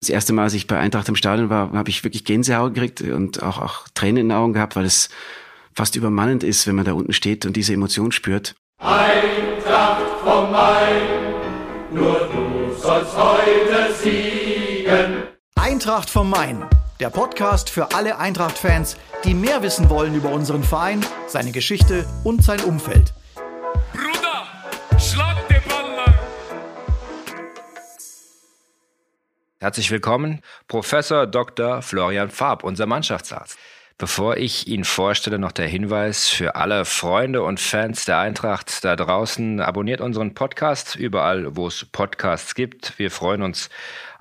Das 0.00 0.08
erste 0.08 0.32
Mal, 0.32 0.44
als 0.44 0.54
ich 0.54 0.66
bei 0.66 0.78
Eintracht 0.78 1.10
im 1.10 1.16
Stadion 1.16 1.50
war, 1.50 1.72
habe 1.72 1.90
ich 1.90 2.02
wirklich 2.04 2.24
Gänsehaut 2.24 2.72
gekriegt 2.72 3.02
und 3.02 3.42
auch, 3.42 3.58
auch 3.58 3.86
Tränen 3.92 4.16
in 4.16 4.28
den 4.30 4.36
Augen 4.36 4.54
gehabt, 4.54 4.74
weil 4.74 4.86
es 4.86 5.10
fast 5.74 5.94
übermannend 5.94 6.42
ist, 6.42 6.66
wenn 6.66 6.74
man 6.74 6.86
da 6.86 6.94
unten 6.94 7.12
steht 7.12 7.44
und 7.44 7.54
diese 7.54 7.74
Emotion 7.74 8.10
spürt. 8.10 8.54
Eintracht 8.78 10.00
vom 10.24 10.50
Main, 10.50 11.02
nur 11.92 12.30
du 12.32 12.74
sollst 12.80 13.14
heute 13.14 13.92
siegen. 14.02 15.24
Eintracht 15.56 16.08
vom 16.08 16.30
Main, 16.30 16.64
der 16.98 17.10
Podcast 17.10 17.68
für 17.68 17.94
alle 17.94 18.18
Eintracht-Fans, 18.18 18.96
die 19.24 19.34
mehr 19.34 19.62
wissen 19.62 19.90
wollen 19.90 20.14
über 20.14 20.30
unseren 20.30 20.64
Verein, 20.64 21.04
seine 21.26 21.52
Geschichte 21.52 22.06
und 22.24 22.42
sein 22.42 22.60
Umfeld. 22.60 23.12
Herzlich 29.62 29.90
willkommen, 29.90 30.40
Professor 30.68 31.26
Dr. 31.26 31.82
Florian 31.82 32.30
Farb, 32.30 32.64
unser 32.64 32.86
Mannschaftsarzt. 32.86 33.58
Bevor 33.98 34.38
ich 34.38 34.68
ihn 34.68 34.84
vorstelle, 34.84 35.38
noch 35.38 35.52
der 35.52 35.66
Hinweis 35.66 36.28
für 36.28 36.54
alle 36.54 36.86
Freunde 36.86 37.42
und 37.42 37.60
Fans 37.60 38.06
der 38.06 38.16
Eintracht 38.16 38.82
da 38.86 38.96
draußen. 38.96 39.60
Abonniert 39.60 40.00
unseren 40.00 40.32
Podcast 40.32 40.96
überall, 40.96 41.56
wo 41.56 41.66
es 41.66 41.84
Podcasts 41.84 42.54
gibt. 42.54 42.98
Wir 42.98 43.10
freuen 43.10 43.42
uns 43.42 43.68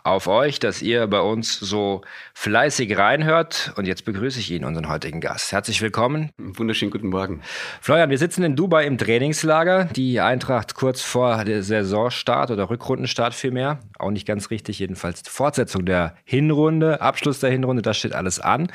auf 0.09 0.27
euch, 0.27 0.59
dass 0.59 0.81
ihr 0.81 1.05
bei 1.07 1.21
uns 1.21 1.59
so 1.59 2.01
fleißig 2.33 2.97
reinhört. 2.97 3.73
Und 3.75 3.85
jetzt 3.85 4.05
begrüße 4.05 4.39
ich 4.39 4.51
ihn, 4.51 4.65
unseren 4.65 4.89
heutigen 4.89 5.21
Gast. 5.21 5.51
Herzlich 5.51 5.81
willkommen. 5.81 6.31
Wunderschönen 6.37 6.91
guten 6.91 7.09
Morgen. 7.09 7.41
Florian, 7.79 8.09
wir 8.09 8.17
sitzen 8.17 8.43
in 8.43 8.55
Dubai 8.55 8.85
im 8.85 8.97
Trainingslager. 8.97 9.85
Die 9.85 10.19
Eintracht 10.19 10.73
kurz 10.73 11.01
vor 11.01 11.45
der 11.45 11.61
Saisonstart 11.61 12.49
oder 12.49 12.69
Rückrundenstart 12.69 13.35
vielmehr. 13.35 13.79
Auch 13.99 14.11
nicht 14.11 14.27
ganz 14.27 14.49
richtig, 14.49 14.79
jedenfalls 14.79 15.21
Fortsetzung 15.27 15.85
der 15.85 16.15
Hinrunde, 16.25 17.01
Abschluss 17.01 17.39
der 17.39 17.51
Hinrunde, 17.51 17.83
das 17.83 17.97
steht 17.97 18.13
alles 18.13 18.39
an. 18.39 18.71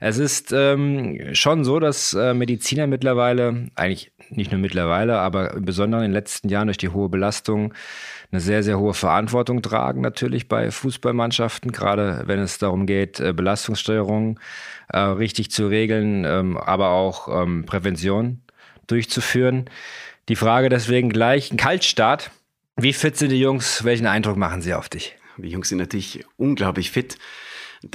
Es 0.00 0.18
ist 0.18 0.52
ähm, 0.52 1.34
schon 1.34 1.64
so, 1.64 1.80
dass 1.80 2.14
äh, 2.14 2.32
Mediziner 2.32 2.86
mittlerweile, 2.86 3.68
eigentlich 3.74 4.12
nicht 4.30 4.52
nur 4.52 4.60
mittlerweile, 4.60 5.18
aber 5.18 5.54
im 5.54 5.64
Besonderen 5.64 6.04
in 6.04 6.10
den 6.10 6.14
letzten 6.14 6.48
Jahren 6.48 6.68
durch 6.68 6.78
die 6.78 6.90
hohe 6.90 7.08
Belastung 7.08 7.74
eine 8.30 8.40
sehr, 8.40 8.62
sehr 8.62 8.78
hohe 8.78 8.94
Verantwortung 8.94 9.62
tragen, 9.62 10.02
natürlich 10.02 10.48
bei 10.48 10.70
Fußballmannschaften, 10.70 11.72
gerade 11.72 12.24
wenn 12.26 12.40
es 12.40 12.58
darum 12.58 12.86
geht, 12.86 13.20
äh, 13.20 13.32
Belastungssteuerung 13.32 14.38
äh, 14.88 14.98
richtig 14.98 15.50
zu 15.50 15.66
regeln, 15.66 16.24
ähm, 16.24 16.56
aber 16.56 16.90
auch 16.90 17.42
ähm, 17.42 17.64
Prävention 17.64 18.42
durchzuführen. 18.86 19.70
Die 20.28 20.36
Frage 20.36 20.68
deswegen 20.68 21.08
gleich, 21.08 21.50
ein 21.50 21.56
Kaltstart. 21.56 22.30
Wie 22.76 22.92
fit 22.92 23.16
sind 23.16 23.30
die 23.30 23.40
Jungs? 23.40 23.84
Welchen 23.84 24.06
Eindruck 24.06 24.36
machen 24.36 24.60
sie 24.60 24.74
auf 24.74 24.88
dich? 24.88 25.16
Die 25.38 25.48
Jungs 25.48 25.70
sind 25.70 25.78
natürlich 25.78 26.24
unglaublich 26.36 26.90
fit. 26.90 27.16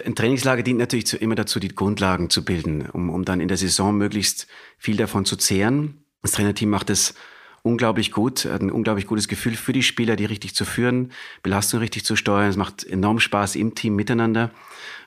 Ein 0.05 0.15
Trainingslager 0.15 0.63
dient 0.63 0.79
natürlich 0.79 1.05
zu, 1.05 1.17
immer 1.17 1.35
dazu, 1.35 1.59
die 1.59 1.75
Grundlagen 1.75 2.29
zu 2.29 2.43
bilden, 2.43 2.89
um, 2.89 3.09
um 3.09 3.25
dann 3.25 3.41
in 3.41 3.49
der 3.49 3.57
Saison 3.57 3.95
möglichst 3.97 4.47
viel 4.77 4.95
davon 4.95 5.25
zu 5.25 5.35
zehren. 5.35 6.05
Das 6.21 6.31
Trainerteam 6.31 6.69
macht 6.69 6.89
es 6.89 7.15
unglaublich 7.63 8.11
gut, 8.11 8.45
ein 8.45 8.69
unglaublich 8.69 9.07
gutes 9.07 9.27
Gefühl 9.27 9.55
für 9.55 9.73
die 9.73 9.83
Spieler, 9.83 10.15
die 10.15 10.25
richtig 10.25 10.53
zu 10.53 10.65
führen, 10.65 11.11
Belastung 11.41 11.79
richtig 11.79 12.05
zu 12.05 12.15
steuern. 12.15 12.49
Es 12.49 12.57
macht 12.57 12.83
enorm 12.83 13.19
Spaß 13.19 13.55
im 13.55 13.73
Team 13.73 13.95
miteinander. 13.95 14.51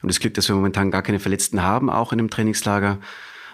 Und 0.03 0.09
das 0.09 0.21
Glück, 0.21 0.35
dass 0.35 0.49
wir 0.49 0.57
momentan 0.57 0.91
gar 0.91 1.03
keine 1.03 1.21
Verletzten 1.21 1.63
haben, 1.63 1.91
auch 1.91 2.13
in 2.13 2.19
dem 2.19 2.31
Trainingslager. 2.31 2.99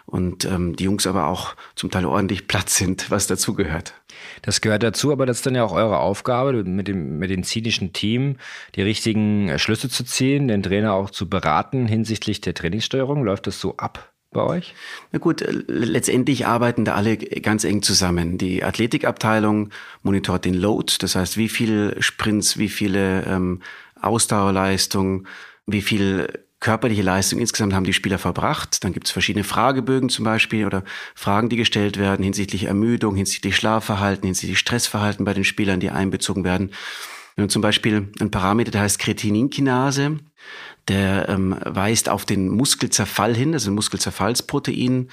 Und 0.06 0.44
ähm, 0.44 0.74
die 0.76 0.84
Jungs 0.84 1.06
aber 1.06 1.26
auch 1.26 1.54
zum 1.76 1.90
Teil 1.90 2.04
ordentlich 2.06 2.48
Platz 2.48 2.76
sind, 2.76 3.10
was 3.10 3.26
dazugehört. 3.28 3.94
Das 4.42 4.60
gehört 4.60 4.82
dazu, 4.82 5.12
aber 5.12 5.26
das 5.26 5.38
ist 5.38 5.46
dann 5.46 5.54
ja 5.54 5.64
auch 5.64 5.72
eure 5.72 5.98
Aufgabe, 5.98 6.64
mit 6.64 6.88
dem 6.88 7.18
medizinischen 7.18 7.92
Team 7.92 8.36
die 8.74 8.82
richtigen 8.82 9.58
Schlüsse 9.58 9.88
zu 9.88 10.04
ziehen, 10.04 10.48
den 10.48 10.62
Trainer 10.62 10.94
auch 10.94 11.10
zu 11.10 11.28
beraten 11.28 11.86
hinsichtlich 11.86 12.40
der 12.40 12.54
Trainingssteuerung. 12.54 13.24
Läuft 13.24 13.46
das 13.46 13.60
so 13.60 13.76
ab? 13.76 14.11
Bei 14.32 14.42
euch? 14.42 14.74
Na 15.12 15.18
gut, 15.18 15.42
äh, 15.42 15.50
letztendlich 15.66 16.46
arbeiten 16.46 16.84
da 16.84 16.94
alle 16.94 17.16
ganz 17.16 17.64
eng 17.64 17.82
zusammen. 17.82 18.38
Die 18.38 18.64
Athletikabteilung 18.64 19.70
monitort 20.02 20.44
den 20.44 20.54
Load, 20.54 20.94
das 21.00 21.14
heißt, 21.14 21.36
wie 21.36 21.48
viele 21.48 22.00
Sprints, 22.02 22.58
wie 22.58 22.68
viele 22.68 23.24
ähm, 23.24 23.60
Ausdauerleistung, 24.00 25.26
wie 25.66 25.82
viel 25.82 26.44
körperliche 26.62 27.02
Leistung 27.02 27.40
insgesamt 27.40 27.74
haben 27.74 27.84
die 27.84 27.92
Spieler 27.92 28.18
verbracht. 28.18 28.84
Dann 28.84 28.92
gibt 28.92 29.08
es 29.08 29.12
verschiedene 29.12 29.44
Fragebögen 29.44 30.08
zum 30.08 30.24
Beispiel 30.24 30.64
oder 30.64 30.84
Fragen, 31.14 31.48
die 31.48 31.56
gestellt 31.56 31.98
werden 31.98 32.22
hinsichtlich 32.22 32.64
Ermüdung, 32.64 33.16
hinsichtlich 33.16 33.56
Schlafverhalten, 33.56 34.26
hinsichtlich 34.26 34.60
Stressverhalten 34.60 35.24
bei 35.24 35.34
den 35.34 35.44
Spielern, 35.44 35.80
die 35.80 35.90
einbezogen 35.90 36.44
werden. 36.44 36.70
Wenn 37.34 37.48
zum 37.48 37.62
Beispiel 37.62 38.12
ein 38.20 38.30
Parameter, 38.30 38.70
der 38.70 38.82
heißt 38.82 38.98
Kretininkinase, 38.98 40.18
der 40.88 41.28
ähm, 41.28 41.56
weist 41.64 42.08
auf 42.08 42.24
den 42.24 42.48
Muskelzerfall 42.48 43.34
hin, 43.34 43.54
also 43.54 43.70
ein 43.70 43.74
Muskelzerfallsprotein, 43.74 45.08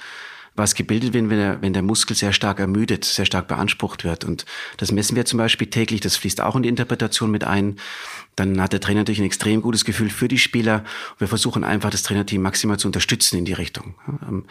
was 0.56 0.74
gebildet 0.74 1.12
wird, 1.12 1.30
wenn 1.30 1.38
der, 1.38 1.62
wenn 1.62 1.72
der 1.72 1.82
Muskel 1.82 2.16
sehr 2.16 2.32
stark 2.32 2.58
ermüdet, 2.58 3.04
sehr 3.04 3.24
stark 3.24 3.48
beansprucht 3.48 4.04
wird. 4.04 4.24
Und 4.24 4.44
das 4.76 4.90
messen 4.92 5.16
wir 5.16 5.24
zum 5.24 5.38
Beispiel 5.38 5.68
täglich, 5.68 6.00
das 6.00 6.16
fließt 6.16 6.40
auch 6.40 6.56
in 6.56 6.62
die 6.62 6.68
Interpretation 6.68 7.30
mit 7.30 7.44
ein. 7.44 7.76
Dann 8.36 8.60
hat 8.60 8.72
der 8.72 8.80
Trainer 8.80 9.00
natürlich 9.00 9.20
ein 9.20 9.26
extrem 9.26 9.62
gutes 9.62 9.84
Gefühl 9.84 10.10
für 10.10 10.28
die 10.28 10.38
Spieler. 10.38 10.84
Wir 11.18 11.28
versuchen 11.28 11.64
einfach, 11.64 11.90
das 11.90 12.02
Trainerteam 12.02 12.42
maximal 12.42 12.78
zu 12.78 12.88
unterstützen 12.88 13.38
in 13.38 13.44
die 13.44 13.52
Richtung. 13.52 13.94
Ähm, 14.28 14.44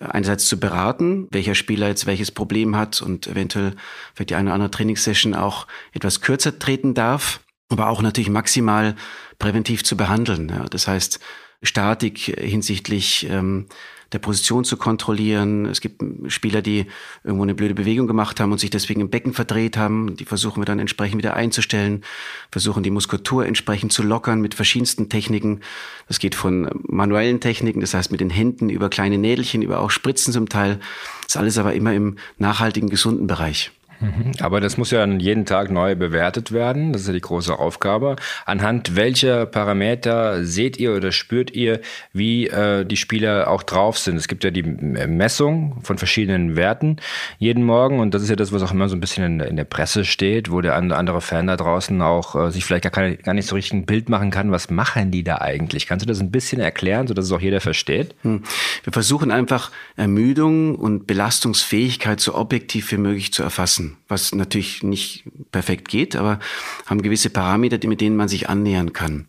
einerseits 0.00 0.46
zu 0.46 0.58
beraten, 0.58 1.28
welcher 1.30 1.54
Spieler 1.54 1.88
jetzt 1.88 2.06
welches 2.06 2.30
Problem 2.30 2.76
hat 2.76 3.00
und 3.00 3.26
eventuell 3.26 3.74
vielleicht 4.14 4.30
die 4.30 4.34
eine 4.34 4.48
oder 4.48 4.54
andere 4.54 4.70
Trainingssession 4.70 5.34
auch 5.34 5.66
etwas 5.92 6.20
kürzer 6.20 6.58
treten 6.58 6.94
darf 6.94 7.40
aber 7.68 7.88
auch 7.88 8.02
natürlich 8.02 8.30
maximal 8.30 8.94
präventiv 9.38 9.84
zu 9.84 9.96
behandeln. 9.96 10.48
Ja. 10.48 10.64
Das 10.64 10.86
heißt, 10.86 11.20
Statik 11.62 12.18
hinsichtlich 12.18 13.26
ähm, 13.30 13.66
der 14.12 14.18
Position 14.20 14.64
zu 14.64 14.76
kontrollieren. 14.76 15.66
Es 15.66 15.80
gibt 15.80 16.02
Spieler, 16.28 16.62
die 16.62 16.86
irgendwo 17.24 17.42
eine 17.42 17.54
blöde 17.54 17.74
Bewegung 17.74 18.06
gemacht 18.06 18.38
haben 18.38 18.52
und 18.52 18.58
sich 18.58 18.70
deswegen 18.70 19.00
im 19.00 19.10
Becken 19.10 19.32
verdreht 19.32 19.76
haben. 19.76 20.16
Die 20.16 20.24
versuchen 20.24 20.60
wir 20.60 20.64
dann 20.64 20.78
entsprechend 20.78 21.18
wieder 21.18 21.34
einzustellen, 21.34 22.04
versuchen 22.52 22.82
die 22.82 22.90
Muskulatur 22.90 23.46
entsprechend 23.46 23.92
zu 23.92 24.02
lockern 24.02 24.40
mit 24.40 24.54
verschiedensten 24.54 25.08
Techniken. 25.08 25.60
Das 26.06 26.20
geht 26.20 26.34
von 26.34 26.70
manuellen 26.86 27.40
Techniken, 27.40 27.80
das 27.80 27.94
heißt 27.94 28.12
mit 28.12 28.20
den 28.20 28.30
Händen 28.30 28.70
über 28.70 28.88
kleine 28.88 29.18
Nädelchen, 29.18 29.62
über 29.62 29.80
auch 29.80 29.90
Spritzen 29.90 30.32
zum 30.32 30.48
Teil. 30.48 30.78
Das 31.22 31.34
ist 31.34 31.36
alles 31.36 31.58
aber 31.58 31.74
immer 31.74 31.92
im 31.92 32.16
nachhaltigen, 32.38 32.88
gesunden 32.88 33.26
Bereich. 33.26 33.72
Mhm. 34.00 34.32
Aber 34.40 34.60
das 34.60 34.76
muss 34.76 34.90
ja 34.90 35.04
jeden 35.06 35.46
Tag 35.46 35.70
neu 35.70 35.94
bewertet 35.94 36.52
werden. 36.52 36.92
Das 36.92 37.02
ist 37.02 37.08
ja 37.08 37.14
die 37.14 37.20
große 37.20 37.58
Aufgabe. 37.58 38.16
Anhand 38.44 38.96
welcher 38.96 39.46
Parameter 39.46 40.44
seht 40.44 40.78
ihr 40.78 40.94
oder 40.94 41.12
spürt 41.12 41.50
ihr, 41.52 41.80
wie 42.12 42.48
äh, 42.48 42.84
die 42.84 42.96
Spieler 42.96 43.48
auch 43.50 43.62
drauf 43.62 43.98
sind? 43.98 44.16
Es 44.16 44.28
gibt 44.28 44.44
ja 44.44 44.50
die 44.50 44.62
Messung 44.62 45.80
von 45.82 45.98
verschiedenen 45.98 46.56
Werten 46.56 46.96
jeden 47.38 47.64
Morgen 47.64 48.00
und 48.00 48.14
das 48.14 48.22
ist 48.22 48.30
ja 48.30 48.36
das, 48.36 48.52
was 48.52 48.62
auch 48.62 48.72
immer 48.72 48.88
so 48.88 48.96
ein 48.96 49.00
bisschen 49.00 49.24
in, 49.24 49.40
in 49.40 49.56
der 49.56 49.64
Presse 49.64 50.04
steht, 50.04 50.50
wo 50.50 50.60
der 50.60 50.76
andere 50.76 51.20
Fan 51.20 51.46
da 51.46 51.56
draußen 51.56 52.00
auch 52.02 52.34
äh, 52.34 52.50
sich 52.50 52.64
vielleicht 52.64 52.84
gar, 52.84 52.92
keine, 52.92 53.16
gar 53.16 53.34
nicht 53.34 53.46
so 53.46 53.54
richtig 53.54 53.72
ein 53.74 53.86
Bild 53.86 54.08
machen 54.08 54.30
kann. 54.30 54.50
Was 54.50 54.70
machen 54.70 55.10
die 55.10 55.24
da 55.24 55.38
eigentlich? 55.38 55.86
Kannst 55.86 56.04
du 56.04 56.08
das 56.08 56.20
ein 56.20 56.30
bisschen 56.30 56.60
erklären, 56.60 57.06
sodass 57.06 57.26
es 57.26 57.32
auch 57.32 57.40
jeder 57.40 57.60
versteht? 57.60 58.14
Hm. 58.22 58.42
Wir 58.84 58.92
versuchen 58.92 59.30
einfach 59.30 59.70
Ermüdung 59.96 60.74
und 60.74 61.06
Belastungsfähigkeit 61.06 62.20
so 62.20 62.34
objektiv 62.34 62.90
wie 62.92 62.96
möglich 62.98 63.32
zu 63.32 63.42
erfassen 63.42 63.85
messen, 63.86 63.96
was 64.08 64.34
natürlich 64.34 64.82
nicht 64.82 65.24
perfekt 65.50 65.88
geht, 65.88 66.16
aber 66.16 66.38
haben 66.86 67.02
gewisse 67.02 67.30
Parameter, 67.30 67.86
mit 67.88 68.00
denen 68.00 68.16
man 68.16 68.28
sich 68.28 68.48
annähern 68.48 68.92
kann. 68.92 69.28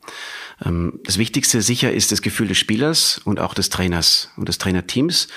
Ähm, 0.64 1.00
das 1.04 1.18
Wichtigste 1.18 1.62
sicher 1.62 1.92
ist 1.92 2.12
das 2.12 2.22
Gefühl 2.22 2.48
des 2.48 2.58
Spielers 2.58 3.20
und 3.24 3.40
auch 3.40 3.54
des 3.54 3.70
Trainers 3.70 4.32
und 4.38 4.48
des 4.50 4.58
Trainerteams. 4.58 5.28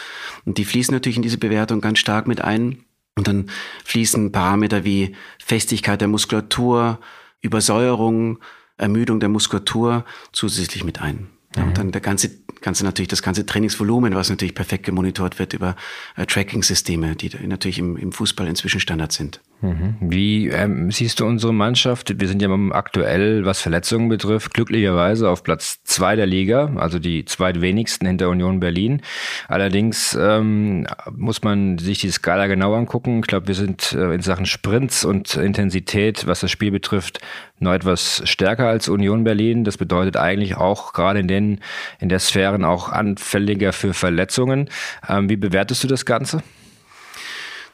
Und 0.45 0.59
die 0.59 0.65
fließen 0.65 0.95
natürlich 0.95 1.17
in 1.17 1.23
diese 1.23 1.39
Bewertung 1.39 1.81
ganz 1.81 1.99
stark 1.99 2.27
mit 2.27 2.41
ein. 2.41 2.85
Und 3.17 3.27
dann 3.29 3.51
fließen 3.85 4.33
Parameter 4.33 4.85
wie 4.85 5.15
Festigkeit 5.45 6.01
der 6.01 6.09
Muskulatur, 6.09 7.01
Übersäuerung, 7.43 8.39
Ermüdung 8.77 9.21
der 9.21 9.29
Muskulatur 9.29 10.05
zusätzlich 10.33 10.85
mit 10.85 11.03
ein. 11.03 11.29
Ja, 11.57 11.63
und 11.65 11.71
mhm. 11.71 11.75
dann 11.75 11.93
der 11.93 12.01
ganze, 12.01 12.31
ganze 12.61 12.85
natürlich 12.85 13.09
das 13.09 13.23
ganze 13.23 13.45
Trainingsvolumen, 13.45 14.15
was 14.15 14.31
natürlich 14.31 14.55
perfekt 14.55 14.85
gemonitort 14.85 15.39
wird 15.39 15.53
über 15.53 15.75
äh, 16.17 16.27
Tracking-Systeme, 16.27 17.17
die 17.17 17.31
natürlich 17.47 17.79
im, 17.79 17.97
im 17.97 18.13
Fußball 18.13 18.47
inzwischen 18.47 18.81
Standard 18.81 19.13
sind. 19.13 19.41
Mhm. 19.63 19.97
Wie 20.01 20.49
ähm, 20.49 20.91
siehst 20.91 21.21
du 21.21 21.27
unsere 21.27 21.53
Mannschaft? 21.53 22.19
Wir 22.19 22.29
sind 22.29 22.41
ja 22.41 22.49
aktuell, 22.71 23.45
was 23.45 23.61
Verletzungen 23.61 24.09
betrifft, 24.09 24.55
glücklicherweise 24.55 25.29
auf 25.29 25.43
Platz 25.43 25.83
zwei 25.85 26.17
der 26.17 26.27
Liga, 26.27 26.73
also 26.77 26.99
die 26.99 27.25
zweitwenigsten 27.27 28.07
hinter 28.07 28.31
Union 28.31 28.61
Berlin. 28.61 29.03
Allerdings 29.49 30.17
ähm, 30.19 30.87
muss 31.15 31.43
man 31.43 31.79
sich 31.79 31.99
die 31.99 32.11
Skala 32.11 32.47
genau 32.47 32.75
angucken. 32.75 33.21
Ich 33.21 33.27
glaube, 33.27 33.49
wir 33.49 33.55
sind 33.55 33.93
äh, 33.93 34.15
in 34.15 34.23
Sachen 34.23 34.47
Sprints 34.47 35.05
und 35.05 35.37
Intensität, 35.37 36.27
was 36.27 36.41
das 36.41 36.51
Spiel 36.51 36.71
betrifft, 36.71 37.21
noch 37.59 37.73
etwas 37.73 38.23
stärker 38.25 38.67
als 38.69 38.89
Union 38.89 39.25
Berlin. 39.25 39.65
Das 39.65 39.77
bedeutet 39.77 40.17
eigentlich 40.17 40.57
auch 40.57 40.95
gerade 40.95 41.21
in 41.21 41.29
den 41.29 41.61
in 41.99 42.09
der 42.09 42.19
Sphären 42.19 42.65
auch 42.65 42.89
anfälliger 42.89 43.75
für 43.75 43.93
Verletzungen. 43.93 44.71
Ähm, 45.07 45.29
wie 45.29 45.37
bewertest 45.37 45.85
du 45.85 45.89
das 45.89 46.07
Ganze? 46.07 46.43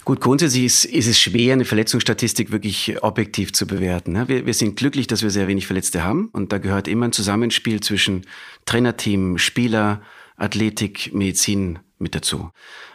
Gut, 0.07 0.21
grundsätzlich 0.21 0.63
ist, 0.63 0.85
ist 0.85 1.09
es 1.09 1.19
schwer, 1.19 1.55
eine 1.55 1.65
Verletzungsstatistik 1.65 2.53
wirklich 2.53 3.03
objektiv 3.03 3.53
zu 3.53 3.67
bewerten. 3.67 4.13
Ne? 4.13 4.29
Wir, 4.29 4.47
wir 4.47 4.55
sind 4.55 4.77
glücklich, 4.77 5.09
dass 5.09 5.25
wir 5.25 5.31
sehr 5.31 5.49
wenig 5.49 5.67
Verletzte 5.67 6.05
haben. 6.05 6.29
Und 6.29 6.53
da 6.53 6.59
gehört 6.59 6.87
immer 6.87 7.07
ein 7.07 7.13
Zusammenspiel 7.13 7.81
zwischen 7.81 8.25
Trainerteam, 8.67 9.37
Spieler, 9.37 10.01
Athletik, 10.37 11.13
Medizin 11.13 11.81
mit 11.99 12.15
dazu. 12.15 12.51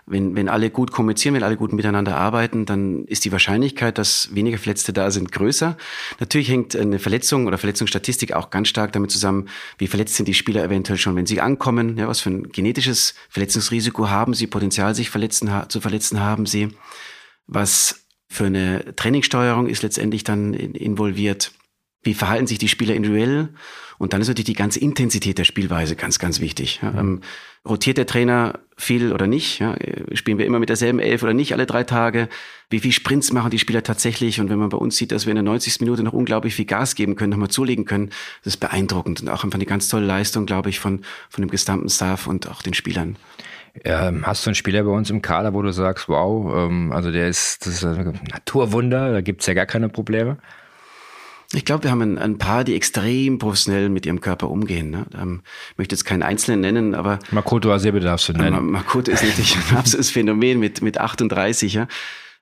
Wenn, 0.06 0.36
wenn 0.36 0.50
alle 0.50 0.70
gut 0.70 0.92
kommunizieren, 0.92 1.36
wenn 1.36 1.44
alle 1.44 1.58
gut 1.58 1.74
miteinander 1.74 2.18
arbeiten, 2.18 2.66
dann 2.66 3.06
ist 3.06 3.26
die 3.26 3.32
Wahrscheinlichkeit, 3.32 3.98
dass 3.98 4.34
weniger 4.36 4.58
Verletzte 4.58 4.94
da 4.94 5.10
sind, 5.10 5.32
größer. 5.32 5.78
Natürlich 6.20 6.50
hängt 6.50 6.76
eine 6.76 7.00
Verletzung 7.00 7.48
oder 7.48 7.58
Verletzungsstatistik 7.58 8.34
auch 8.34 8.50
ganz 8.50 8.68
stark 8.68 8.94
damit 8.94 9.12
zusammen, 9.12 9.50
wie 9.78 9.88
verletzt 9.88 10.16
sind 10.16 10.28
die 10.28 10.34
Spieler 10.34 10.64
eventuell 10.64 11.00
schon, 11.00 11.16
wenn 11.16 11.26
sie 11.26 11.42
ankommen, 11.42 11.98
ja, 11.98 12.08
was 12.08 12.22
für 12.22 12.30
ein 12.30 12.50
genetisches 12.52 13.16
Verletzungsrisiko 13.30 14.10
haben 14.10 14.34
sie, 14.34 14.48
Potenzial 14.48 14.94
sich 14.94 15.10
verletzen, 15.10 15.52
zu 15.70 15.82
verletzen 15.82 16.20
haben 16.20 16.46
sie, 16.46 16.70
was 17.48 18.06
für 18.28 18.46
eine 18.46 18.96
Trainingssteuerung 18.96 19.68
ist 19.68 19.84
letztendlich 19.84 20.24
dann 20.24 20.54
involviert, 20.54 21.52
wie 22.04 22.14
verhalten 22.14 22.48
sich 22.48 22.58
die 22.58 22.68
Spieler 22.68 22.96
individuell 22.96 23.50
und 24.02 24.14
dann 24.14 24.22
ist 24.22 24.30
natürlich 24.30 24.46
die 24.46 24.54
ganze 24.54 24.80
Intensität 24.80 25.38
der 25.38 25.44
Spielweise 25.44 25.96
ganz, 25.96 26.18
ganz 26.18 26.40
wichtig. 26.40 26.80
Ja, 26.82 26.92
ähm, 27.00 27.22
rotiert 27.64 28.00
der 28.00 28.08
Trainer 28.08 28.60
viel 28.76 29.14
oder 29.14 29.28
nicht? 29.28 29.60
Ja, 29.60 29.76
spielen 30.14 30.40
wir 30.40 30.48
immer 30.48 30.58
mit 30.58 30.70
derselben 30.70 30.98
Elf 30.98 31.22
oder 31.22 31.36
nicht 31.36 31.54
alle 31.54 31.68
drei 31.68 31.84
Tage? 31.84 32.28
Wie 32.72 32.80
viel 32.80 32.92
Sprints 32.92 33.32
machen 33.32 33.52
die 33.52 33.60
Spieler 33.60 33.84
tatsächlich? 33.84 34.40
Und 34.40 34.50
wenn 34.50 34.58
man 34.58 34.70
bei 34.70 34.78
uns 34.78 34.98
sieht, 34.98 35.12
dass 35.12 35.28
wir 35.28 35.32
in 35.32 35.36
der 35.36 35.44
90. 35.44 35.82
Minute 35.82 36.02
noch 36.02 36.14
unglaublich 36.14 36.56
viel 36.56 36.66
Gas 36.66 36.96
geben 36.96 37.16
können, 37.16 37.30
nochmal 37.30 37.50
zulegen 37.50 37.86
können, 37.86 38.10
das 38.44 38.56
ist 38.56 38.60
beeindruckend 38.60 39.22
und 39.22 39.30
auch 39.30 39.44
einfach 39.44 39.58
eine 39.60 39.68
ganz 39.68 39.88
tolle 39.88 40.08
Leistung, 40.08 40.48
glaube 40.48 40.70
ich, 40.70 40.80
von, 40.80 41.02
von 41.30 41.44
dem 41.44 41.52
gesamten 41.52 41.90
Staff 41.90 42.26
und 42.26 42.50
auch 42.50 42.64
den 42.64 42.74
Spielern. 42.74 43.18
Ähm, 43.84 44.26
hast 44.26 44.46
du 44.46 44.50
einen 44.50 44.56
Spieler 44.56 44.84
bei 44.84 44.90
uns 44.90 45.12
im 45.12 45.22
Kader, 45.22 45.54
wo 45.54 45.62
du 45.62 45.72
sagst, 45.72 46.10
wow, 46.10 46.52
ähm, 46.56 46.92
also 46.92 47.12
der 47.12 47.28
ist, 47.28 47.68
das 47.68 47.76
ist 47.76 47.86
ein 47.86 48.20
Naturwunder, 48.32 49.12
da 49.12 49.22
gibt's 49.22 49.46
ja 49.46 49.54
gar 49.54 49.68
keine 49.68 49.90
Probleme? 49.90 50.40
Ich 51.54 51.66
glaube, 51.66 51.84
wir 51.84 51.92
haben 51.92 52.02
ein, 52.02 52.18
ein, 52.18 52.38
paar, 52.38 52.64
die 52.64 52.76
extrem 52.76 53.38
professionell 53.38 53.90
mit 53.90 54.06
ihrem 54.06 54.22
Körper 54.22 54.50
umgehen. 54.50 54.90
Ne? 54.90 55.06
Ähm, 55.20 55.42
ich 55.72 55.78
möchte 55.78 55.96
jetzt 55.96 56.06
keinen 56.06 56.24
Einzelnen 56.24 56.62
nennen, 56.62 56.96
aber... 56.96 57.20
Makoto 57.32 57.72
Asebe 57.72 58.00
darfst 58.00 58.30
du 58.30 58.34
nennen. 58.34 58.72
Makoto 58.72 59.12
ist 59.12 59.24
natürlich 59.24 59.58
ein 59.58 59.78
absolutes 59.78 60.12
Phänomen 60.12 60.60
mit, 60.60 60.82
mit 60.82 60.98
38. 60.98 61.74
Ja? 61.74 61.88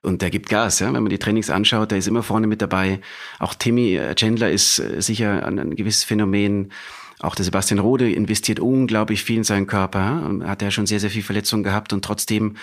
Und 0.02 0.22
der 0.22 0.30
gibt 0.30 0.48
Gas, 0.48 0.78
ja. 0.78 0.86
Wenn 0.92 1.02
man 1.02 1.10
die 1.10 1.18
Trainings 1.18 1.50
anschaut, 1.50 1.90
der 1.90 1.98
ist 1.98 2.08
immer 2.08 2.22
vorne 2.22 2.46
mit 2.46 2.62
dabei. 2.62 3.00
Auch 3.38 3.54
Timmy 3.54 3.96
äh, 3.96 4.14
Chandler 4.14 4.50
ist 4.50 4.78
äh, 4.78 5.02
sicher 5.02 5.44
ein, 5.44 5.58
ein 5.58 5.74
gewisses 5.74 6.04
Phänomen. 6.04 6.72
Auch 7.18 7.34
der 7.34 7.44
Sebastian 7.44 7.80
Rode 7.80 8.10
investiert 8.10 8.60
unglaublich 8.60 9.24
viel 9.24 9.38
in 9.38 9.44
seinen 9.44 9.66
Körper. 9.66 9.98
Ja? 10.40 10.48
Hat 10.48 10.62
ja 10.62 10.70
schon 10.70 10.86
sehr, 10.86 11.00
sehr 11.00 11.10
viel 11.10 11.22
Verletzungen 11.22 11.64
gehabt 11.64 11.92
und 11.92 12.04
trotzdem 12.04 12.56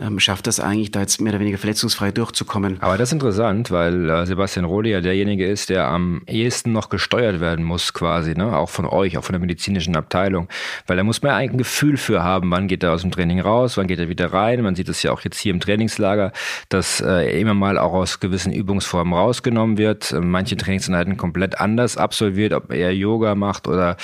ähm, 0.00 0.18
schafft 0.18 0.46
das 0.46 0.60
eigentlich, 0.60 0.90
da 0.90 1.00
jetzt 1.00 1.20
mehr 1.20 1.32
oder 1.32 1.40
weniger 1.40 1.58
verletzungsfrei 1.58 2.10
durchzukommen. 2.10 2.78
Aber 2.80 2.98
das 2.98 3.08
ist 3.08 3.14
interessant, 3.14 3.70
weil 3.70 4.08
äh, 4.08 4.26
Sebastian 4.26 4.64
Rode 4.64 4.90
ja 4.90 5.00
derjenige 5.00 5.46
ist, 5.46 5.70
der 5.70 5.88
am 5.88 6.22
ehesten 6.26 6.72
noch 6.72 6.88
gesteuert 6.88 7.40
werden 7.40 7.64
muss, 7.64 7.92
quasi, 7.92 8.34
ne? 8.34 8.56
auch 8.56 8.68
von 8.68 8.86
euch, 8.86 9.18
auch 9.18 9.24
von 9.24 9.32
der 9.32 9.40
medizinischen 9.40 9.96
Abteilung. 9.96 10.48
Weil 10.86 10.96
da 10.96 11.02
muss 11.02 11.22
man 11.22 11.30
ja 11.30 11.36
eigentlich 11.36 11.52
ein 11.52 11.58
Gefühl 11.58 11.96
für 11.96 12.22
haben, 12.22 12.50
wann 12.50 12.68
geht 12.68 12.82
er 12.82 12.92
aus 12.92 13.02
dem 13.02 13.10
Training 13.10 13.40
raus, 13.40 13.76
wann 13.76 13.86
geht 13.86 13.98
er 13.98 14.08
wieder 14.08 14.32
rein. 14.32 14.62
Man 14.62 14.74
sieht 14.74 14.88
es 14.88 15.02
ja 15.02 15.12
auch 15.12 15.20
jetzt 15.22 15.38
hier 15.38 15.52
im 15.52 15.60
Trainingslager, 15.60 16.32
dass 16.68 17.00
äh, 17.00 17.40
immer 17.40 17.54
mal 17.54 17.78
auch 17.78 17.92
aus 17.92 18.20
gewissen 18.20 18.52
Übungsformen 18.52 19.12
rausgenommen 19.12 19.78
wird. 19.78 20.12
Äh, 20.12 20.20
manche 20.20 20.56
Trainingseinheiten 20.56 21.16
komplett 21.16 21.60
anders 21.60 21.96
absolviert, 21.96 22.52
ob 22.52 22.72
er 22.72 22.92
Yoga 22.92 23.34
macht 23.34 23.68
oder 23.68 23.96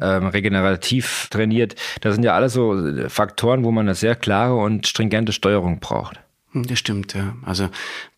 ähm, 0.00 0.26
regenerativ 0.28 1.28
trainiert. 1.30 1.74
Das 2.00 2.14
sind 2.14 2.24
ja 2.24 2.34
alles 2.34 2.52
so 2.52 2.76
Faktoren, 3.08 3.64
wo 3.64 3.70
man 3.70 3.86
eine 3.86 3.94
sehr 3.94 4.14
klare 4.14 4.54
und 4.54 4.86
stringente 4.86 5.32
Steuerung 5.42 5.80
braucht. 5.80 6.20
Hm, 6.52 6.66
das 6.68 6.78
stimmt, 6.78 7.14
ja. 7.14 7.34
Also 7.44 7.68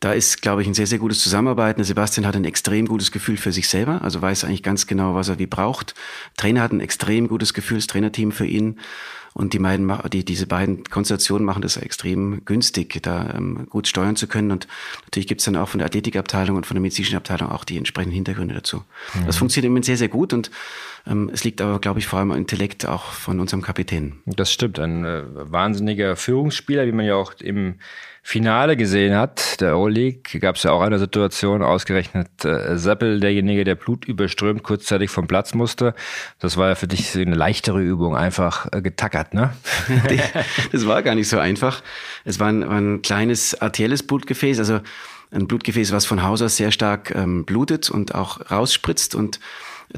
da 0.01 0.13
ist, 0.13 0.43
glaube 0.43 0.61
ich, 0.61 0.69
ein 0.69 0.75
sehr, 0.75 0.87
sehr 0.87 0.99
gutes 0.99 1.23
Zusammenarbeiten. 1.23 1.83
Sebastian 1.83 2.27
hat 2.27 2.37
ein 2.37 2.45
extrem 2.45 2.87
gutes 2.87 3.13
Gefühl 3.13 3.39
für 3.39 3.51
sich 3.51 3.67
selber, 3.67 4.03
also 4.03 4.21
weiß 4.21 4.45
eigentlich 4.45 4.63
ganz 4.63 4.87
genau, 4.87 5.15
was 5.15 5.31
er 5.31 5.39
wie 5.39 5.47
braucht. 5.47 5.95
Trainer 6.37 6.61
hat 6.61 6.73
ein 6.73 6.81
extrem 6.81 7.29
gutes 7.29 7.55
Gefühl, 7.55 7.79
das 7.79 7.87
Trainerteam 7.87 8.31
für 8.31 8.47
ihn. 8.47 8.79
Und 9.35 9.53
die 9.53 9.59
beiden, 9.59 9.93
die, 10.13 10.25
diese 10.25 10.47
beiden 10.47 10.85
Konstellationen 10.85 11.45
machen 11.45 11.61
das 11.61 11.77
extrem 11.77 12.45
günstig, 12.45 13.03
da 13.03 13.35
ähm, 13.37 13.67
gut 13.69 13.89
steuern 13.89 14.15
zu 14.15 14.29
können. 14.29 14.53
Und 14.53 14.69
natürlich 15.05 15.27
gibt's 15.27 15.45
dann 15.45 15.57
auch 15.57 15.69
von 15.69 15.79
der 15.79 15.87
Athletikabteilung 15.87 16.57
und 16.57 16.67
von 16.67 16.77
der 16.77 16.83
medizinischen 16.83 17.17
Abteilung 17.17 17.51
auch 17.51 17.65
die 17.65 17.77
entsprechenden 17.77 18.15
Hintergründe 18.15 18.55
dazu. 18.55 18.85
Mhm. 19.15 19.27
Das 19.27 19.37
funktioniert 19.37 19.67
im 19.67 19.73
Moment 19.73 19.87
sehr, 19.87 19.97
sehr 19.97 20.09
gut 20.09 20.33
und 20.33 20.53
ähm, 21.07 21.31
es 21.33 21.43
liegt 21.43 21.61
aber, 21.61 21.81
glaube 21.81 21.99
ich, 21.99 22.07
vor 22.07 22.21
allem 22.21 22.31
am 22.31 22.39
Intellekt 22.39 22.87
auch 22.87 23.07
von 23.07 23.41
unserem 23.41 23.61
Kapitän. 23.61 24.21
Das 24.25 24.53
stimmt, 24.53 24.79
ein 24.79 25.05
äh, 25.05 25.25
wahnsinniger 25.35 26.15
Führungsspieler, 26.15 26.87
wie 26.87 26.93
man 26.93 27.05
ja 27.05 27.17
auch 27.17 27.35
im 27.41 27.75
Finale 28.27 28.79
gesehen 28.79 29.15
hat, 29.15 29.61
der 29.61 29.73
Euroleague, 29.73 30.41
gab 30.41 30.57
es 30.57 30.63
ja 30.63 30.71
auch 30.73 30.81
eine 30.81 30.99
Situation, 30.99 31.63
ausgerechnet 31.63 32.43
äh, 32.47 32.79
Seppel, 32.79 33.21
derjenige, 33.21 33.65
der 33.65 33.75
Blut 33.75 34.07
überströmt, 34.07 34.63
kurzzeitig 34.63 35.11
vom 35.11 35.27
Platz 35.27 35.53
musste. 35.53 35.95
Das 36.39 36.57
war 36.57 36.71
ja 36.71 36.75
für 36.75 36.89
dich 36.89 37.15
eine 37.15 37.35
leichtere 37.35 37.83
Übung, 37.83 38.17
einfach 38.17 38.67
äh, 38.73 38.81
getackert, 38.81 39.35
ne? 39.35 39.53
das 40.73 40.87
war 40.87 41.03
gar 41.03 41.15
nicht 41.15 41.29
so 41.29 41.39
einfach. 41.39 41.83
Es 42.25 42.41
war 42.41 42.49
ein, 42.49 42.67
war 42.67 42.79
ein 42.79 43.03
kleines 43.03 43.61
arterielles 43.61 44.03
Blutgefäß, 44.03 44.59
also 44.59 44.81
ein 45.31 45.47
Blutgefäß, 45.47 45.93
was 45.93 46.07
von 46.07 46.23
Haus 46.23 46.41
aus 46.41 46.57
sehr 46.57 46.73
stark 46.73 47.15
ähm, 47.15 47.45
blutet 47.45 47.91
und 47.91 48.15
auch 48.15 48.51
rausspritzt 48.51 49.15
und 49.15 49.39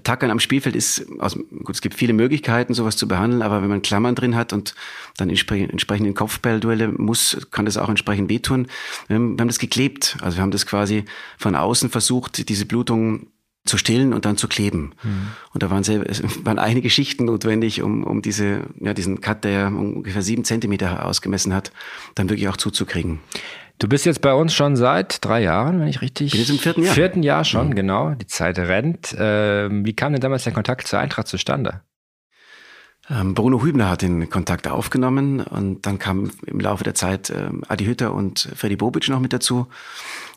Tackern 0.02 0.30
am 0.30 0.40
Spielfeld 0.40 0.76
ist, 0.76 1.06
also 1.18 1.40
gut, 1.40 1.74
es 1.74 1.80
gibt 1.80 1.94
viele 1.94 2.12
Möglichkeiten, 2.12 2.74
sowas 2.74 2.96
zu 2.96 3.08
behandeln, 3.08 3.42
aber 3.42 3.62
wenn 3.62 3.68
man 3.68 3.82
Klammern 3.82 4.14
drin 4.14 4.36
hat 4.36 4.52
und 4.52 4.74
dann 5.16 5.28
entsprechend, 5.28 5.70
entsprechend 5.70 6.06
in 6.06 6.14
Kopfballduelle 6.14 6.88
muss, 6.88 7.46
kann 7.50 7.64
das 7.64 7.76
auch 7.76 7.88
entsprechend 7.88 8.28
wehtun. 8.28 8.68
Wir 9.06 9.16
haben, 9.16 9.38
wir 9.38 9.42
haben 9.42 9.48
das 9.48 9.58
geklebt, 9.58 10.16
also 10.20 10.38
wir 10.38 10.42
haben 10.42 10.50
das 10.50 10.66
quasi 10.66 11.04
von 11.38 11.54
außen 11.54 11.90
versucht, 11.90 12.48
diese 12.48 12.66
Blutung 12.66 13.28
zu 13.66 13.78
stillen 13.78 14.14
und 14.14 14.24
dann 14.24 14.36
zu 14.36 14.48
kleben. 14.48 14.92
Mhm. 15.02 15.28
Und 15.52 15.62
da 15.62 15.70
waren, 15.70 15.82
sehr, 15.82 16.04
waren 16.44 16.58
einige 16.58 16.88
Schichten 16.88 17.24
notwendig, 17.24 17.82
um, 17.82 18.04
um 18.04 18.22
diese, 18.22 18.62
ja, 18.80 18.94
diesen 18.94 19.20
Cut, 19.20 19.44
der 19.44 19.66
ungefähr 19.66 20.22
sieben 20.22 20.44
Zentimeter 20.44 21.04
ausgemessen 21.04 21.52
hat, 21.52 21.72
dann 22.14 22.28
wirklich 22.28 22.48
auch 22.48 22.56
zuzukriegen. 22.56 23.18
Du 23.78 23.88
bist 23.88 24.06
jetzt 24.06 24.22
bei 24.22 24.32
uns 24.32 24.54
schon 24.54 24.74
seit 24.76 25.24
drei 25.24 25.42
Jahren, 25.42 25.80
wenn 25.80 25.88
ich 25.88 26.00
richtig. 26.00 26.32
Bin 26.32 26.40
jetzt 26.40 26.50
im 26.50 26.58
vierten 26.58 26.82
Jahr. 26.82 26.94
Vierten 26.94 27.22
Jahr 27.22 27.44
schon, 27.44 27.68
mhm. 27.68 27.74
genau. 27.74 28.10
Die 28.14 28.26
Zeit 28.26 28.58
rennt. 28.58 29.14
Ähm, 29.18 29.84
wie 29.84 29.94
kam 29.94 30.12
denn 30.12 30.22
damals 30.22 30.44
der 30.44 30.54
Kontakt 30.54 30.86
zur 30.86 30.98
Eintracht 30.98 31.28
zustande? 31.28 31.82
Ähm, 33.08 33.34
Bruno 33.34 33.62
Hübner 33.62 33.88
hat 33.88 34.02
den 34.02 34.28
Kontakt 34.30 34.66
aufgenommen 34.66 35.40
und 35.40 35.86
dann 35.86 35.98
kam 35.98 36.30
im 36.46 36.58
Laufe 36.58 36.82
der 36.82 36.94
Zeit 36.94 37.30
ähm, 37.30 37.62
Adi 37.68 37.84
Hütter 37.84 38.12
und 38.12 38.48
Freddy 38.56 38.76
Bobic 38.76 39.08
noch 39.08 39.20
mit 39.20 39.32
dazu. 39.32 39.68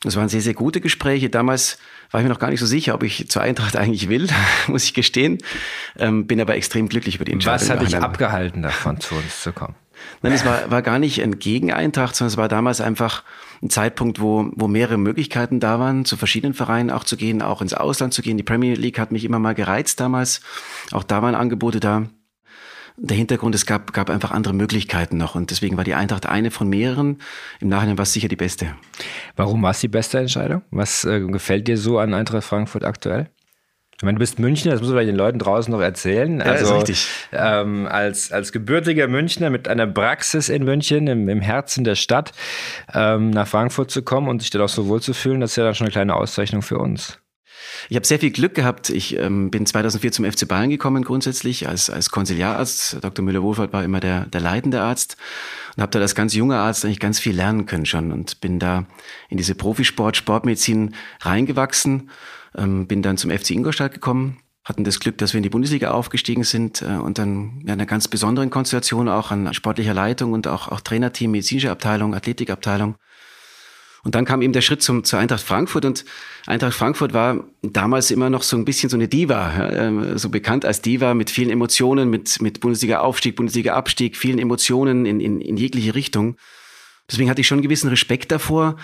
Das 0.02 0.16
waren 0.16 0.30
sehr, 0.30 0.42
sehr 0.42 0.54
gute 0.54 0.80
Gespräche. 0.80 1.30
Damals 1.30 1.80
war 2.12 2.20
ich 2.20 2.26
mir 2.26 2.30
noch 2.30 2.40
gar 2.40 2.52
nicht 2.52 2.60
so 2.60 2.68
sicher, 2.68 2.94
ob 2.94 3.04
ich 3.04 3.28
zur 3.30 3.42
Eintracht 3.42 3.76
eigentlich 3.76 4.08
will, 4.08 4.28
muss 4.68 4.84
ich 4.84 4.94
gestehen. 4.94 5.40
Ähm, 5.98 6.28
bin 6.28 6.40
aber 6.40 6.56
extrem 6.56 6.90
glücklich 6.90 7.16
über 7.16 7.26
die 7.26 7.32
Entscheidung. 7.32 7.62
Was 7.62 7.70
hat 7.70 7.82
dich 7.82 7.98
abgehalten 7.98 8.62
davon, 8.62 9.00
zu 9.00 9.16
uns 9.16 9.42
zu 9.42 9.52
kommen? 9.52 9.76
Nein, 10.22 10.34
es 10.34 10.46
war, 10.46 10.70
war 10.72 10.82
gar 10.82 11.00
nicht 11.00 11.20
entgegen 11.20 11.72
Eintracht, 11.72 12.16
sondern 12.16 12.32
es 12.32 12.38
war 12.38 12.48
damals 12.48 12.82
einfach 12.82 13.24
ein 13.62 13.70
Zeitpunkt, 13.70 14.20
wo, 14.20 14.50
wo 14.54 14.68
mehrere 14.68 14.98
Möglichkeiten 14.98 15.60
da 15.60 15.80
waren, 15.80 16.06
zu 16.06 16.18
verschiedenen 16.18 16.54
Vereinen 16.54 16.92
auch 16.92 17.04
zu 17.04 17.18
gehen, 17.18 17.42
auch 17.42 17.62
ins 17.62 17.74
Ausland 17.74 18.14
zu 18.14 18.22
gehen. 18.22 18.38
Die 18.38 18.44
Premier 18.44 18.76
League 18.76 19.00
hat 19.00 19.12
mich 19.12 19.26
immer 19.26 19.40
mal 19.40 19.56
gereizt 19.56 20.00
damals. 20.00 20.42
Auch 20.92 21.04
da 21.04 21.22
waren 21.22 21.36
Angebote 21.36 21.80
da. 21.80 22.10
Der 23.02 23.16
Hintergrund, 23.16 23.56
es 23.56 23.66
gab, 23.66 23.94
gab 23.94 24.10
einfach 24.10 24.32
andere 24.32 24.54
Möglichkeiten 24.54 25.16
noch 25.16 25.36
und 25.36 25.52
deswegen 25.52 25.78
war 25.78 25.86
die 25.86 25.94
Eintracht 25.94 26.26
eine 26.26 26.52
von 26.52 26.68
mehreren. 26.68 27.20
Im 27.62 27.70
Nachhinein 27.70 27.98
war 27.98 28.04
es 28.04 28.12
sicher 28.12 28.28
die 28.28 28.36
beste. 28.36 28.76
Warum 29.38 29.62
war 29.62 29.72
es 29.72 29.80
die 29.80 29.88
beste 29.88 30.20
Entscheidung? 30.20 30.64
Was 30.70 31.06
äh, 31.06 31.22
gefällt 31.22 31.70
dir 31.70 31.78
so 31.78 31.98
an 32.00 32.14
Eintracht 32.14 32.44
Frankfurt 32.44 32.84
aktuell? 32.84 33.30
Ich 34.00 34.04
meine, 34.04 34.16
du 34.16 34.20
bist 34.20 34.40
Münchner, 34.40 34.72
das 34.72 34.82
muss 34.82 34.92
man 34.92 35.06
den 35.06 35.18
Leuten 35.18 35.40
draußen 35.40 35.74
noch 35.74 35.82
erzählen. 35.82 36.40
Ja, 36.40 36.46
also, 36.46 36.74
ist 36.74 36.90
richtig. 36.90 37.08
Ähm, 37.34 37.86
als, 37.86 38.32
als 38.32 38.54
gebürtiger 38.54 39.10
Münchner 39.10 39.50
mit 39.50 39.68
einer 39.68 39.88
Praxis 39.88 40.48
in 40.48 40.64
München, 40.64 41.08
im, 41.08 41.28
im 41.28 41.42
Herzen 41.42 41.84
der 41.84 41.96
Stadt, 41.96 42.32
ähm, 42.94 43.30
nach 43.30 43.46
Frankfurt 43.46 43.92
zu 43.92 44.02
kommen 44.02 44.30
und 44.30 44.42
sich 44.42 44.52
dort 44.52 44.64
auch 44.64 44.70
so 44.70 44.88
wohl 44.88 45.02
zu 45.02 45.14
fühlen, 45.14 45.42
das 45.42 45.52
ist 45.52 45.56
ja 45.58 45.66
dann 45.66 45.76
schon 45.76 45.88
eine 45.88 45.92
kleine 45.92 46.16
Auszeichnung 46.16 46.62
für 46.62 46.78
uns. 46.78 47.20
Ich 47.90 47.96
habe 47.96 48.06
sehr 48.06 48.20
viel 48.20 48.32
Glück 48.32 48.56
gehabt. 48.56 48.90
Ich 48.90 49.18
ähm, 49.18 49.52
bin 49.52 49.66
2004 49.66 50.12
zum 50.12 50.26
FC 50.26 50.48
Bayern 50.48 50.70
gekommen 50.70 51.04
grundsätzlich 51.04 51.68
als, 51.68 51.90
als 51.90 52.10
Konsiliararzt. 52.10 52.98
Dr. 53.02 53.24
Müller-Wohlfahrt 53.24 53.74
war 53.74 53.84
immer 53.84 54.00
der, 54.00 54.26
der 54.26 54.42
leitende 54.42 54.82
Arzt 54.82 55.18
und 55.76 55.82
habe 55.82 55.92
da 55.92 56.00
als 56.00 56.16
ganz 56.16 56.34
junger 56.34 56.58
Arzt 56.58 56.86
eigentlich 56.86 57.00
ganz 57.00 57.20
viel 57.20 57.36
lernen 57.36 57.66
können 57.66 57.86
schon 57.86 58.12
und 58.12 58.42
bin 58.42 58.60
da 58.60 58.86
in 59.30 59.38
diese 59.38 59.56
Profisport, 59.56 60.18
Sportmedizin 60.18 60.96
reingewachsen 61.22 62.10
ähm, 62.58 62.88
bin 62.88 63.02
dann 63.02 63.18
zum 63.18 63.32
FC 63.32 63.52
Ingolstadt 63.52 63.94
gekommen, 63.94 64.38
hatten 64.64 64.84
das 64.84 65.00
Glück, 65.00 65.18
dass 65.18 65.34
wir 65.34 65.38
in 65.38 65.44
die 65.44 65.50
Bundesliga 65.50 65.92
aufgestiegen 65.92 66.44
sind 66.44 66.82
äh, 66.82 66.86
und 66.86 67.18
dann 67.18 67.62
ja, 67.66 67.74
einer 67.74 67.86
ganz 67.86 68.08
besonderen 68.08 68.50
Konstellation 68.50 69.10
auch 69.10 69.32
an 69.32 69.54
sportlicher 69.54 69.94
Leitung 69.94 70.34
und 70.34 70.48
auch, 70.48 70.68
auch 70.68 70.82
Trainerteam, 70.82 71.32
medizinische 71.32 71.72
Abteilung, 71.72 72.14
Athletikabteilung. 72.14 72.96
Und 74.04 74.16
dann 74.16 74.26
kam 74.26 74.42
eben 74.42 74.54
der 74.54 74.62
Schritt 74.62 74.82
zum, 74.82 75.04
zur 75.04 75.20
Eintracht 75.20 75.44
Frankfurt 75.44 75.86
und 75.86 76.06
Eintracht 76.46 76.74
Frankfurt 76.74 77.14
war 77.14 77.44
damals 77.62 78.12
immer 78.12 78.30
noch 78.30 78.44
so 78.44 78.56
ein 78.56 78.66
bisschen 78.66 78.90
so 78.90 78.98
eine 78.98 79.08
Diva, 79.08 79.70
ähm, 79.72 80.18
so 80.18 80.30
bekannt 80.30 80.66
als 80.66 80.82
Diva 80.82 81.14
mit 81.14 81.30
vielen 81.30 81.50
Emotionen, 81.50 82.10
mit, 82.10 82.42
mit 82.42 82.60
Bundesliga-Aufstieg, 82.62 83.36
Bundesliga-Abstieg, 83.36 84.16
vielen 84.16 84.40
Emotionen 84.40 85.06
in, 85.06 85.20
in, 85.20 85.42
in 85.42 85.58
jegliche 85.58 85.96
Richtung. 85.96 86.38
Deswegen 87.10 87.30
hatte 87.30 87.42
ich 87.42 87.48
schon 87.48 87.58
einen 87.58 87.64
gewissen 87.64 87.90
Respekt 87.90 88.32
davor, 88.32 88.78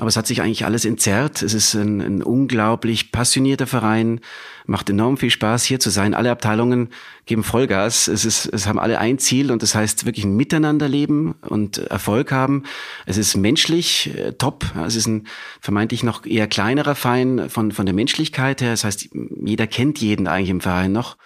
aber 0.00 0.08
es 0.08 0.16
hat 0.16 0.26
sich 0.26 0.40
eigentlich 0.40 0.64
alles 0.64 0.86
entzerrt. 0.86 1.42
Es 1.42 1.52
ist 1.52 1.74
ein, 1.74 2.00
ein, 2.00 2.22
unglaublich 2.22 3.12
passionierter 3.12 3.66
Verein, 3.66 4.20
macht 4.64 4.88
enorm 4.88 5.18
viel 5.18 5.28
Spaß 5.28 5.64
hier 5.64 5.78
zu 5.78 5.90
sein. 5.90 6.14
Alle 6.14 6.30
Abteilungen 6.30 6.88
geben 7.26 7.44
Vollgas. 7.44 8.08
Es 8.08 8.24
ist, 8.24 8.46
es 8.46 8.66
haben 8.66 8.78
alle 8.78 8.98
ein 8.98 9.18
Ziel 9.18 9.52
und 9.52 9.62
das 9.62 9.74
heißt 9.74 10.06
wirklich 10.06 10.24
ein 10.24 10.36
Miteinanderleben 10.36 11.34
und 11.42 11.76
Erfolg 11.76 12.32
haben. 12.32 12.62
Es 13.04 13.18
ist 13.18 13.36
menschlich 13.36 14.16
äh, 14.16 14.32
top. 14.32 14.64
Es 14.86 14.96
ist 14.96 15.06
ein 15.06 15.26
vermeintlich 15.60 16.02
noch 16.02 16.24
eher 16.24 16.46
kleinerer 16.46 16.94
Verein 16.94 17.50
von, 17.50 17.70
von 17.70 17.84
der 17.84 17.94
Menschlichkeit 17.94 18.62
her. 18.62 18.70
Das 18.70 18.84
heißt, 18.84 19.10
jeder 19.44 19.66
kennt 19.66 20.00
jeden 20.00 20.28
eigentlich 20.28 20.48
im 20.48 20.62
Verein 20.62 20.92
noch, 20.92 21.18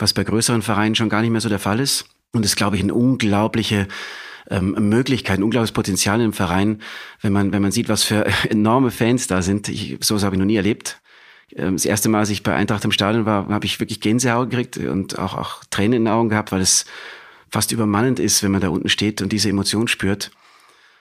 was 0.00 0.14
bei 0.14 0.24
größeren 0.24 0.62
Vereinen 0.62 0.96
schon 0.96 1.08
gar 1.08 1.20
nicht 1.20 1.30
mehr 1.30 1.40
so 1.40 1.48
der 1.48 1.60
Fall 1.60 1.78
ist. 1.78 2.06
Und 2.32 2.44
es 2.44 2.52
ist, 2.52 2.56
glaube 2.56 2.74
ich, 2.74 2.82
eine 2.82 2.92
unglaubliche 2.92 3.86
ähm, 4.50 4.76
Möglichkeiten, 4.88 5.42
unglaubliches 5.42 5.72
Potenzial 5.72 6.20
im 6.20 6.32
Verein, 6.32 6.80
wenn 7.20 7.32
man, 7.32 7.52
wenn 7.52 7.62
man 7.62 7.72
sieht, 7.72 7.88
was 7.88 8.02
für 8.02 8.26
enorme 8.50 8.90
Fans 8.90 9.26
da 9.26 9.42
sind. 9.42 9.68
Ich, 9.68 9.96
sowas 10.00 10.24
habe 10.24 10.36
ich 10.36 10.38
noch 10.38 10.46
nie 10.46 10.56
erlebt. 10.56 11.00
Ähm, 11.54 11.74
das 11.74 11.84
erste 11.84 12.08
Mal, 12.08 12.20
als 12.20 12.30
ich 12.30 12.42
bei 12.42 12.54
Eintracht 12.54 12.84
im 12.84 12.92
Stadion 12.92 13.26
war, 13.26 13.48
habe 13.48 13.66
ich 13.66 13.80
wirklich 13.80 14.00
Gänsehaut 14.00 14.50
gekriegt 14.50 14.78
und 14.78 15.18
auch, 15.18 15.34
auch 15.34 15.64
Tränen 15.70 15.94
in 15.94 16.04
den 16.04 16.12
Augen 16.12 16.28
gehabt, 16.28 16.52
weil 16.52 16.60
es 16.60 16.86
fast 17.50 17.72
übermannend 17.72 18.18
ist, 18.18 18.42
wenn 18.42 18.50
man 18.50 18.60
da 18.60 18.68
unten 18.68 18.88
steht 18.88 19.22
und 19.22 19.32
diese 19.32 19.48
Emotion 19.48 19.88
spürt. 19.88 20.30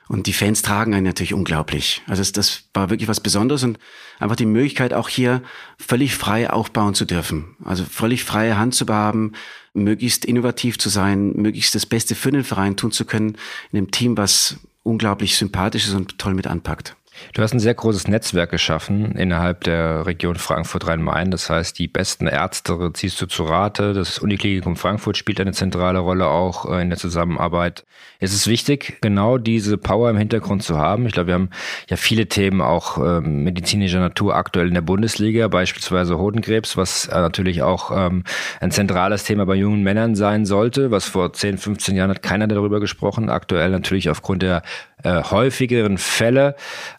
Und 0.07 0.27
die 0.27 0.33
Fans 0.33 0.61
tragen 0.61 0.93
einen 0.93 1.05
natürlich 1.05 1.33
unglaublich. 1.33 2.03
Also 2.07 2.21
das, 2.21 2.31
das 2.31 2.63
war 2.73 2.89
wirklich 2.89 3.07
was 3.07 3.19
Besonderes 3.19 3.63
und 3.63 3.79
einfach 4.19 4.35
die 4.35 4.45
Möglichkeit 4.45 4.93
auch 4.93 5.09
hier 5.09 5.41
völlig 5.79 6.15
frei 6.15 6.49
aufbauen 6.49 6.93
zu 6.93 7.05
dürfen. 7.05 7.55
Also 7.63 7.83
völlig 7.85 8.23
freie 8.23 8.57
Hand 8.57 8.75
zu 8.75 8.85
haben, 8.87 9.33
möglichst 9.73 10.23
innovativ 10.25 10.77
zu 10.77 10.89
sein, 10.89 11.33
möglichst 11.33 11.73
das 11.73 11.85
Beste 11.85 12.13
für 12.13 12.31
den 12.31 12.43
Verein 12.43 12.77
tun 12.77 12.91
zu 12.91 13.05
können 13.05 13.37
in 13.71 13.79
einem 13.79 13.91
Team, 13.91 14.15
was 14.15 14.57
unglaublich 14.83 15.35
sympathisch 15.37 15.87
ist 15.87 15.95
und 15.95 16.19
toll 16.19 16.35
mit 16.35 16.45
anpackt. 16.45 16.95
Du 17.33 17.41
hast 17.41 17.53
ein 17.53 17.59
sehr 17.59 17.73
großes 17.73 18.07
Netzwerk 18.07 18.51
geschaffen 18.51 19.13
innerhalb 19.13 19.63
der 19.63 20.05
Region 20.05 20.35
Frankfurt-Rhein-Main. 20.35 21.31
Das 21.31 21.49
heißt, 21.49 21.77
die 21.79 21.87
besten 21.87 22.27
Ärzte 22.27 22.91
ziehst 22.93 23.21
du 23.21 23.25
zu 23.25 23.43
Rate. 23.43 23.93
Das 23.93 24.19
Uniklinikum 24.19 24.75
Frankfurt 24.75 25.17
spielt 25.17 25.39
eine 25.39 25.53
zentrale 25.53 25.99
Rolle 25.99 26.27
auch 26.27 26.69
äh, 26.69 26.81
in 26.81 26.89
der 26.89 26.97
Zusammenarbeit. 26.97 27.85
Es 28.19 28.33
ist 28.33 28.47
wichtig, 28.47 28.97
genau 29.01 29.37
diese 29.37 29.77
Power 29.77 30.09
im 30.09 30.17
Hintergrund 30.17 30.63
zu 30.63 30.77
haben. 30.77 31.05
Ich 31.05 31.13
glaube, 31.13 31.27
wir 31.27 31.33
haben 31.35 31.49
ja 31.89 31.97
viele 31.97 32.27
Themen 32.27 32.61
auch 32.61 32.97
ähm, 32.97 33.43
medizinischer 33.43 33.99
Natur 33.99 34.35
aktuell 34.35 34.67
in 34.67 34.73
der 34.73 34.81
Bundesliga, 34.81 35.47
beispielsweise 35.47 36.17
Hodenkrebs, 36.17 36.77
was 36.77 37.07
äh, 37.07 37.15
natürlich 37.15 37.61
auch 37.61 37.91
ähm, 37.91 38.23
ein 38.61 38.71
zentrales 38.71 39.23
Thema 39.25 39.45
bei 39.45 39.55
jungen 39.55 39.83
Männern 39.83 40.15
sein 40.15 40.45
sollte, 40.45 40.91
was 40.91 41.05
vor 41.05 41.33
10, 41.33 41.57
15 41.57 41.95
Jahren 41.95 42.09
hat 42.09 42.23
keiner 42.23 42.47
darüber 42.47 42.79
gesprochen. 42.79 43.29
Aktuell 43.29 43.69
natürlich 43.69 44.09
aufgrund 44.09 44.41
der 44.41 44.61
äh, 45.03 45.21
häufigeren 45.23 45.97
Fälle 45.97 46.55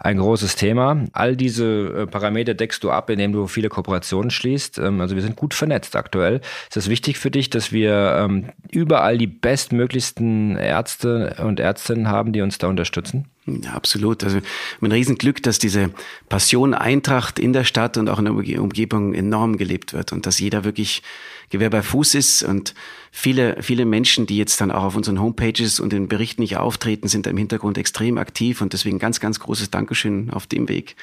ein 0.06 0.18
großes 0.18 0.54
Thema. 0.56 1.04
All 1.12 1.36
diese 1.36 2.04
äh, 2.04 2.06
Parameter 2.06 2.54
deckst 2.54 2.82
du 2.84 2.90
ab, 2.90 3.10
indem 3.10 3.32
du 3.32 3.48
viele 3.48 3.68
Kooperationen 3.68 4.30
schließt. 4.30 4.78
Ähm, 4.78 5.00
also 5.00 5.16
wir 5.16 5.22
sind 5.22 5.36
gut 5.36 5.52
vernetzt 5.52 5.96
aktuell. 5.96 6.40
Ist 6.68 6.76
es 6.76 6.88
wichtig 6.88 7.18
für 7.18 7.30
dich, 7.30 7.50
dass 7.50 7.72
wir 7.72 8.16
ähm, 8.20 8.50
überall 8.70 9.18
die 9.18 9.26
bestmöglichsten 9.26 10.56
Ärzte 10.56 11.36
und 11.42 11.58
Ärztinnen 11.58 12.08
haben, 12.08 12.32
die 12.32 12.40
uns 12.40 12.58
da 12.58 12.68
unterstützen? 12.68 13.26
Ja, 13.46 13.74
absolut. 13.74 14.24
Also 14.24 14.40
ein 14.80 14.92
Riesenglück, 14.92 15.40
dass 15.42 15.60
diese 15.60 15.90
Passion 16.28 16.74
Eintracht 16.74 17.38
in 17.38 17.52
der 17.52 17.62
Stadt 17.62 17.96
und 17.96 18.08
auch 18.08 18.18
in 18.18 18.24
der 18.24 18.60
Umgebung 18.60 19.14
enorm 19.14 19.56
gelebt 19.56 19.92
wird 19.92 20.12
und 20.12 20.26
dass 20.26 20.40
jeder 20.40 20.64
wirklich 20.64 21.02
Gewehr 21.50 21.70
bei 21.70 21.82
Fuß 21.82 22.16
ist 22.16 22.42
und 22.42 22.74
viele, 23.12 23.62
viele 23.62 23.84
Menschen, 23.84 24.26
die 24.26 24.36
jetzt 24.36 24.60
dann 24.60 24.72
auch 24.72 24.82
auf 24.82 24.96
unseren 24.96 25.20
Homepages 25.20 25.78
und 25.78 25.92
den 25.92 26.08
Berichten 26.08 26.42
nicht 26.42 26.56
auftreten, 26.56 27.06
sind 27.06 27.28
im 27.28 27.36
Hintergrund 27.36 27.78
extrem 27.78 28.18
aktiv 28.18 28.60
und 28.60 28.72
deswegen 28.72 28.98
ganz, 28.98 29.20
ganz 29.20 29.38
großes 29.38 29.70
Dankeschön 29.70 30.30
auf 30.30 30.48
dem 30.48 30.68
Weg 30.68 30.96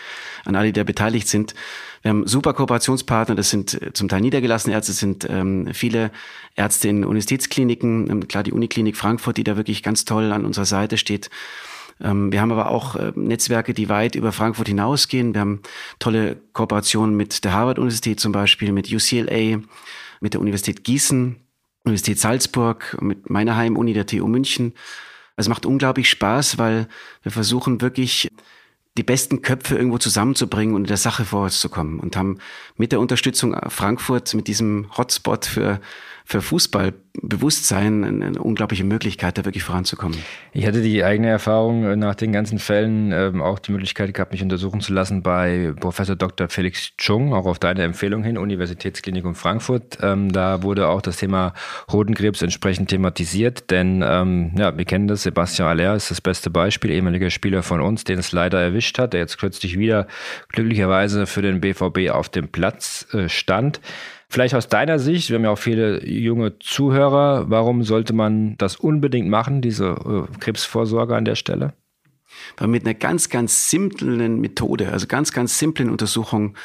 an 0.43 0.57
alle, 0.57 0.67
die 0.67 0.73
da 0.73 0.83
beteiligt 0.83 1.29
sind. 1.29 1.55
Wir 2.01 2.09
haben 2.09 2.27
super 2.27 2.53
Kooperationspartner, 2.53 3.35
das 3.35 3.51
sind 3.51 3.81
äh, 3.81 3.93
zum 3.93 4.09
Teil 4.09 4.19
niedergelassene 4.19 4.75
Ärzte, 4.75 4.91
sind 4.91 5.25
ähm, 5.29 5.69
viele 5.73 6.11
Ärzte 6.57 6.89
in 6.89 7.05
Universitätskliniken, 7.05 8.09
ähm, 8.09 8.27
klar 8.27 8.43
die 8.43 8.51
Uniklinik 8.51 8.97
Frankfurt, 8.97 9.37
die 9.37 9.45
da 9.45 9.55
wirklich 9.55 9.81
ganz 9.81 10.03
toll 10.03 10.33
an 10.33 10.45
unserer 10.45 10.65
Seite 10.65 10.97
steht. 10.97 11.29
Ähm, 12.01 12.31
wir 12.31 12.41
haben 12.41 12.51
aber 12.51 12.69
auch 12.69 12.95
äh, 12.95 13.11
Netzwerke, 13.15 13.73
die 13.73 13.89
weit 13.89 14.15
über 14.15 14.31
Frankfurt 14.31 14.67
hinausgehen. 14.67 15.33
Wir 15.33 15.41
haben 15.41 15.61
tolle 15.99 16.37
Kooperationen 16.53 17.15
mit 17.15 17.43
der 17.43 17.53
Harvard-Universität 17.53 18.19
zum 18.19 18.31
Beispiel, 18.31 18.71
mit 18.71 18.91
UCLA, 18.91 19.61
mit 20.19 20.33
der 20.33 20.41
Universität 20.41 20.83
Gießen, 20.83 21.35
Universität 21.83 22.19
Salzburg, 22.19 22.97
mit 23.01 23.29
meiner 23.29 23.55
Heimuni, 23.55 23.93
der 23.93 24.05
TU 24.05 24.27
München. 24.27 24.73
Es 25.35 25.49
macht 25.49 25.65
unglaublich 25.65 26.09
Spaß, 26.09 26.57
weil 26.57 26.87
wir 27.23 27.31
versuchen 27.31 27.81
wirklich 27.81 28.29
die 28.97 29.03
besten 29.03 29.41
Köpfe 29.41 29.75
irgendwo 29.75 29.97
zusammenzubringen 29.97 30.75
und 30.75 30.81
in 30.81 30.87
der 30.87 30.97
Sache 30.97 31.25
vorwärts 31.25 31.59
zu 31.59 31.69
kommen 31.69 31.99
und 31.99 32.15
haben 32.15 32.37
mit 32.77 32.91
der 32.91 32.99
Unterstützung 32.99 33.57
Frankfurt, 33.69 34.33
mit 34.35 34.47
diesem 34.47 34.87
Hotspot 34.95 35.45
für 35.45 35.81
für 36.25 36.41
Fußballbewusstsein 36.41 38.03
eine, 38.03 38.41
unglaubliche 38.41 38.83
Möglichkeit, 38.83 39.37
da 39.37 39.45
wirklich 39.45 39.63
voranzukommen. 39.63 40.17
Ich 40.53 40.65
hatte 40.65 40.81
die 40.81 41.03
eigene 41.03 41.27
Erfahrung 41.29 41.83
äh, 41.83 41.95
nach 41.95 42.15
den 42.15 42.31
ganzen 42.31 42.59
Fällen 42.59 43.11
ähm, 43.11 43.41
auch 43.41 43.59
die 43.59 43.71
Möglichkeit 43.71 44.13
gehabt, 44.13 44.31
mich 44.31 44.41
untersuchen 44.41 44.81
zu 44.81 44.93
lassen 44.93 45.21
bei 45.21 45.73
Professor 45.79 46.15
Dr. 46.15 46.47
Felix 46.49 46.93
Chung, 46.97 47.33
auch 47.33 47.45
auf 47.45 47.59
deine 47.59 47.83
Empfehlung 47.83 48.23
hin, 48.23 48.37
Universitätsklinikum 48.37 49.35
Frankfurt. 49.35 49.97
Ähm, 50.01 50.31
da 50.31 50.63
wurde 50.63 50.87
auch 50.87 51.01
das 51.01 51.17
Thema 51.17 51.53
Hodenkrebs 51.91 52.41
entsprechend 52.41 52.89
thematisiert, 52.89 53.69
denn 53.69 54.03
ähm, 54.05 54.53
ja, 54.57 54.77
wir 54.77 54.85
kennen 54.85 55.07
das, 55.07 55.23
Sebastian 55.23 55.67
Aller 55.67 55.95
ist 55.95 56.09
das 56.09 56.21
beste 56.21 56.49
Beispiel, 56.49 56.91
ehemaliger 56.91 57.29
Spieler 57.29 57.63
von 57.63 57.81
uns, 57.81 58.05
den 58.05 58.19
es 58.19 58.31
leider 58.31 58.61
erwischt 58.61 58.97
hat, 58.97 59.13
der 59.13 59.19
jetzt 59.19 59.37
kürzlich 59.37 59.77
wieder 59.77 60.07
glücklicherweise 60.49 61.27
für 61.27 61.41
den 61.41 61.59
BVB 61.59 62.11
auf 62.11 62.29
dem 62.29 62.47
Platz 62.47 63.07
äh, 63.13 63.27
stand. 63.27 63.81
Vielleicht 64.33 64.55
aus 64.55 64.67
deiner 64.67 64.97
Sicht, 64.97 65.29
wir 65.29 65.35
haben 65.35 65.43
ja 65.43 65.51
auch 65.51 65.59
viele 65.59 66.03
junge 66.07 66.57
Zuhörer, 66.57 67.51
warum 67.51 67.83
sollte 67.83 68.13
man 68.13 68.57
das 68.57 68.77
unbedingt 68.77 69.29
machen, 69.29 69.61
diese 69.61 69.89
äh, 69.89 70.37
Krebsvorsorge 70.39 71.15
an 71.15 71.23
der 71.23 71.35
Stelle? 71.35 71.75
Weil 72.57 72.69
mit 72.69 72.83
einer 72.83 72.95
ganz, 72.95 73.29
ganz 73.29 73.69
simplen 73.69 74.41
Methode, 74.41 74.91
also 74.91 75.05
ganz, 75.05 75.33
ganz 75.33 75.59
simplen 75.59 75.91
Untersuchung, 75.91 76.57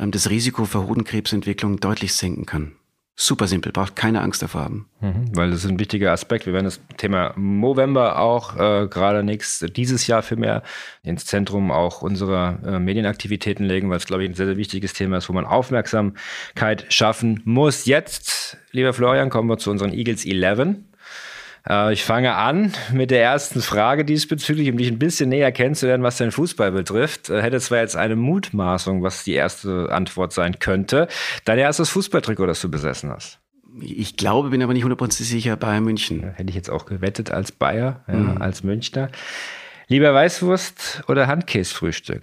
ähm, 0.00 0.10
das 0.10 0.30
Risiko 0.30 0.64
für 0.64 0.88
Hodenkrebsentwicklung 0.88 1.78
deutlich 1.78 2.12
senken 2.14 2.44
kann 2.44 2.72
super 3.14 3.46
simpel, 3.46 3.72
braucht 3.72 3.94
keine 3.94 4.22
Angst 4.22 4.42
davor 4.42 4.62
haben. 4.62 4.88
Mhm, 5.00 5.36
weil 5.36 5.50
das 5.50 5.64
ist 5.64 5.70
ein 5.70 5.78
wichtiger 5.78 6.12
Aspekt. 6.12 6.46
Wir 6.46 6.52
werden 6.52 6.64
das 6.64 6.80
Thema 6.96 7.34
Movember 7.36 8.18
auch 8.18 8.56
äh, 8.56 8.88
gerade 8.88 9.22
nächstes, 9.22 9.72
dieses 9.72 10.06
Jahr 10.06 10.22
für 10.22 10.36
mehr 10.36 10.62
ins 11.02 11.26
Zentrum 11.26 11.70
auch 11.70 12.02
unserer 12.02 12.58
äh, 12.64 12.78
Medienaktivitäten 12.78 13.66
legen, 13.66 13.90
weil 13.90 13.98
es, 13.98 14.06
glaube 14.06 14.24
ich, 14.24 14.30
ein 14.30 14.34
sehr, 14.34 14.46
sehr 14.46 14.56
wichtiges 14.56 14.94
Thema 14.94 15.18
ist, 15.18 15.28
wo 15.28 15.32
man 15.34 15.44
Aufmerksamkeit 15.44 16.86
schaffen 16.88 17.42
muss. 17.44 17.84
Jetzt, 17.84 18.56
lieber 18.70 18.92
Florian, 18.92 19.30
kommen 19.30 19.48
wir 19.48 19.58
zu 19.58 19.70
unseren 19.70 19.92
Eagles 19.92 20.24
11. 20.24 20.76
Äh, 21.68 21.92
ich 21.92 22.04
fange 22.04 22.34
an 22.34 22.72
mit 22.92 23.10
der 23.10 23.22
ersten 23.22 23.60
Frage 23.60 24.04
diesbezüglich, 24.04 24.70
um 24.70 24.76
dich 24.76 24.88
ein 24.88 24.98
bisschen 24.98 25.28
näher 25.28 25.52
kennenzulernen, 25.52 26.02
was 26.02 26.18
dein 26.18 26.32
Fußball 26.32 26.72
betrifft. 26.72 27.30
Äh, 27.30 27.42
hätte 27.42 27.60
zwar 27.60 27.78
jetzt 27.78 27.96
eine 27.96 28.16
Mutmaßung, 28.16 29.02
was 29.02 29.24
die 29.24 29.34
erste 29.34 29.88
Antwort 29.90 30.32
sein 30.32 30.58
könnte. 30.58 31.08
Dein 31.44 31.58
erstes 31.58 31.90
Fußballtrikot, 31.90 32.46
das 32.46 32.60
du 32.60 32.70
besessen 32.70 33.10
hast. 33.10 33.38
Ich 33.80 34.16
glaube, 34.16 34.50
bin 34.50 34.62
aber 34.62 34.74
nicht 34.74 34.84
hundertprozentig 34.84 35.28
sicher, 35.28 35.56
Bayern 35.56 35.84
München. 35.84 36.20
Ja, 36.20 36.28
hätte 36.28 36.50
ich 36.50 36.56
jetzt 36.56 36.70
auch 36.70 36.84
gewettet 36.84 37.30
als 37.30 37.52
Bayer, 37.52 38.04
ja, 38.06 38.14
mhm. 38.14 38.42
als 38.42 38.62
Münchner. 38.62 39.08
Lieber 39.88 40.12
Weißwurst 40.14 41.04
oder 41.08 41.26
Handkäsefrühstück? 41.26 42.22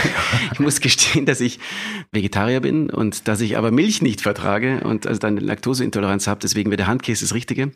ich 0.52 0.60
muss 0.60 0.80
gestehen, 0.80 1.26
dass 1.26 1.40
ich 1.40 1.58
Vegetarier 2.12 2.60
bin 2.60 2.90
und 2.90 3.28
dass 3.28 3.40
ich 3.40 3.56
aber 3.56 3.70
Milch 3.70 4.00
nicht 4.00 4.20
vertrage 4.20 4.80
und 4.80 5.06
also 5.06 5.18
dann 5.18 5.36
Laktoseintoleranz 5.36 6.26
habe. 6.26 6.40
Deswegen 6.40 6.70
wäre 6.70 6.78
der 6.78 6.86
Handkäse 6.86 7.24
das 7.24 7.34
Richtige 7.34 7.72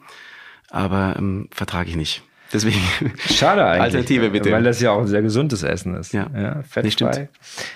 aber 0.70 1.16
ähm, 1.18 1.48
vertrage 1.52 1.90
ich 1.90 1.96
nicht. 1.96 2.22
Deswegen. 2.52 2.80
Schade 3.18 3.64
eigentlich. 3.64 3.82
Alternative 3.82 4.30
bitte. 4.30 4.50
Weil 4.50 4.64
das 4.64 4.80
ja 4.80 4.90
auch 4.90 5.00
ein 5.00 5.06
sehr 5.06 5.22
gesundes 5.22 5.62
Essen 5.62 5.94
ist. 5.94 6.12
Ja, 6.12 6.28
ja 6.34 6.62
fettfrei. 6.62 7.28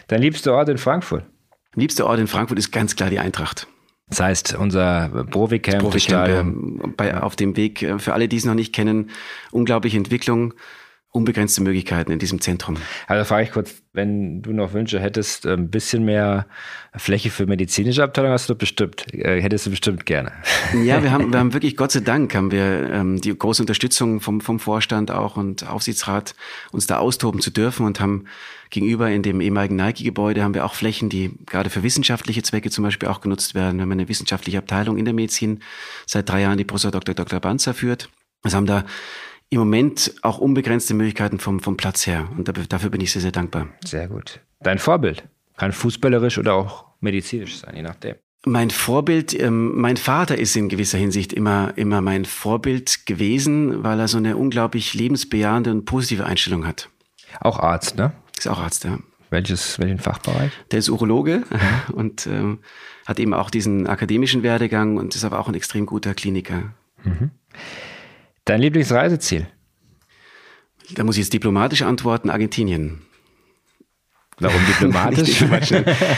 Dein 0.09 0.21
liebster 0.21 0.55
Ort 0.55 0.69
in 0.69 0.79
Frankfurt? 0.79 1.25
Liebster 1.75 2.07
Ort 2.07 2.19
in 2.19 2.27
Frankfurt 2.27 2.59
ist 2.59 2.73
ganz 2.73 2.97
klar 2.97 3.11
die 3.11 3.19
Eintracht. 3.19 3.67
Das 4.09 4.21
heißt, 4.21 4.55
unser 4.55 5.09
Profi-Camp, 5.31 5.81
Profi 5.81 6.13
bei, 6.97 7.21
auf 7.21 7.37
dem 7.37 7.57
Weg, 7.57 7.83
äh, 7.83 7.99
für 7.99 8.13
alle, 8.13 8.29
die 8.29 8.37
es 8.37 8.45
noch 8.45 8.55
nicht 8.55 8.75
kennen, 8.75 9.11
unglaubliche 9.51 9.97
Entwicklung 9.97 10.55
unbegrenzte 11.15 11.63
Möglichkeiten 11.63 12.11
in 12.11 12.19
diesem 12.19 12.41
Zentrum. 12.41 12.77
Also 13.07 13.25
frage 13.25 13.45
ich 13.45 13.53
kurz, 13.53 13.73
wenn 13.93 14.43
du 14.43 14.53
noch 14.53 14.73
Wünsche 14.73 14.99
hättest, 14.99 15.47
ein 15.47 15.71
bisschen 15.71 16.05
mehr 16.05 16.47
Fläche 16.97 17.31
für 17.31 17.47
medizinische 17.47 18.03
Abteilung 18.03 18.33
hast 18.33 18.51
du 18.51 18.57
bestimmt, 18.57 19.15
äh, 19.15 19.41
hättest 19.41 19.67
du 19.67 19.71
bestimmt 19.71 20.07
gerne. 20.07 20.33
Ja, 20.83 21.05
wir 21.05 21.13
haben, 21.13 21.33
wir 21.33 21.39
haben 21.39 21.53
wirklich, 21.53 21.77
Gott 21.77 21.93
sei 21.93 22.01
Dank, 22.01 22.35
haben 22.35 22.51
wir 22.51 22.91
ähm, 22.91 23.21
die 23.21 23.37
große 23.37 23.63
Unterstützung 23.63 24.21
vom, 24.21 24.41
vom 24.41 24.59
Vorstand 24.59 25.13
auch 25.13 25.37
und 25.37 25.69
Aufsichtsrat, 25.69 26.35
uns 26.73 26.89
da 26.89 26.99
austoben 26.99 27.41
zu 27.41 27.51
dürfen 27.53 27.87
und 27.87 28.01
haben 28.01 28.25
gegenüber 28.71 29.09
in 29.09 29.23
dem 29.23 29.41
ehemaligen 29.41 29.77
Nike-Gebäude 29.77 30.43
haben 30.43 30.55
wir 30.55 30.65
auch 30.65 30.75
Flächen, 30.75 31.11
die 31.11 31.31
gerade 31.47 31.71
für 31.71 31.85
wissenschaftliche 31.85 32.43
Zwecke 32.43 32.71
zum 32.71 32.83
Beispiel 32.83 33.09
auch 33.09 33.21
genutzt 33.21 33.55
werden. 33.55 33.77
Wir 33.77 33.83
haben 33.83 33.93
eine 33.93 34.09
wissenschaftliche 34.09 34.59
Abteilung 34.59 34.99
in 34.99 35.05
der 35.05 35.15
Medizin 35.15 35.61
seit 36.07 36.29
drei 36.29 36.41
Jahren, 36.41 36.59
die 36.59 36.65
Professor 36.65 36.91
Dr. 36.91 37.15
Dr. 37.15 37.39
Banzer 37.39 37.73
führt. 37.73 38.09
Wir 38.43 38.53
haben 38.53 38.67
da 38.67 38.85
im 39.51 39.59
Moment 39.59 40.15
auch 40.23 40.39
unbegrenzte 40.39 40.95
Möglichkeiten 40.95 41.39
vom, 41.39 41.61
vom 41.61 41.77
Platz 41.77 42.07
her. 42.07 42.29
Und 42.37 42.51
dafür 42.73 42.91
bin 42.91 43.01
ich 43.01 43.13
sehr, 43.13 43.23
sehr 43.23 43.33
dankbar. 43.33 43.69
Sehr 43.85 44.09
gut. 44.09 44.41
Dein 44.61 44.79
Vorbild 44.79 45.25
kann 45.57 45.73
fußballerisch 45.73 46.39
oder 46.39 46.55
auch 46.55 46.87
medizinisch 47.01 47.59
sein, 47.59 47.77
je 47.77 47.83
nachdem. 47.83 48.17
Mein 48.47 48.71
Vorbild, 48.71 49.39
ähm, 49.39 49.81
mein 49.81 49.97
Vater 49.97 50.37
ist 50.37 50.55
in 50.55 50.69
gewisser 50.69 50.99
Hinsicht 50.99 51.33
immer, 51.33 51.73
immer 51.77 52.01
mein 52.01 52.27
Vorbild 52.27 53.07
gewesen, 53.07 53.83
weil 53.83 53.99
er 53.99 54.09
so 54.09 54.19
eine 54.19 54.37
unglaublich 54.37 54.93
lebensbejahende 54.93 55.71
und 55.71 55.87
positive 55.87 56.27
Einstellung 56.27 56.67
hat. 56.67 56.91
Auch 57.41 57.59
Arzt, 57.59 57.97
ne? 57.97 58.13
Ist 58.37 58.49
auch 58.49 58.59
Arzt, 58.59 58.85
ja. 58.85 58.99
Welches, 59.31 59.79
welchen 59.79 59.99
Fachbereich? 59.99 60.53
Der 60.71 60.79
ist 60.79 60.91
Urologe 60.91 61.45
mhm. 61.49 61.95
und 61.95 62.27
ähm, 62.27 62.59
hat 63.07 63.19
eben 63.19 63.33
auch 63.33 63.51
diesen 63.51 63.87
akademischen 63.87 64.43
Werdegang 64.43 64.99
und 64.99 65.15
ist 65.15 65.25
aber 65.25 65.39
auch 65.39 65.49
ein 65.49 65.55
extrem 65.55 65.87
guter 65.87 66.15
Kliniker. 66.15 66.75
Mhm. 67.03 67.31
Dein 68.45 68.61
Lieblingsreiseziel? 68.61 69.47
Da 70.95 71.05
muss 71.05 71.17
ich 71.17 71.25
jetzt 71.25 71.33
diplomatisch 71.33 71.83
antworten, 71.83 72.29
Argentinien. 72.29 73.03
Warum 74.39 74.61
diplomatisch? 74.67 75.43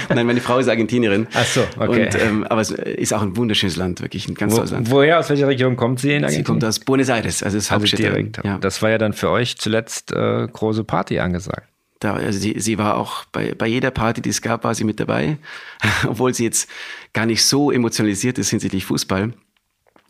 Nein, 0.09 0.27
meine 0.27 0.41
Frau 0.41 0.59
ist 0.59 0.69
Argentinierin. 0.69 1.27
Ach 1.35 1.45
so, 1.45 1.63
okay. 1.79 2.07
Und, 2.07 2.23
ähm, 2.23 2.45
aber 2.45 2.63
es 2.63 2.71
ist 2.71 3.13
auch 3.13 3.23
ein 3.23 3.37
wunderschönes 3.37 3.77
Land, 3.77 4.01
wirklich 4.01 4.27
ein 4.29 4.35
ganz 4.35 4.53
Wo, 4.53 4.57
tolles 4.57 4.71
Land. 4.73 4.91
Woher, 4.91 5.19
aus 5.19 5.29
welcher 5.29 5.49
Region 5.49 5.77
kommt 5.77 6.01
sie 6.01 6.09
in 6.09 6.25
Argentinien? 6.25 6.45
Sie 6.45 6.45
kommt 6.45 6.65
aus 6.65 6.81
Buenos 6.81 7.09
Aires, 7.09 7.43
also 7.43 7.59
das 7.59 7.71
also 7.71 7.97
direkt. 7.97 8.41
Ja. 8.43 8.59
Das 8.59 8.81
war 8.83 8.91
ja 8.91 8.99
dann 8.99 9.13
für 9.13 9.31
euch 9.31 9.59
zuletzt 9.59 10.13
äh, 10.13 10.49
große 10.51 10.85
Party 10.85 11.19
angesagt. 11.19 11.69
Da, 12.01 12.15
also 12.15 12.39
sie, 12.39 12.55
sie 12.59 12.79
war 12.79 12.97
auch 12.97 13.25
bei, 13.27 13.55
bei 13.55 13.67
jeder 13.67 13.91
Party, 13.91 14.21
die 14.21 14.31
es 14.31 14.43
gab, 14.43 14.65
war 14.65 14.75
sie 14.75 14.85
mit 14.85 15.01
dabei, 15.01 15.39
obwohl 16.07 16.35
sie 16.35 16.45
jetzt 16.45 16.69
gar 17.13 17.27
nicht 17.27 17.45
so 17.45 17.71
emotionalisiert 17.71 18.39
ist 18.39 18.51
hinsichtlich 18.51 18.85
Fußball. 18.87 19.33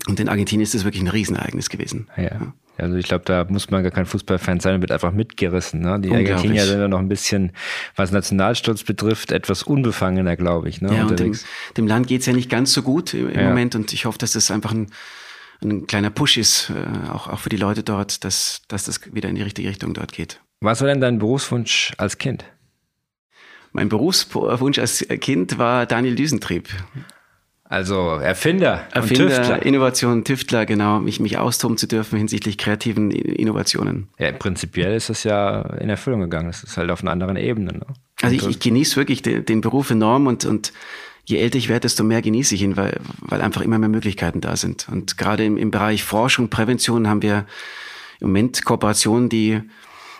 Und 0.07 0.21
in 0.21 0.29
Argentinien 0.29 0.63
ist 0.63 0.75
das 0.75 0.85
wirklich 0.85 1.03
ein 1.03 1.09
Riesenereignis 1.09 1.69
gewesen. 1.69 2.09
Ja. 2.17 2.23
ja. 2.25 2.55
Also 2.79 2.97
ich 2.97 3.07
glaube, 3.07 3.25
da 3.25 3.45
muss 3.49 3.71
man 3.71 3.83
gar 3.83 3.91
kein 3.91 4.07
Fußballfan 4.07 4.61
sein 4.61 4.81
wird 4.81 4.93
einfach 4.93 5.13
mitgerissen. 5.13 5.81
Ne? 5.81 5.99
Die 6.01 6.11
Argentinier 6.13 6.65
sind 6.65 6.81
ja 6.81 6.89
noch 6.89 6.99
ein 6.99 7.09
bisschen, 7.09 7.53
was 7.95 8.13
Nationalstolz 8.13 8.85
betrifft, 8.85 9.33
etwas 9.33 9.63
unbefangener, 9.63 10.37
glaube 10.37 10.69
ich. 10.69 10.83
Ne? 10.83 10.95
Ja, 10.95 11.07
und 11.07 11.19
dem, 11.19 11.35
dem 11.77 11.87
Land 11.87 12.07
geht's 12.07 12.27
ja 12.27 12.35
nicht 12.35 12.51
ganz 12.51 12.73
so 12.73 12.83
gut 12.83 13.15
im 13.15 13.33
ja. 13.33 13.49
Moment 13.49 13.75
und 13.75 13.93
ich 13.93 14.05
hoffe, 14.05 14.19
dass 14.19 14.33
das 14.33 14.51
einfach 14.51 14.73
ein, 14.73 14.89
ein 15.63 15.87
kleiner 15.87 16.11
Push 16.11 16.37
ist, 16.37 16.71
äh, 16.71 17.11
auch, 17.11 17.29
auch 17.29 17.39
für 17.39 17.49
die 17.49 17.57
Leute 17.57 17.83
dort, 17.83 18.25
dass, 18.25 18.63
dass 18.69 18.85
das 18.85 19.01
wieder 19.15 19.31
in 19.31 19.37
die 19.37 19.43
richtige 19.43 19.69
Richtung 19.71 19.95
dort 19.95 20.13
geht. 20.13 20.41
Was 20.61 20.81
war 20.81 20.89
denn 20.89 21.01
dein 21.01 21.19
Berufswunsch 21.19 21.93
als 21.97 22.19
Kind? 22.19 22.45
Mein 23.73 23.89
Berufswunsch 23.89 24.79
als 24.79 25.07
Kind 25.21 25.59
war 25.59 25.87
Daniel 25.87 26.15
Düsentrieb. 26.15 26.69
Also 27.69 28.11
Erfinder, 28.11 28.85
Erfinder, 28.93 29.29
Tüftler. 29.29 29.67
Innovation, 29.67 30.25
Tüftler, 30.25 30.67
genau, 30.67 31.01
mich, 31.01 31.19
mich 31.19 31.39
austoben 31.39 31.77
zu 31.77 31.89
dürfen 31.89 32.17
hinsichtlich 32.17 32.59
kreativen 32.59 33.11
Innovationen. 33.11 34.09
Ja, 34.19 34.31
prinzipiell 34.33 34.95
ist 34.95 35.11
das 35.11 35.25
ja 35.25 35.63
in 35.81 35.89
Erfüllung 35.89 36.21
gegangen. 36.21 36.47
Das 36.47 36.63
ist 36.63 36.77
halt 36.77 36.91
auf 36.91 37.03
einer 37.03 37.11
anderen 37.11 37.37
Ebene. 37.37 37.73
Ne? 37.73 37.87
Also 38.23 38.37
ich, 38.37 38.47
ich 38.47 38.61
genieße 38.61 38.97
wirklich 38.97 39.23
den, 39.23 39.45
den 39.45 39.61
Beruf 39.61 39.91
enorm 39.91 40.29
und, 40.29 40.45
und 40.45 40.73
je 41.25 41.39
älter 41.39 41.59
ich 41.59 41.69
werde, 41.69 41.81
desto 41.81 42.05
mehr 42.05 42.23
genieße 42.23 42.55
ich 42.55 42.63
ihn, 42.63 42.77
weil, 42.77 43.01
weil 43.21 43.41
einfach 43.41 43.63
immer 43.63 43.79
mehr 43.79 43.89
Möglichkeiten 43.89 44.41
da 44.41 44.57
sind. 44.57 44.89
Und 44.91 45.19
gerade 45.19 45.45
im, 45.45 45.57
im 45.57 45.73
Bereich 45.73 46.05
Forschung, 46.05 46.49
Prävention 46.49 47.09
haben 47.09 47.23
wir 47.23 47.47
im 48.21 48.29
Moment 48.29 48.65
Kooperationen, 48.65 49.29
die 49.29 49.61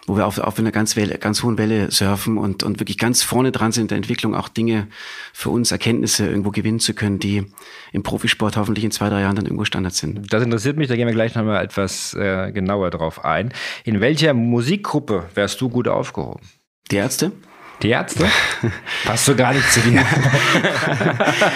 wo 0.07 0.17
wir 0.17 0.27
auf, 0.27 0.39
auf 0.39 0.59
einer 0.59 0.73
ganz, 0.73 0.97
Welle, 0.97 1.19
ganz 1.19 1.43
hohen 1.43 1.59
Welle 1.59 1.91
surfen 1.91 2.39
und, 2.39 2.63
und 2.63 2.81
wirklich 2.81 2.99
ganz 2.99 3.23
vorne 3.23 3.53
dran 3.53 3.73
sind 3.73 3.85
in 3.85 3.89
der 3.89 3.97
Entwicklung, 3.99 4.35
auch 4.35 4.49
Dinge 4.49 4.87
für 5.33 5.51
uns, 5.51 5.73
Erkenntnisse 5.73 6.27
irgendwo 6.27 6.51
gewinnen 6.51 6.81
zu 6.81 6.95
können, 6.95 7.19
die 7.19 7.47
im 7.93 8.03
Profisport 8.03 8.57
hoffentlich 8.57 8.85
in 8.85 8.91
zwei, 8.91 9.09
drei 9.09 9.23
Jahren 9.23 9.37
dann 9.37 9.47
irgendwo 9.47 9.65
Standard 9.65 9.95
sind. 9.95 10.33
Das 10.33 10.43
interessiert 10.43 10.77
mich, 10.77 10.89
da 10.89 10.97
gehen 10.97 11.07
wir 11.07 11.15
gleich 11.15 11.35
nochmal 11.35 11.65
etwas 11.65 12.15
äh, 12.15 12.53
genauer 12.53 12.91
drauf 12.91 13.25
ein. 13.25 13.53
In 13.85 14.01
welcher 14.01 14.35
Musikgruppe 14.35 15.25
wärst 15.35 15.61
du 15.61 15.69
gut 15.69 15.89
aufgehoben? 15.89 16.41
Die 16.91 16.97
Ärzte? 16.97 17.33
Die 17.83 17.91
Ärzte? 17.91 18.27
Passt 19.05 19.27
so 19.27 19.35
gar 19.35 19.53
nicht 19.53 19.71
zu 19.71 19.81
dir. 19.81 20.03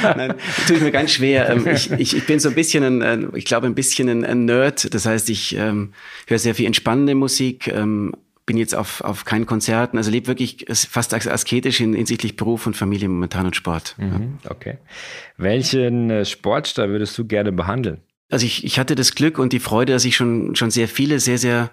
Nein, 0.02 0.35
tue 0.66 0.76
ich 0.76 0.83
mir 0.83 0.90
ganz 0.90 1.12
schwer. 1.12 1.49
Ähm, 1.49 1.66
ich, 1.66 1.90
ich, 1.92 2.16
ich 2.16 2.26
bin 2.26 2.38
so 2.38 2.50
ein 2.50 2.54
bisschen 2.54 3.02
ein, 3.02 3.30
ich 3.35 3.47
glaube, 3.47 3.66
ein 3.66 3.75
bisschen 3.75 4.25
ein, 4.25 4.45
Nerd. 4.45 4.92
Das 4.92 5.07
heißt, 5.07 5.30
ich 5.30 5.57
ähm, 5.57 5.92
höre 6.26 6.39
sehr 6.39 6.54
viel 6.54 6.67
entspannende 6.67 7.15
Musik, 7.15 7.69
ähm, 7.69 8.15
bin 8.50 8.56
jetzt 8.56 8.75
auf, 8.75 9.00
auf 9.02 9.25
keinen 9.25 9.47
Konzerten, 9.47 9.97
also 9.97 10.10
lebe 10.10 10.26
wirklich 10.26 10.67
fast 10.69 11.15
asketisch 11.15 11.76
hinsichtlich 11.76 12.34
Beruf 12.34 12.67
und 12.67 12.76
Familie 12.76 13.08
momentan 13.08 13.47
und 13.47 13.54
Sport. 13.54 13.95
Mhm, 13.97 14.39
ja. 14.43 14.50
Okay. 14.50 14.78
Welchen 15.36 16.10
äh, 16.10 16.25
Sportstar 16.25 16.89
würdest 16.89 17.17
du 17.17 17.28
gerne 17.28 17.52
behandeln? 17.52 17.99
Also 18.28 18.45
ich, 18.45 18.65
ich 18.65 18.80
hatte 18.80 18.97
das 18.97 19.15
Glück 19.15 19.39
und 19.39 19.52
die 19.52 19.60
Freude, 19.60 19.93
dass 19.93 20.04
ich 20.04 20.17
schon, 20.17 20.56
schon 20.56 20.73
sehr 20.73 20.89
viele, 20.89 21.21
sehr, 21.21 21.39
sehr 21.39 21.71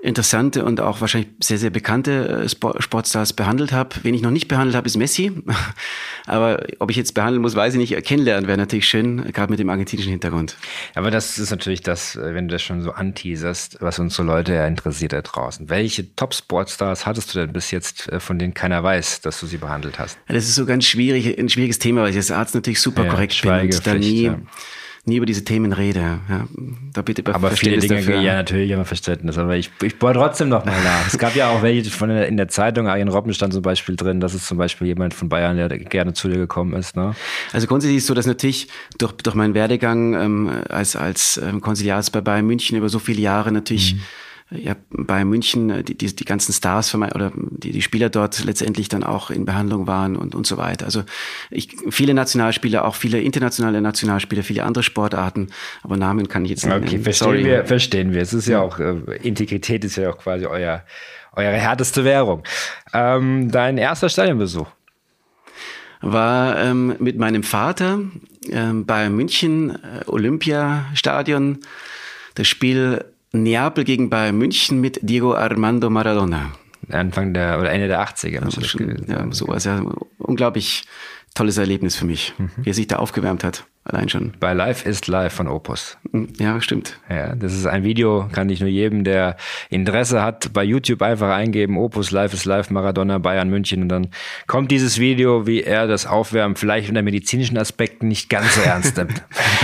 interessante 0.00 0.64
und 0.64 0.80
auch 0.80 1.00
wahrscheinlich 1.00 1.30
sehr, 1.42 1.58
sehr 1.58 1.70
bekannte 1.70 2.44
äh, 2.44 2.48
Sportstars 2.48 3.32
behandelt 3.32 3.72
habe. 3.72 3.96
Wen 4.02 4.14
ich 4.14 4.22
noch 4.22 4.30
nicht 4.30 4.48
behandelt 4.48 4.76
habe, 4.76 4.86
ist 4.86 4.96
Messi. 4.96 5.32
Aber 6.26 6.64
ob 6.78 6.90
ich 6.90 6.96
jetzt 6.96 7.14
behandeln 7.14 7.42
muss, 7.42 7.56
weiß 7.56 7.74
ich 7.74 7.78
nicht. 7.78 8.04
Kennenlernen 8.04 8.46
wäre 8.46 8.58
natürlich 8.58 8.86
schön, 8.86 9.32
gerade 9.32 9.50
mit 9.50 9.58
dem 9.58 9.68
argentinischen 9.68 10.10
Hintergrund. 10.10 10.56
Aber 10.94 11.10
das 11.10 11.38
ist 11.38 11.50
natürlich 11.50 11.82
das, 11.82 12.16
äh, 12.16 12.34
wenn 12.34 12.48
du 12.48 12.52
das 12.52 12.62
schon 12.62 12.82
so 12.82 12.92
anteaserst, 12.92 13.78
was 13.80 13.98
unsere 13.98 14.22
Leute 14.22 14.54
ja 14.54 14.66
interessiert 14.66 15.12
da 15.12 15.22
draußen. 15.22 15.68
Welche 15.68 16.14
Top-Sportstars 16.14 17.04
hattest 17.04 17.34
du 17.34 17.40
denn 17.40 17.52
bis 17.52 17.70
jetzt, 17.70 18.08
äh, 18.10 18.20
von 18.20 18.38
denen 18.38 18.54
keiner 18.54 18.82
weiß, 18.82 19.22
dass 19.22 19.40
du 19.40 19.46
sie 19.46 19.58
behandelt 19.58 19.98
hast? 19.98 20.18
Ja, 20.28 20.34
das 20.34 20.44
ist 20.44 20.54
so 20.54 20.64
ganz 20.64 20.84
schwierig, 20.84 21.38
ein 21.38 21.48
schwieriges 21.48 21.78
Thema, 21.78 22.02
weil 22.02 22.10
ich 22.10 22.16
als 22.16 22.30
Arzt 22.30 22.54
natürlich 22.54 22.80
super 22.80 23.04
ja, 23.04 23.10
korrekt 23.10 23.40
bin 23.42 23.50
und 23.50 23.86
da 23.86 23.94
nie... 23.94 24.24
Ja 24.24 24.38
nie 25.04 25.16
über 25.16 25.26
diese 25.26 25.44
Themen 25.44 25.72
rede. 25.72 26.20
Ja, 26.28 26.46
da 26.92 27.02
bitte 27.02 27.22
aber 27.32 27.50
viele 27.50 27.78
Dinge, 27.78 27.96
dafür. 27.96 28.20
ja 28.20 28.34
natürlich 28.34 28.70
immer 28.70 28.84
Verständnis, 28.84 29.38
aber 29.38 29.56
ich, 29.56 29.70
ich 29.82 29.98
bohre 29.98 30.14
trotzdem 30.14 30.48
noch 30.48 30.64
mal 30.64 30.82
nach. 30.82 31.06
es 31.06 31.18
gab 31.18 31.34
ja 31.34 31.50
auch 31.50 31.62
welche 31.62 31.90
von 31.90 32.10
in 32.10 32.36
der 32.36 32.48
Zeitung, 32.48 32.88
Arjen 32.88 33.08
Robben 33.08 33.32
stand 33.32 33.52
zum 33.52 33.62
Beispiel 33.62 33.96
drin, 33.96 34.20
dass 34.20 34.34
es 34.34 34.46
zum 34.46 34.58
Beispiel 34.58 34.86
jemand 34.86 35.14
von 35.14 35.28
Bayern, 35.28 35.56
der 35.56 35.68
gerne 35.68 36.12
zu 36.12 36.28
dir 36.28 36.36
gekommen 36.36 36.74
ist. 36.74 36.96
Ne? 36.96 37.14
Also 37.52 37.66
grundsätzlich 37.66 37.98
ist 37.98 38.06
so, 38.06 38.14
dass 38.14 38.26
natürlich 38.26 38.68
durch, 38.98 39.12
durch 39.12 39.34
meinen 39.34 39.54
Werdegang 39.54 40.14
ähm, 40.14 40.50
als, 40.68 40.96
als 40.96 41.40
ähm, 41.42 41.60
Konsiliarzt 41.60 42.12
bei 42.12 42.20
Bayern 42.20 42.46
München 42.46 42.76
über 42.76 42.88
so 42.88 42.98
viele 42.98 43.20
Jahre 43.20 43.52
natürlich 43.52 43.94
mhm 43.94 44.00
ja, 44.50 44.76
bei 44.90 45.24
München 45.24 45.70
äh, 45.70 45.84
die, 45.84 45.96
die, 45.96 46.14
die 46.14 46.24
ganzen 46.24 46.52
Stars 46.52 46.88
von 46.90 47.00
mein, 47.00 47.12
oder 47.12 47.32
die, 47.34 47.72
die 47.72 47.82
Spieler 47.82 48.08
dort 48.08 48.44
letztendlich 48.44 48.88
dann 48.88 49.04
auch 49.04 49.30
in 49.30 49.44
Behandlung 49.44 49.86
waren 49.86 50.16
und, 50.16 50.34
und 50.34 50.46
so 50.46 50.56
weiter. 50.56 50.86
Also 50.86 51.04
ich, 51.50 51.76
viele 51.90 52.14
Nationalspieler, 52.14 52.84
auch 52.84 52.94
viele 52.94 53.20
internationale 53.20 53.80
Nationalspieler, 53.82 54.42
viele 54.42 54.64
andere 54.64 54.82
Sportarten, 54.82 55.48
aber 55.82 55.96
Namen 55.96 56.28
kann 56.28 56.44
ich 56.44 56.50
jetzt 56.50 56.64
nicht 56.64 56.74
Okay, 56.74 56.86
nennen. 56.86 57.02
verstehen 57.02 57.28
Sorry. 57.28 57.44
wir, 57.44 57.64
verstehen 57.66 58.12
wir. 58.12 58.22
Es 58.22 58.32
ist 58.32 58.46
ja, 58.46 58.58
ja 58.58 58.62
auch, 58.62 58.78
äh, 58.78 58.94
Integrität 59.22 59.84
ist 59.84 59.96
ja 59.96 60.10
auch 60.10 60.18
quasi 60.18 60.46
euer, 60.46 60.82
eure 61.34 61.52
härteste 61.52 62.04
Währung. 62.04 62.42
Ähm, 62.94 63.50
dein 63.50 63.76
erster 63.76 64.08
Stadionbesuch? 64.08 64.68
War 66.00 66.58
ähm, 66.58 66.94
mit 67.00 67.18
meinem 67.18 67.42
Vater 67.42 67.98
ähm, 68.50 68.86
bei 68.86 69.10
München 69.10 69.70
äh, 69.70 70.04
Olympiastadion. 70.06 71.58
Das 72.34 72.46
Spiel 72.46 73.04
Neapel 73.32 73.84
gegen 73.84 74.10
Bayern 74.10 74.36
München 74.36 74.80
mit 74.80 74.98
Diego 75.02 75.34
Armando 75.34 75.90
Maradona. 75.90 76.52
Anfang 76.90 77.34
der 77.34 77.58
oder 77.60 77.70
Ende 77.70 77.88
der 77.88 78.02
80er. 78.02 78.44
Ja, 78.44 78.64
schon, 78.64 79.04
ja 79.06 79.26
sowas. 79.32 79.64
Ja, 79.64 79.82
unglaublich 80.18 80.84
tolles 81.34 81.58
Erlebnis 81.58 81.96
für 81.96 82.06
mich, 82.06 82.34
mhm. 82.38 82.50
wie 82.56 82.70
er 82.70 82.74
sich 82.74 82.86
da 82.86 82.96
aufgewärmt 82.96 83.44
hat. 83.44 83.64
Allein 83.90 84.10
schon. 84.10 84.34
Bei 84.38 84.52
Live 84.52 84.84
ist 84.84 85.08
Live 85.08 85.32
von 85.32 85.48
Opus. 85.48 85.96
Hm, 86.12 86.28
ja, 86.38 86.60
stimmt. 86.60 87.00
Ja, 87.08 87.34
das 87.34 87.54
ist 87.54 87.66
ein 87.66 87.84
Video, 87.84 88.28
kann 88.30 88.50
ich 88.50 88.60
nur 88.60 88.68
jedem, 88.68 89.02
der 89.02 89.36
Interesse 89.70 90.22
hat, 90.22 90.52
bei 90.52 90.62
YouTube 90.62 91.00
einfach 91.00 91.30
eingeben, 91.30 91.78
Opus 91.78 92.10
Live 92.10 92.34
ist 92.34 92.44
Live, 92.44 92.68
Maradona, 92.68 93.16
Bayern, 93.16 93.48
München 93.48 93.80
und 93.80 93.88
dann 93.88 94.08
kommt 94.46 94.70
dieses 94.70 94.98
Video, 94.98 95.46
wie 95.46 95.62
er 95.62 95.86
das 95.86 96.04
Aufwärmen 96.04 96.54
vielleicht 96.54 96.90
unter 96.90 97.00
medizinischen 97.00 97.56
Aspekten 97.56 98.08
nicht 98.08 98.28
ganz 98.28 98.56
so 98.56 98.60
ernst 98.60 98.98
nimmt. 98.98 99.22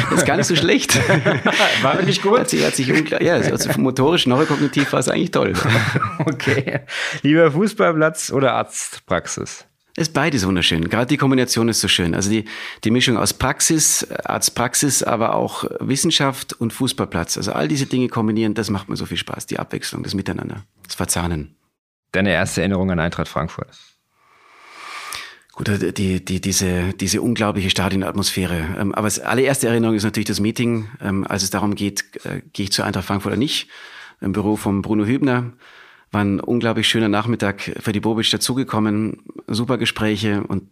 das 0.08 0.12
ist 0.20 0.26
gar 0.26 0.38
nicht 0.38 0.46
so 0.46 0.56
schlecht. 0.56 0.98
War 1.82 1.98
wirklich 1.98 2.22
gut? 2.22 2.38
Hat 2.38 2.48
sich, 2.48 2.64
hat 2.64 2.74
sich 2.76 2.88
ja, 3.20 3.34
also 3.34 3.78
motorisch, 3.78 4.26
neurokognitiv 4.26 4.90
war 4.94 5.00
es 5.00 5.08
eigentlich 5.08 5.32
toll. 5.32 5.52
okay. 6.24 6.80
Lieber 7.20 7.50
Fußballplatz 7.50 8.32
oder 8.32 8.54
Arztpraxis? 8.54 9.66
Ist 9.96 10.12
beides 10.12 10.44
wunderschön. 10.44 10.88
Gerade 10.88 11.06
die 11.06 11.16
Kombination 11.16 11.68
ist 11.68 11.80
so 11.80 11.86
schön. 11.86 12.16
Also 12.16 12.28
die, 12.28 12.46
die 12.82 12.90
Mischung 12.90 13.16
aus 13.16 13.32
Praxis, 13.32 14.04
Arztpraxis, 14.10 15.04
aber 15.04 15.34
auch 15.34 15.64
Wissenschaft 15.78 16.52
und 16.52 16.72
Fußballplatz. 16.72 17.36
Also 17.36 17.52
all 17.52 17.68
diese 17.68 17.86
Dinge 17.86 18.08
kombinieren, 18.08 18.54
das 18.54 18.70
macht 18.70 18.88
mir 18.88 18.96
so 18.96 19.06
viel 19.06 19.16
Spaß. 19.16 19.46
Die 19.46 19.60
Abwechslung, 19.60 20.02
das 20.02 20.14
Miteinander, 20.14 20.64
das 20.82 20.96
Verzahnen. 20.96 21.54
Deine 22.10 22.32
erste 22.32 22.60
Erinnerung 22.60 22.90
an 22.90 22.98
Eintracht 22.98 23.28
Frankfurt? 23.28 23.68
Gut, 25.52 25.68
äh, 25.68 25.92
die, 25.92 26.24
die, 26.24 26.40
diese, 26.40 26.92
diese 26.94 27.22
unglaubliche 27.22 27.70
Stadionatmosphäre. 27.70 28.76
Ähm, 28.78 28.94
aber 28.94 29.04
als 29.04 29.20
allererste 29.20 29.68
Erinnerung 29.68 29.94
ist 29.94 30.02
natürlich 30.02 30.26
das 30.26 30.40
Meeting, 30.40 30.88
ähm, 31.00 31.24
als 31.24 31.44
es 31.44 31.50
darum 31.50 31.76
geht, 31.76 32.04
äh, 32.24 32.42
gehe 32.52 32.64
ich 32.64 32.72
zu 32.72 32.82
Eintracht 32.82 33.06
Frankfurt 33.06 33.32
oder 33.32 33.38
nicht. 33.38 33.68
Im 34.20 34.32
Büro 34.32 34.56
von 34.56 34.82
Bruno 34.82 35.04
Hübner 35.04 35.52
war 36.14 36.22
ein 36.22 36.40
unglaublich 36.40 36.88
schöner 36.88 37.08
Nachmittag 37.08 37.72
für 37.80 37.92
die 37.92 38.00
Bobic 38.00 38.30
dazugekommen. 38.30 39.18
Super 39.46 39.76
Gespräche 39.76 40.42
und 40.44 40.62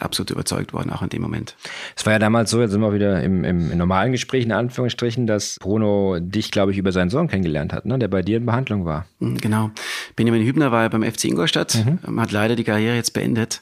absolut 0.00 0.30
überzeugt 0.30 0.72
worden, 0.72 0.90
auch 0.90 1.02
in 1.02 1.10
dem 1.10 1.22
Moment. 1.22 1.56
Es 1.94 2.04
war 2.06 2.14
ja 2.14 2.18
damals 2.18 2.50
so, 2.50 2.60
jetzt 2.60 2.72
sind 2.72 2.80
wir 2.80 2.92
wieder 2.92 3.22
im, 3.22 3.44
im, 3.44 3.70
im 3.70 3.78
normalen 3.78 4.12
Gespräch, 4.12 4.44
in 4.44 4.52
Anführungsstrichen, 4.52 5.26
dass 5.26 5.58
Bruno 5.60 6.18
dich, 6.18 6.50
glaube 6.50 6.72
ich, 6.72 6.78
über 6.78 6.92
seinen 6.92 7.10
Sohn 7.10 7.28
kennengelernt 7.28 7.72
hat, 7.72 7.86
ne? 7.86 7.98
der 7.98 8.08
bei 8.08 8.22
dir 8.22 8.38
in 8.38 8.46
Behandlung 8.46 8.84
war. 8.84 9.06
Mhm, 9.20 9.38
genau. 9.38 9.70
Benjamin 10.16 10.44
Hübner 10.44 10.72
war 10.72 10.82
ja 10.82 10.88
beim 10.88 11.04
FC 11.04 11.26
Ingolstadt, 11.26 11.74
mhm. 11.74 11.98
Ähm, 12.06 12.20
hat 12.20 12.32
leider 12.32 12.56
die 12.56 12.64
Karriere 12.64 12.96
jetzt 12.96 13.12
beendet. 13.12 13.60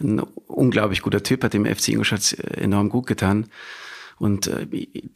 Ein 0.00 0.20
unglaublich 0.46 1.02
guter 1.02 1.22
Typ, 1.22 1.44
hat 1.44 1.52
dem 1.52 1.66
FC 1.66 1.88
Ingolstadt 1.88 2.32
enorm 2.56 2.88
gut 2.88 3.06
getan. 3.06 3.46
Und 4.20 4.48
äh, 4.48 4.66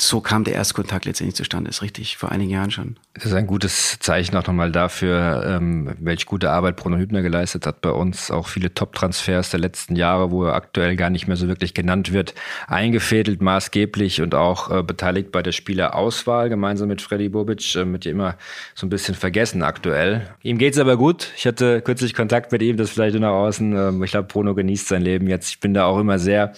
so 0.01 0.23
kam 0.23 0.45
der 0.45 0.55
Erstkontakt 0.55 1.05
letztendlich 1.05 1.35
zustande, 1.35 1.69
ist 1.69 1.83
richtig, 1.83 2.17
vor 2.17 2.33
einigen 2.33 2.51
Jahren 2.51 2.71
schon. 2.71 2.97
Das 3.12 3.27
ist 3.27 3.35
ein 3.35 3.47
gutes 3.47 3.99
Zeichen 4.01 4.35
auch 4.35 4.47
nochmal 4.47 4.73
dafür, 4.73 5.45
ähm, 5.47 5.95
welche 6.01 6.25
gute 6.25 6.51
Arbeit 6.51 6.77
Bruno 6.77 6.97
Hübner 6.97 7.21
geleistet 7.21 7.67
hat 7.67 7.83
bei 7.83 7.90
uns. 7.90 8.31
Auch 8.31 8.49
viele 8.49 8.73
Top-Transfers 8.73 9.51
der 9.51 9.61
letzten 9.61 9.95
Jahre, 9.95 10.31
wo 10.31 10.45
er 10.45 10.55
aktuell 10.55 10.97
gar 10.97 11.11
nicht 11.11 11.27
mehr 11.27 11.37
so 11.37 11.49
wirklich 11.49 11.75
genannt 11.75 12.14
wird, 12.14 12.35
eingefädelt, 12.67 13.43
maßgeblich 13.43 14.23
und 14.23 14.35
auch 14.35 14.71
äh, 14.71 14.83
beteiligt 14.83 15.33
bei 15.33 15.43
der 15.43 15.53
Spielerauswahl, 15.53 16.49
gemeinsam 16.49 16.88
mit 16.88 17.03
Freddy 17.03 17.29
Bobic, 17.29 17.77
äh, 17.77 17.85
mit 17.85 18.07
dem 18.07 18.14
immer 18.14 18.38
so 18.75 18.87
ein 18.87 18.90
bisschen 18.90 19.14
vergessen 19.14 19.62
aktuell. 19.62 20.35
Ihm 20.43 20.57
geht's 20.57 20.79
aber 20.79 20.97
gut. 20.97 21.31
Ich 21.37 21.47
hatte 21.47 21.83
kürzlich 21.83 22.14
Kontakt 22.14 22.53
mit 22.53 22.62
ihm, 22.62 22.79
das 22.79 22.88
vielleicht 22.88 23.19
nach 23.19 23.33
außen. 23.33 23.77
Ähm, 23.77 24.03
ich 24.03 24.12
glaube, 24.12 24.29
Bruno 24.29 24.55
genießt 24.55 24.88
sein 24.88 25.03
Leben 25.03 25.29
jetzt. 25.29 25.51
Ich 25.51 25.61
bin 25.61 25.75
da 25.75 25.85
auch 25.85 25.99
immer 25.99 26.19
sehr 26.19 26.55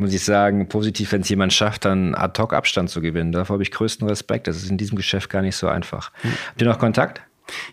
muss 0.00 0.14
ich 0.14 0.24
sagen, 0.24 0.68
positiv, 0.68 1.12
wenn 1.12 1.20
es 1.20 1.28
jemand 1.28 1.52
schafft, 1.52 1.79
dann 1.84 2.14
ad 2.14 2.40
hoc 2.40 2.52
Abstand 2.52 2.90
zu 2.90 3.00
gewinnen. 3.00 3.32
Davor 3.32 3.54
habe 3.54 3.62
ich 3.62 3.70
größten 3.70 4.08
Respekt. 4.08 4.46
Das 4.46 4.56
ist 4.56 4.70
in 4.70 4.78
diesem 4.78 4.96
Geschäft 4.96 5.30
gar 5.30 5.42
nicht 5.42 5.56
so 5.56 5.68
einfach. 5.68 6.12
Hm. 6.22 6.32
Habt 6.48 6.62
ihr 6.62 6.68
noch 6.68 6.78
Kontakt? 6.78 7.22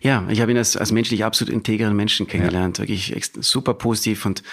Ja, 0.02 0.26
ich 0.30 0.41
habe 0.41 0.52
ihn 0.52 0.58
als, 0.58 0.76
als 0.76 0.91
menschlich 0.91 1.24
absolut 1.24 1.54
integren 1.54 1.96
Menschen 1.96 2.28
kennengelernt. 2.28 2.78
Ja. 2.80 2.84
Wirklich 2.84 3.15
super 3.39 3.74
positiv 3.74 4.26
und 4.26 4.43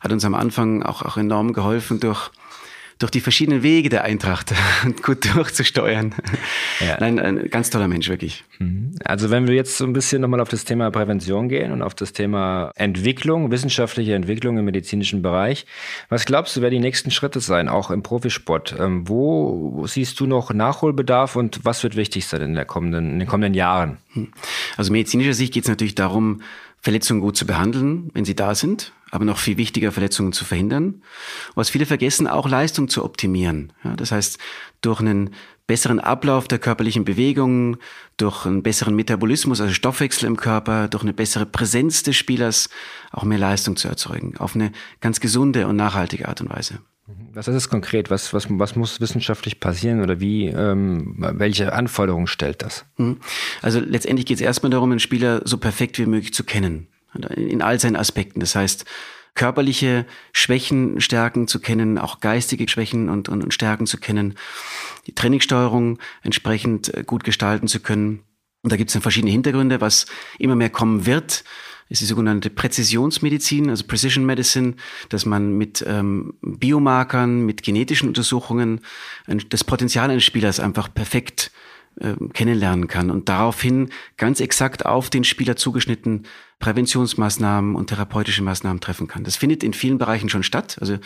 hat 0.00 0.12
uns 0.12 0.24
am 0.24 0.34
Anfang 0.34 0.82
auch, 0.82 1.02
auch 1.02 1.16
enorm 1.16 1.52
geholfen 1.52 2.00
durch 2.00 2.30
durch 2.98 3.10
die 3.10 3.20
verschiedenen 3.20 3.62
Wege 3.62 3.88
der 3.88 4.04
Eintracht 4.04 4.52
gut 5.02 5.34
durchzusteuern. 5.34 6.14
Ja. 6.80 6.96
Nein, 7.00 7.18
ein 7.18 7.48
ganz 7.50 7.70
toller 7.70 7.88
Mensch, 7.88 8.08
wirklich. 8.08 8.44
Mhm. 8.58 8.96
Also 9.04 9.30
wenn 9.30 9.46
wir 9.46 9.54
jetzt 9.54 9.78
so 9.78 9.84
ein 9.84 9.92
bisschen 9.92 10.20
nochmal 10.20 10.40
auf 10.40 10.48
das 10.48 10.64
Thema 10.64 10.90
Prävention 10.90 11.48
gehen 11.48 11.72
und 11.72 11.82
auf 11.82 11.94
das 11.94 12.12
Thema 12.12 12.72
Entwicklung, 12.74 13.50
wissenschaftliche 13.50 14.14
Entwicklung 14.14 14.58
im 14.58 14.64
medizinischen 14.64 15.22
Bereich, 15.22 15.66
was 16.08 16.24
glaubst 16.24 16.56
du, 16.56 16.60
werden 16.60 16.74
die 16.74 16.80
nächsten 16.80 17.10
Schritte 17.10 17.40
sein, 17.40 17.68
auch 17.68 17.90
im 17.90 18.02
Profisport? 18.02 18.74
Ähm, 18.78 19.08
wo 19.08 19.86
siehst 19.86 20.18
du 20.18 20.26
noch 20.26 20.52
Nachholbedarf 20.52 21.36
und 21.36 21.60
was 21.64 21.82
wird 21.84 21.94
wichtig 21.94 22.26
sein 22.26 22.40
in, 22.40 22.54
der 22.54 22.64
kommenden, 22.64 23.12
in 23.12 23.18
den 23.20 23.28
kommenden 23.28 23.54
Jahren? 23.54 23.98
Also 24.76 24.92
medizinischer 24.92 25.34
Sicht 25.34 25.54
geht 25.54 25.64
es 25.64 25.68
natürlich 25.68 25.94
darum, 25.94 26.42
Verletzungen 26.80 27.20
gut 27.20 27.36
zu 27.36 27.46
behandeln, 27.46 28.10
wenn 28.14 28.24
sie 28.24 28.36
da 28.36 28.54
sind, 28.54 28.92
aber 29.10 29.24
noch 29.24 29.38
viel 29.38 29.56
wichtiger, 29.56 29.92
Verletzungen 29.92 30.32
zu 30.32 30.44
verhindern. 30.44 31.02
Was 31.54 31.70
viele 31.70 31.86
vergessen, 31.86 32.26
auch 32.26 32.48
Leistung 32.48 32.88
zu 32.88 33.04
optimieren. 33.04 33.72
Ja, 33.84 33.96
das 33.96 34.12
heißt, 34.12 34.38
durch 34.80 35.00
einen 35.00 35.30
besseren 35.66 36.00
Ablauf 36.00 36.48
der 36.48 36.58
körperlichen 36.58 37.04
Bewegungen, 37.04 37.76
durch 38.16 38.46
einen 38.46 38.62
besseren 38.62 38.96
Metabolismus, 38.96 39.60
also 39.60 39.72
Stoffwechsel 39.74 40.26
im 40.26 40.36
Körper, 40.36 40.88
durch 40.88 41.02
eine 41.02 41.12
bessere 41.12 41.46
Präsenz 41.46 42.02
des 42.02 42.16
Spielers 42.16 42.70
auch 43.12 43.24
mehr 43.24 43.38
Leistung 43.38 43.76
zu 43.76 43.86
erzeugen, 43.86 44.36
auf 44.38 44.54
eine 44.54 44.72
ganz 45.00 45.20
gesunde 45.20 45.66
und 45.66 45.76
nachhaltige 45.76 46.26
Art 46.26 46.40
und 46.40 46.50
Weise. 46.50 46.80
Was 47.32 47.48
ist 47.48 47.54
es 47.54 47.68
konkret? 47.68 48.10
Was, 48.10 48.34
was, 48.34 48.46
was 48.50 48.76
muss 48.76 49.00
wissenschaftlich 49.00 49.60
passieren 49.60 50.02
oder 50.02 50.20
wie, 50.20 50.46
ähm, 50.46 51.14
welche 51.16 51.72
Anforderungen 51.72 52.26
stellt 52.26 52.62
das? 52.62 52.84
Mhm. 52.96 53.18
Also 53.62 53.80
letztendlich 53.80 54.26
geht 54.26 54.36
es 54.36 54.40
erstmal 54.42 54.70
darum, 54.70 54.90
einen 54.90 55.00
Spieler 55.00 55.42
so 55.44 55.56
perfekt 55.56 55.98
wie 55.98 56.06
möglich 56.06 56.34
zu 56.34 56.44
kennen. 56.44 56.88
In 57.36 57.62
all 57.62 57.80
seinen 57.80 57.96
Aspekten. 57.96 58.40
Das 58.40 58.54
heißt, 58.54 58.84
körperliche 59.34 60.04
Schwächen, 60.32 61.00
Stärken 61.00 61.48
zu 61.48 61.60
kennen, 61.60 61.96
auch 61.96 62.20
geistige 62.20 62.68
Schwächen 62.68 63.08
und, 63.08 63.28
und, 63.28 63.42
und 63.42 63.54
Stärken 63.54 63.86
zu 63.86 63.96
kennen, 63.98 64.34
die 65.06 65.14
Trainingssteuerung 65.14 65.98
entsprechend 66.22 66.92
äh, 66.92 67.04
gut 67.04 67.24
gestalten 67.24 67.68
zu 67.68 67.80
können. 67.80 68.24
Und 68.62 68.72
da 68.72 68.76
gibt 68.76 68.90
es 68.90 68.92
dann 68.92 69.02
verschiedene 69.02 69.30
Hintergründe, 69.30 69.80
was 69.80 70.06
immer 70.38 70.56
mehr 70.56 70.70
kommen 70.70 71.06
wird 71.06 71.44
ist 71.88 72.02
die 72.02 72.06
sogenannte 72.06 72.50
Präzisionsmedizin, 72.50 73.70
also 73.70 73.84
Precision 73.86 74.26
Medicine, 74.26 74.74
dass 75.08 75.26
man 75.26 75.52
mit 75.56 75.84
ähm, 75.86 76.34
Biomarkern, 76.42 77.46
mit 77.46 77.62
genetischen 77.62 78.08
Untersuchungen 78.08 78.80
das 79.48 79.64
Potenzial 79.64 80.10
eines 80.10 80.24
Spielers 80.24 80.60
einfach 80.60 80.92
perfekt 80.92 81.50
äh, 82.00 82.14
kennenlernen 82.32 82.88
kann 82.88 83.10
und 83.10 83.28
daraufhin 83.28 83.90
ganz 84.16 84.40
exakt 84.40 84.86
auf 84.86 85.10
den 85.10 85.24
Spieler 85.24 85.56
zugeschnitten 85.56 86.24
Präventionsmaßnahmen 86.60 87.74
und 87.74 87.88
therapeutische 87.88 88.42
Maßnahmen 88.42 88.80
treffen 88.80 89.08
kann. 89.08 89.24
Das 89.24 89.36
findet 89.36 89.62
in 89.62 89.72
vielen 89.72 89.98
Bereichen 89.98 90.28
schon 90.28 90.42
statt. 90.42 90.76
Also 90.80 90.98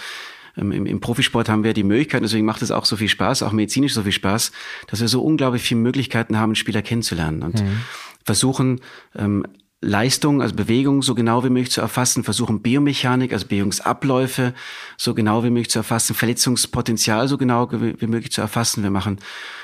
ähm, 0.57 0.73
im, 0.73 0.87
im 0.87 1.01
Profisport 1.01 1.49
haben 1.49 1.65
wir 1.65 1.75
die 1.75 1.85
Möglichkeit, 1.85 2.23
deswegen 2.23 2.45
macht 2.45 2.63
es 2.63 2.71
auch 2.71 2.85
so 2.85 2.97
viel 2.97 3.09
Spaß, 3.09 3.43
auch 3.43 3.53
medizinisch 3.53 3.95
so 3.95 4.03
viel 4.03 4.13
Spaß, 4.13 4.53
dass 4.89 5.01
wir 5.01 5.09
so 5.09 5.23
unglaublich 5.23 5.63
viele 5.63 5.81
Möglichkeiten 5.81 6.39
haben, 6.39 6.55
Spieler 6.55 6.83
kennenzulernen 6.83 7.43
und 7.43 7.63
mhm. 7.63 7.81
versuchen, 8.25 8.81
ähm, 9.17 9.45
Leistung, 9.85 10.41
also 10.41 10.55
Bewegung 10.55 11.03
so 11.03 11.15
genau 11.17 11.45
wie 11.45 11.51
möglich 11.51 11.73
zu 11.73 11.81
erfassen, 11.81 12.23
versuchen 12.23 12.63
Biomechanik, 12.63 13.33
also 13.33 13.47
Bewegungsabläufe 13.47 14.55
so 14.97 15.13
genau 15.13 15.43
wie 15.43 15.51
möglich 15.51 15.71
zu 15.71 15.81
erfassen, 15.81 16.15
Verletzungspotenzial 16.15 17.27
so 17.27 17.37
genau 17.37 17.69
wie 17.73 18.07
möglich 18.07 18.31
zu 18.31 18.41
erfassen. 18.41 18.85
Wir 18.85 18.91
machen 18.91 19.19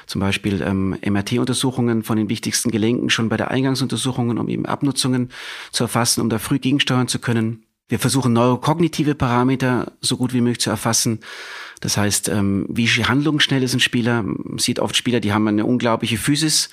zum 0.07 0.20
Beispiel 0.20 0.61
ähm, 0.61 0.98
MRT-Untersuchungen 1.07 2.02
von 2.02 2.16
den 2.16 2.28
wichtigsten 2.28 2.72
Gelenken 2.72 3.11
schon 3.11 3.28
bei 3.28 3.37
der 3.37 3.52
Eingangsuntersuchungen, 3.52 4.38
um 4.38 4.48
eben 4.48 4.66
Abnutzungen 4.66 5.31
zu 5.70 5.85
erfassen, 5.85 6.20
um 6.20 6.28
da 6.28 6.38
früh 6.38 6.59
gegensteuern 6.59 7.07
zu 7.07 7.20
können. 7.20 7.62
Wir 7.88 8.00
versuchen 8.00 8.33
neurokognitive 8.33 9.14
Parameter 9.14 9.92
so 10.00 10.16
gut 10.16 10.35
wie 10.35 10.40
möglich 10.40 10.61
zu 10.61 10.70
erfassen. 10.70 11.20
Das 11.81 11.96
heißt, 11.96 12.28
ähm, 12.28 12.66
wie 12.68 12.88
handlungsschnell 12.88 13.62
ist 13.62 13.74
ein 13.74 13.81
Spieler? 13.81 14.24
Man 14.24 14.59
sieht 14.59 14.81
oft 14.81 14.96
Spieler, 14.96 15.20
die 15.20 15.33
haben 15.33 15.46
eine 15.46 15.64
unglaubliche 15.64 16.18
Physis, 16.18 16.70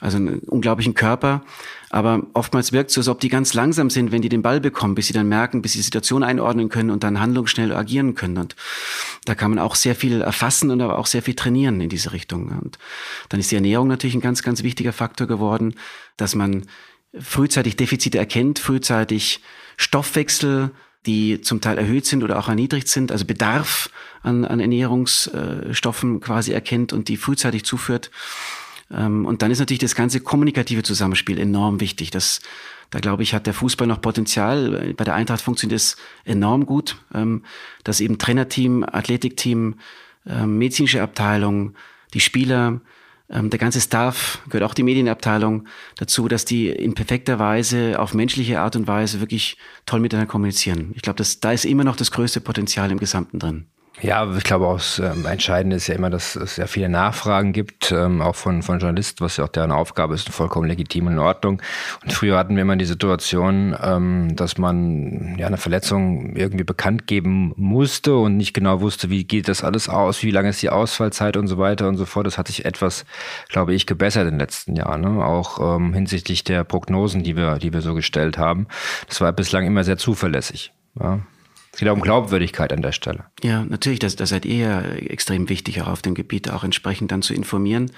also 0.00 0.16
einen 0.16 0.38
unglaublichen 0.40 0.94
Körper. 0.94 1.42
Aber 1.90 2.26
oftmals 2.34 2.72
wirkt 2.72 2.90
es 2.90 2.94
so, 2.94 3.00
als 3.00 3.08
ob 3.08 3.20
die 3.20 3.28
ganz 3.28 3.54
langsam 3.54 3.88
sind, 3.90 4.12
wenn 4.12 4.22
die 4.22 4.28
den 4.28 4.42
Ball 4.42 4.60
bekommen, 4.60 4.94
bis 4.94 5.06
sie 5.06 5.12
dann 5.12 5.28
merken, 5.28 5.62
bis 5.62 5.72
sie 5.72 5.78
die 5.78 5.84
Situation 5.84 6.22
einordnen 6.22 6.68
können 6.68 6.90
und 6.90 7.02
dann 7.02 7.20
handlungsschnell 7.20 7.74
agieren 7.74 8.14
können. 8.14 8.36
Und 8.36 8.56
da 9.24 9.34
kann 9.34 9.50
man 9.50 9.58
auch 9.58 9.74
sehr 9.74 9.94
viel 9.94 10.20
erfassen 10.20 10.70
und 10.70 10.80
aber 10.80 10.98
auch 10.98 11.06
sehr 11.06 11.22
viel 11.22 11.34
trainieren 11.34 11.80
in 11.80 11.88
diese 11.88 12.12
Richtung. 12.12 12.48
Und 12.48 12.78
dann 13.30 13.40
ist 13.40 13.50
die 13.50 13.56
Ernährung 13.56 13.88
natürlich 13.88 14.14
ein 14.14 14.20
ganz, 14.20 14.42
ganz 14.42 14.62
wichtiger 14.62 14.92
Faktor 14.92 15.26
geworden, 15.26 15.74
dass 16.16 16.34
man 16.34 16.66
frühzeitig 17.18 17.76
Defizite 17.76 18.18
erkennt, 18.18 18.58
frühzeitig 18.58 19.40
Stoffwechsel, 19.76 20.70
die 21.06 21.40
zum 21.40 21.60
Teil 21.60 21.78
erhöht 21.78 22.04
sind 22.04 22.22
oder 22.22 22.38
auch 22.38 22.48
erniedrigt 22.48 22.88
sind, 22.88 23.12
also 23.12 23.24
Bedarf 23.24 23.90
an, 24.22 24.44
an 24.44 24.60
Ernährungsstoffen 24.60 26.20
quasi 26.20 26.52
erkennt 26.52 26.92
und 26.92 27.08
die 27.08 27.16
frühzeitig 27.16 27.64
zuführt. 27.64 28.10
Ähm, 28.90 29.26
und 29.26 29.42
dann 29.42 29.50
ist 29.50 29.58
natürlich 29.58 29.80
das 29.80 29.94
ganze 29.94 30.20
kommunikative 30.20 30.82
Zusammenspiel 30.82 31.38
enorm 31.38 31.80
wichtig. 31.80 32.10
Das, 32.10 32.40
da 32.90 33.00
glaube 33.00 33.22
ich, 33.22 33.34
hat 33.34 33.46
der 33.46 33.54
Fußball 33.54 33.86
noch 33.86 34.00
Potenzial. 34.00 34.94
Bei 34.96 35.04
der 35.04 35.14
Eintracht 35.14 35.42
funktioniert 35.42 35.80
es 35.80 35.96
enorm 36.24 36.66
gut, 36.66 36.96
ähm, 37.14 37.44
dass 37.84 38.00
eben 38.00 38.18
Trainerteam, 38.18 38.84
Athletikteam, 38.84 39.76
ähm, 40.26 40.58
medizinische 40.58 41.02
Abteilung, 41.02 41.74
die 42.14 42.20
Spieler, 42.20 42.80
der 43.30 43.58
ganze 43.58 43.82
Staff, 43.82 44.40
gehört 44.48 44.62
auch 44.62 44.72
die 44.72 44.82
Medienabteilung 44.82 45.66
dazu, 45.98 46.28
dass 46.28 46.46
die 46.46 46.70
in 46.70 46.94
perfekter 46.94 47.38
Weise, 47.38 48.00
auf 48.00 48.14
menschliche 48.14 48.58
Art 48.58 48.74
und 48.74 48.86
Weise 48.86 49.20
wirklich 49.20 49.58
toll 49.84 50.00
miteinander 50.00 50.30
kommunizieren. 50.30 50.92
Ich 50.94 51.02
glaube, 51.02 51.22
da 51.42 51.52
ist 51.52 51.66
immer 51.66 51.84
noch 51.84 51.96
das 51.96 52.10
größte 52.10 52.40
Potenzial 52.40 52.90
im 52.90 52.98
Gesamten 52.98 53.38
drin. 53.38 53.66
Ja, 54.00 54.32
ich 54.36 54.44
glaube 54.44 54.66
auch, 54.66 54.76
das 54.76 55.00
ähm, 55.00 55.26
Entscheidende 55.26 55.74
ist 55.74 55.88
ja 55.88 55.96
immer, 55.96 56.08
dass 56.08 56.36
es 56.36 56.54
sehr 56.54 56.68
viele 56.68 56.88
Nachfragen 56.88 57.52
gibt, 57.52 57.90
ähm, 57.90 58.22
auch 58.22 58.36
von, 58.36 58.62
von 58.62 58.78
Journalisten, 58.78 59.24
was 59.24 59.36
ja 59.36 59.44
auch 59.44 59.48
deren 59.48 59.72
Aufgabe 59.72 60.14
ist, 60.14 60.28
vollkommen 60.28 60.68
legitim 60.68 61.08
und 61.08 61.14
in 61.14 61.18
Ordnung. 61.18 61.60
Und 62.04 62.12
früher 62.12 62.38
hatten 62.38 62.54
wir 62.54 62.62
immer 62.62 62.76
die 62.76 62.84
Situation, 62.84 63.76
ähm, 63.82 64.36
dass 64.36 64.56
man 64.56 65.36
ja 65.36 65.48
eine 65.48 65.56
Verletzung 65.56 66.36
irgendwie 66.36 66.62
bekannt 66.62 67.08
geben 67.08 67.52
musste 67.56 68.14
und 68.14 68.36
nicht 68.36 68.54
genau 68.54 68.80
wusste, 68.80 69.10
wie 69.10 69.24
geht 69.24 69.48
das 69.48 69.64
alles 69.64 69.88
aus, 69.88 70.22
wie 70.22 70.30
lange 70.30 70.50
ist 70.50 70.62
die 70.62 70.70
Ausfallzeit 70.70 71.36
und 71.36 71.48
so 71.48 71.58
weiter 71.58 71.88
und 71.88 71.96
so 71.96 72.04
fort. 72.04 72.26
Das 72.26 72.38
hat 72.38 72.46
sich 72.46 72.64
etwas, 72.64 73.04
glaube 73.48 73.74
ich, 73.74 73.86
gebessert 73.86 74.24
in 74.24 74.34
den 74.34 74.40
letzten 74.40 74.76
Jahren, 74.76 75.00
ne? 75.00 75.24
auch 75.24 75.76
ähm, 75.76 75.92
hinsichtlich 75.92 76.44
der 76.44 76.62
Prognosen, 76.62 77.24
die 77.24 77.36
wir, 77.36 77.58
die 77.58 77.72
wir 77.72 77.80
so 77.80 77.94
gestellt 77.94 78.38
haben. 78.38 78.68
Das 79.08 79.20
war 79.20 79.32
bislang 79.32 79.66
immer 79.66 79.82
sehr 79.82 79.98
zuverlässig. 79.98 80.72
Ja. 81.00 81.20
Es 81.78 81.80
geht 81.80 81.90
auch 81.90 81.94
um 81.94 82.02
Glaubwürdigkeit 82.02 82.72
an 82.72 82.82
der 82.82 82.90
Stelle. 82.90 83.26
Ja, 83.40 83.64
natürlich, 83.64 84.00
das, 84.00 84.16
das 84.16 84.30
seid 84.30 84.44
ihr 84.44 84.56
ja 84.56 84.80
extrem 84.80 85.48
wichtig, 85.48 85.80
auch 85.80 85.86
auf 85.86 86.02
dem 86.02 86.14
Gebiet 86.14 86.50
auch 86.50 86.64
entsprechend 86.64 87.12
dann 87.12 87.22
zu 87.22 87.34
informieren. 87.34 87.92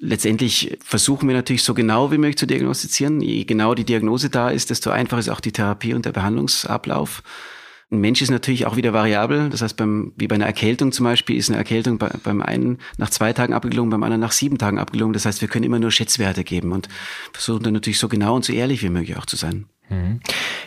Letztendlich 0.00 0.78
versuchen 0.82 1.28
wir 1.28 1.36
natürlich 1.36 1.62
so 1.62 1.74
genau 1.74 2.10
wie 2.10 2.16
möglich 2.16 2.38
zu 2.38 2.46
diagnostizieren. 2.46 3.20
Je 3.20 3.44
genau 3.44 3.74
die 3.74 3.84
Diagnose 3.84 4.30
da 4.30 4.48
ist, 4.48 4.70
desto 4.70 4.88
einfacher 4.88 5.20
ist 5.20 5.28
auch 5.28 5.40
die 5.40 5.52
Therapie 5.52 5.92
und 5.92 6.06
der 6.06 6.12
Behandlungsablauf. 6.12 7.22
Ein 7.90 8.00
Mensch 8.00 8.22
ist 8.22 8.30
natürlich 8.30 8.64
auch 8.64 8.76
wieder 8.76 8.94
variabel. 8.94 9.50
Das 9.50 9.60
heißt, 9.60 9.76
beim, 9.76 10.14
wie 10.16 10.26
bei 10.26 10.36
einer 10.36 10.46
Erkältung 10.46 10.90
zum 10.90 11.04
Beispiel, 11.04 11.36
ist 11.36 11.50
eine 11.50 11.58
Erkältung 11.58 11.98
bei, 11.98 12.08
beim 12.22 12.40
einen 12.40 12.78
nach 12.96 13.10
zwei 13.10 13.34
Tagen 13.34 13.52
abgelungen, 13.52 13.90
beim 13.90 14.04
anderen 14.04 14.22
nach 14.22 14.32
sieben 14.32 14.56
Tagen 14.56 14.78
abgelungen. 14.78 15.12
Das 15.12 15.26
heißt, 15.26 15.42
wir 15.42 15.48
können 15.48 15.66
immer 15.66 15.78
nur 15.78 15.90
Schätzwerte 15.90 16.44
geben 16.44 16.72
und 16.72 16.88
versuchen 17.34 17.62
dann 17.62 17.74
natürlich 17.74 17.98
so 17.98 18.08
genau 18.08 18.36
und 18.36 18.46
so 18.46 18.54
ehrlich 18.54 18.82
wie 18.82 18.88
möglich 18.88 19.18
auch 19.18 19.26
zu 19.26 19.36
sein. 19.36 19.66
Mhm. 19.90 20.20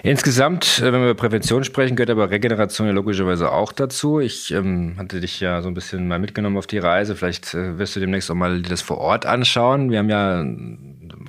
Insgesamt, 0.03 0.79
äh, 0.79 0.91
wenn 0.91 1.01
wir 1.01 1.11
über 1.11 1.15
Prävention 1.15 1.63
sprechen, 1.63 1.95
gehört 1.95 2.09
aber 2.09 2.31
Regeneration 2.31 2.87
ja 2.87 2.93
logischerweise 2.93 3.51
auch 3.51 3.71
dazu. 3.71 4.19
Ich 4.19 4.51
ähm, 4.51 4.95
hatte 4.97 5.19
dich 5.19 5.39
ja 5.39 5.61
so 5.61 5.67
ein 5.67 5.73
bisschen 5.73 6.07
mal 6.07 6.19
mitgenommen 6.19 6.57
auf 6.57 6.67
die 6.67 6.79
Reise. 6.79 7.15
Vielleicht 7.15 7.53
äh, 7.53 7.77
wirst 7.77 7.95
du 7.95 7.99
demnächst 7.99 8.31
auch 8.31 8.35
mal 8.35 8.61
das 8.61 8.81
vor 8.81 8.97
Ort 8.97 9.25
anschauen. 9.25 9.91
Wir 9.91 9.99
haben 9.99 10.09
ja 10.09 10.43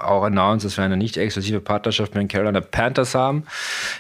auch 0.01 0.25
announced, 0.25 0.65
dass 0.65 0.77
wir 0.77 0.85
eine 0.85 0.97
nicht 0.97 1.17
exklusive 1.17 1.61
Partnerschaft 1.61 2.15
mit 2.15 2.23
den 2.23 2.29
Carolina 2.29 2.61
Panthers 2.61 3.15
haben 3.15 3.45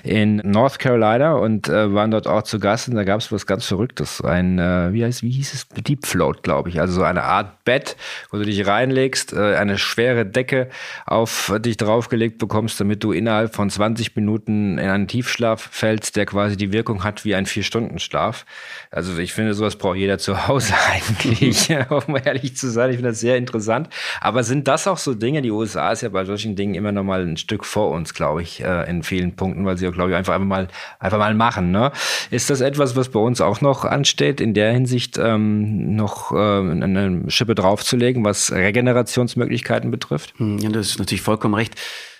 in 0.02 0.36
North 0.36 0.78
Carolina 0.78 1.34
und 1.34 1.68
äh, 1.68 1.92
waren 1.92 2.10
dort 2.10 2.26
auch 2.26 2.42
zu 2.42 2.58
Gast. 2.58 2.88
Und 2.88 2.94
da 2.94 3.04
gab 3.04 3.20
es 3.20 3.30
was 3.32 3.46
ganz 3.46 3.66
Verrücktes. 3.66 4.22
Ein, 4.22 4.58
äh, 4.58 4.92
wie, 4.92 5.04
heißt, 5.04 5.22
wie 5.22 5.30
hieß 5.30 5.54
es? 5.54 5.68
Deep 5.68 6.06
Float, 6.06 6.42
glaube 6.42 6.68
ich. 6.68 6.80
Also 6.80 6.94
so 6.94 7.02
eine 7.02 7.24
Art 7.24 7.64
Bett, 7.64 7.96
wo 8.30 8.38
du 8.38 8.44
dich 8.44 8.66
reinlegst, 8.66 9.32
äh, 9.32 9.56
eine 9.56 9.78
schwere 9.78 10.26
Decke 10.26 10.68
auf 11.06 11.52
dich 11.58 11.76
draufgelegt 11.76 12.38
bekommst, 12.38 12.80
damit 12.80 13.04
du 13.04 13.12
innerhalb 13.12 13.54
von 13.54 13.70
20 13.82 14.14
Minuten 14.14 14.78
in 14.78 14.88
einen 14.88 15.08
Tiefschlaf 15.08 15.68
fällst, 15.72 16.14
der 16.14 16.24
quasi 16.24 16.56
die 16.56 16.70
Wirkung 16.70 17.02
hat 17.02 17.24
wie 17.24 17.34
ein 17.34 17.46
Vier-Stunden-Schlaf. 17.46 18.46
Also 18.92 19.18
ich 19.18 19.32
finde, 19.32 19.54
sowas 19.54 19.74
braucht 19.74 19.96
jeder 19.96 20.18
zu 20.18 20.46
Hause 20.46 20.72
eigentlich, 20.92 21.68
um 22.06 22.16
ehrlich 22.16 22.56
zu 22.56 22.70
sein. 22.70 22.90
Ich 22.90 22.96
finde 22.96 23.10
das 23.10 23.18
sehr 23.18 23.36
interessant. 23.36 23.88
Aber 24.20 24.44
sind 24.44 24.68
das 24.68 24.86
auch 24.86 24.98
so 24.98 25.14
Dinge, 25.14 25.42
die 25.42 25.50
USA 25.50 25.90
ist 25.90 26.02
ja 26.02 26.10
bei 26.10 26.24
solchen 26.24 26.54
Dingen 26.54 26.76
immer 26.76 26.92
noch 26.92 27.02
mal 27.02 27.22
ein 27.22 27.36
Stück 27.36 27.64
vor 27.64 27.90
uns, 27.90 28.14
glaube 28.14 28.42
ich, 28.42 28.62
äh, 28.62 28.88
in 28.88 29.02
vielen 29.02 29.34
Punkten, 29.34 29.66
weil 29.66 29.76
sie, 29.76 29.90
glaube 29.90 30.10
ich, 30.10 30.16
einfach, 30.16 30.34
einfach 30.34 30.46
mal, 30.46 30.68
einfach 31.00 31.18
mal 31.18 31.34
machen. 31.34 31.72
Ne? 31.72 31.90
Ist 32.30 32.50
das 32.50 32.60
etwas, 32.60 32.94
was 32.94 33.08
bei 33.08 33.18
uns 33.18 33.40
auch 33.40 33.62
noch 33.62 33.84
ansteht, 33.84 34.40
in 34.40 34.54
der 34.54 34.72
Hinsicht 34.72 35.18
ähm, 35.18 35.96
noch 35.96 36.30
äh, 36.30 36.36
eine 36.36 37.24
Schippe 37.26 37.56
draufzulegen, 37.56 38.24
was 38.24 38.52
Regenerationsmöglichkeiten 38.52 39.90
betrifft? 39.90 40.34
Hm, 40.36 40.58
ja, 40.58 40.70
das 40.70 40.90
ist 40.90 41.00
natürlich 41.00 41.22
vollkommen 41.22 41.54
recht. 41.54 41.74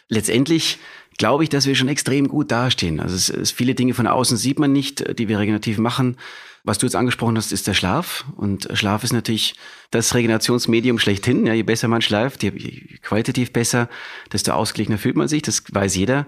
Letztendlich 0.09 0.81
glaube 1.18 1.44
ich, 1.44 1.51
dass 1.51 1.66
wir 1.66 1.75
schon 1.75 1.88
extrem 1.88 2.29
gut 2.29 2.51
dastehen. 2.51 3.01
Also 3.01 3.16
es, 3.16 3.29
es, 3.29 3.51
viele 3.51 3.75
Dinge 3.75 3.94
von 3.94 4.07
außen 4.07 4.37
sieht 4.37 4.59
man 4.59 4.72
nicht, 4.72 5.18
die 5.18 5.29
wir 5.29 5.38
regenerativ 5.38 5.79
machen. 5.79 6.16
Was 6.64 6.79
du 6.79 6.87
jetzt 6.87 6.94
angesprochen 6.94 7.37
hast, 7.37 7.53
ist 7.53 7.66
der 7.66 7.75
Schlaf. 7.75 8.25
Und 8.37 8.68
Schlaf 8.72 9.03
ist 9.03 9.12
natürlich 9.12 9.57
das 9.90 10.14
Regenerationsmedium 10.14 10.98
schlechthin. 10.98 11.44
Ja, 11.44 11.55
je 11.55 11.64
besser 11.64 11.88
man 11.88 12.03
schläft, 12.03 12.42
je, 12.42 12.53
je 12.55 12.98
qualitativ 13.03 13.53
besser, 13.53 13.88
desto 14.33 14.53
ausgeglichener 14.53 14.98
fühlt 14.98 15.16
man 15.16 15.27
sich. 15.27 15.42
Das 15.42 15.64
weiß 15.72 15.96
jeder. 15.96 16.27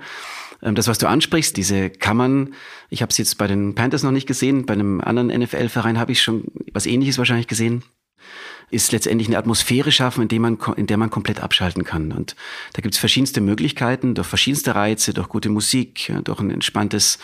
Ähm, 0.60 0.74
das, 0.74 0.88
was 0.88 0.98
du 0.98 1.08
ansprichst, 1.08 1.56
diese 1.56 1.88
Kammern, 1.88 2.54
ich 2.90 3.02
habe 3.02 3.10
es 3.10 3.18
jetzt 3.18 3.38
bei 3.38 3.46
den 3.46 3.76
Panthers 3.76 4.02
noch 4.02 4.10
nicht 4.10 4.26
gesehen, 4.26 4.66
bei 4.66 4.74
einem 4.74 5.00
anderen 5.00 5.28
NFL-Verein 5.28 5.98
habe 5.98 6.12
ich 6.12 6.20
schon 6.20 6.44
was 6.72 6.86
ähnliches 6.86 7.18
wahrscheinlich 7.18 7.46
gesehen 7.46 7.84
ist 8.70 8.92
letztendlich 8.92 9.28
eine 9.28 9.38
Atmosphäre 9.38 9.92
schaffen, 9.92 10.22
in 10.22 10.28
der 10.28 10.40
man, 10.40 10.58
in 10.76 10.86
der 10.86 10.96
man 10.96 11.10
komplett 11.10 11.40
abschalten 11.40 11.84
kann. 11.84 12.12
Und 12.12 12.34
da 12.72 12.82
gibt 12.82 12.94
es 12.94 12.98
verschiedenste 12.98 13.40
Möglichkeiten, 13.40 14.14
durch 14.14 14.26
verschiedenste 14.26 14.74
Reize, 14.74 15.14
durch 15.14 15.28
gute 15.28 15.48
Musik, 15.48 16.12
durch 16.24 16.40
ein 16.40 16.50
entspanntes 16.50 17.18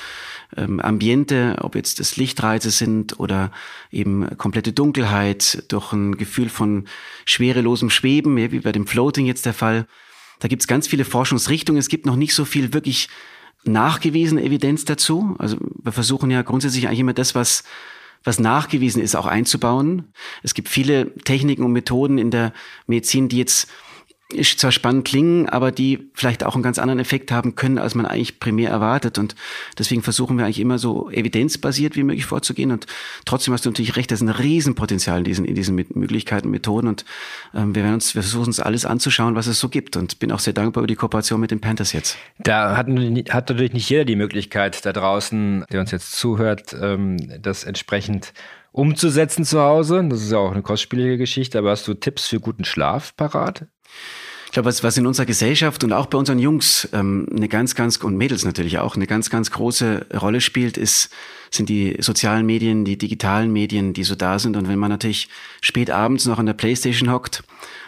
ähm, 0.57 0.81
Ambiente, 0.81 1.57
ob 1.61 1.75
jetzt 1.75 2.01
das 2.01 2.17
Lichtreize 2.17 2.71
sind 2.71 3.19
oder 3.19 3.53
eben 3.91 4.37
komplette 4.37 4.73
Dunkelheit, 4.73 5.65
durch 5.69 5.93
ein 5.93 6.17
Gefühl 6.17 6.49
von 6.49 6.87
schwerelosem 7.25 7.91
Schweben, 7.91 8.37
wie 8.37 8.61
bei 8.61 8.73
dem 8.73 8.87
Floating 8.87 9.27
jetzt 9.27 9.47
der 9.47 9.55
Fall. 9.55 9.87
Da 10.41 10.49
gibt 10.49 10.63
es 10.63 10.69
ganz 10.69 10.89
viele 10.89 11.05
Forschungsrichtungen. 11.05 11.79
Es 11.79 11.89
gibt 11.89 12.07
noch 12.07 12.17
nicht 12.17 12.35
so 12.35 12.45
viel 12.45 12.73
wirklich 12.73 13.09
nachgewiesene 13.65 14.43
Evidenz 14.43 14.85
dazu. 14.85 15.37
Also 15.39 15.57
wir 15.61 15.93
versuchen 15.93 16.31
ja 16.31 16.43
grundsätzlich 16.43 16.87
eigentlich 16.87 17.01
immer 17.01 17.13
das, 17.13 17.35
was 17.35 17.65
was 18.25 18.39
nachgewiesen 18.39 19.03
ist, 19.03 19.17
auch 19.17 19.27
einzubauen. 19.27 20.13
Es 20.43 20.55
gibt 20.55 20.69
viele 20.69 21.15
Techniken 21.25 21.65
und 21.65 21.73
Methoden 21.73 22.19
in 22.19 22.31
der 22.31 22.53
Medizin, 22.87 23.29
die 23.29 23.39
jetzt 23.39 23.69
zwar 24.57 24.73
spannend 24.73 25.05
klingen, 25.05 25.49
aber 25.49 25.73
die 25.73 26.11
vielleicht 26.15 26.45
auch 26.45 26.55
einen 26.55 26.63
ganz 26.63 26.79
anderen 26.79 27.01
Effekt 27.01 27.33
haben 27.33 27.55
können, 27.55 27.79
als 27.79 27.95
man 27.95 28.07
eigentlich 28.07 28.41
primär 28.41 28.71
erwartet. 28.71 29.19
Und 29.19 29.35
deswegen 29.79 30.03
versuchen 30.03 30.39
wir 30.39 30.45
eigentlich 30.45 30.61
immer 30.61 30.79
so 30.79 31.11
evidenzbasiert 31.11 31.97
wie 31.97 32.03
möglich 32.03 32.27
vorzugehen. 32.27 32.71
Und 32.71 32.87
trotzdem 33.25 33.55
hast 33.55 33.65
du 33.65 33.71
natürlich 33.71 33.97
recht, 33.97 34.11
da 34.11 34.15
ist 34.15 34.21
ein 34.21 34.29
Riesenpotenzial 34.29 35.19
in 35.19 35.25
diesen, 35.25 35.45
in 35.45 35.55
diesen 35.55 35.77
Möglichkeiten, 35.77 36.51
Methoden. 36.51 36.89
Und 36.89 37.05
ähm, 37.55 37.75
wir 37.75 37.83
werden 37.83 37.95
uns, 37.95 38.15
wir 38.15 38.23
versuchen 38.23 38.47
uns 38.47 38.61
alles 38.61 38.85
anzuschauen, 38.85 39.35
was 39.35 39.47
es 39.47 39.59
so 39.59 39.69
gibt. 39.69 39.97
Und 39.97 40.19
bin 40.19 40.33
auch 40.33 40.41
sehr 40.41 40.53
dankbar 40.53 40.83
über 40.83 40.89
die 40.89 40.97
Kooperation 40.97 41.41
mit 41.41 41.51
den 41.51 41.61
Panthers 41.61 41.93
jetzt. 41.93 42.17
Da 42.39 42.77
hat, 42.77 42.87
hat 42.87 43.49
natürlich 43.49 43.73
nicht 43.73 43.89
jeder 43.89 44.05
die 44.05 44.17
Möglichkeit 44.17 44.85
da 44.85 44.93
draußen, 44.93 45.65
der 45.71 45.81
uns 45.81 45.91
jetzt 45.91 46.13
zuhört, 46.13 46.75
ähm, 46.81 47.17
das 47.41 47.65
entsprechend 47.65 48.33
umzusetzen 48.73 49.45
zu 49.45 49.61
Hause. 49.61 50.05
Das 50.09 50.23
ist 50.23 50.33
ja 50.33 50.39
auch 50.39 50.53
eine 50.53 50.63
kostspielige 50.63 51.19
Geschichte, 51.19 51.59
aber 51.59 51.71
hast 51.71 51.87
du 51.89 51.95
Tipps 51.95 52.29
für 52.29 52.41
guten 52.41 52.65
Schlaf 52.65 53.15
parat? 53.17 53.67
Ich 54.47 54.53
glaube, 54.53 54.69
was, 54.69 54.83
was 54.83 54.97
in 54.97 55.07
unserer 55.07 55.27
Gesellschaft 55.27 55.85
und 55.85 55.93
auch 55.93 56.07
bei 56.07 56.19
unseren 56.19 56.41
Jungs 56.41 56.89
ähm, 56.93 57.29
eine 57.31 57.47
ganz, 57.47 57.77
ganz 57.77 57.99
und 57.99 58.17
Mädels 58.17 58.45
natürlich 58.45 58.79
auch 58.79 58.97
eine 58.97 59.07
ganz, 59.07 59.31
ganz 59.31 59.53
große 59.53 60.07
Rolle 60.21 60.41
spielt, 60.41 60.77
ist 60.77 61.11
sind 61.53 61.69
die 61.69 61.97
sozialen 62.01 62.47
Medien, 62.47 62.85
die 62.85 62.97
digitalen 62.97 63.53
Medien, 63.53 63.93
die 63.93 64.05
so 64.05 64.15
da 64.15 64.39
sind. 64.39 64.57
Und 64.57 64.69
wenn 64.69 64.79
man 64.79 64.91
natürlich 64.91 65.29
spät 65.61 65.91
abends 65.91 66.27
noch 66.27 66.39
an 66.39 66.47
der 66.47 66.55
Playstation 66.55 67.13
hockt 67.13 67.43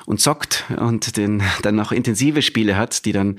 und 0.07 0.21
zockt 0.21 0.65
und 0.77 1.17
den, 1.17 1.43
dann 1.63 1.77
noch 1.77 1.93
intensive 1.93 2.43
Spiele 2.43 2.77
hat, 2.77 3.05
die 3.05 3.13
dann 3.13 3.39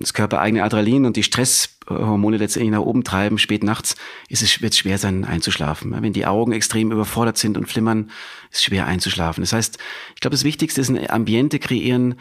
das 0.00 0.14
körpereigene 0.14 0.64
Adrenalin 0.64 1.04
und 1.04 1.16
die 1.16 1.22
Stresshormone 1.22 2.38
letztendlich 2.38 2.72
nach 2.72 2.80
oben 2.80 3.04
treiben, 3.04 3.38
spät 3.38 3.62
nachts, 3.62 3.96
ist 4.28 4.42
es, 4.42 4.62
wird 4.62 4.72
es 4.72 4.78
schwer 4.78 4.96
sein, 4.96 5.24
einzuschlafen. 5.24 5.94
Wenn 6.00 6.14
die 6.14 6.26
Augen 6.26 6.52
extrem 6.52 6.90
überfordert 6.90 7.36
sind 7.36 7.58
und 7.58 7.66
flimmern, 7.66 8.10
ist 8.50 8.58
es 8.58 8.64
schwer 8.64 8.86
einzuschlafen. 8.86 9.42
Das 9.42 9.52
heißt, 9.52 9.78
ich 10.14 10.20
glaube, 10.20 10.34
das 10.34 10.44
Wichtigste 10.44 10.80
ist 10.80 10.88
ein 10.88 11.10
Ambiente 11.10 11.58
kreieren, 11.58 12.14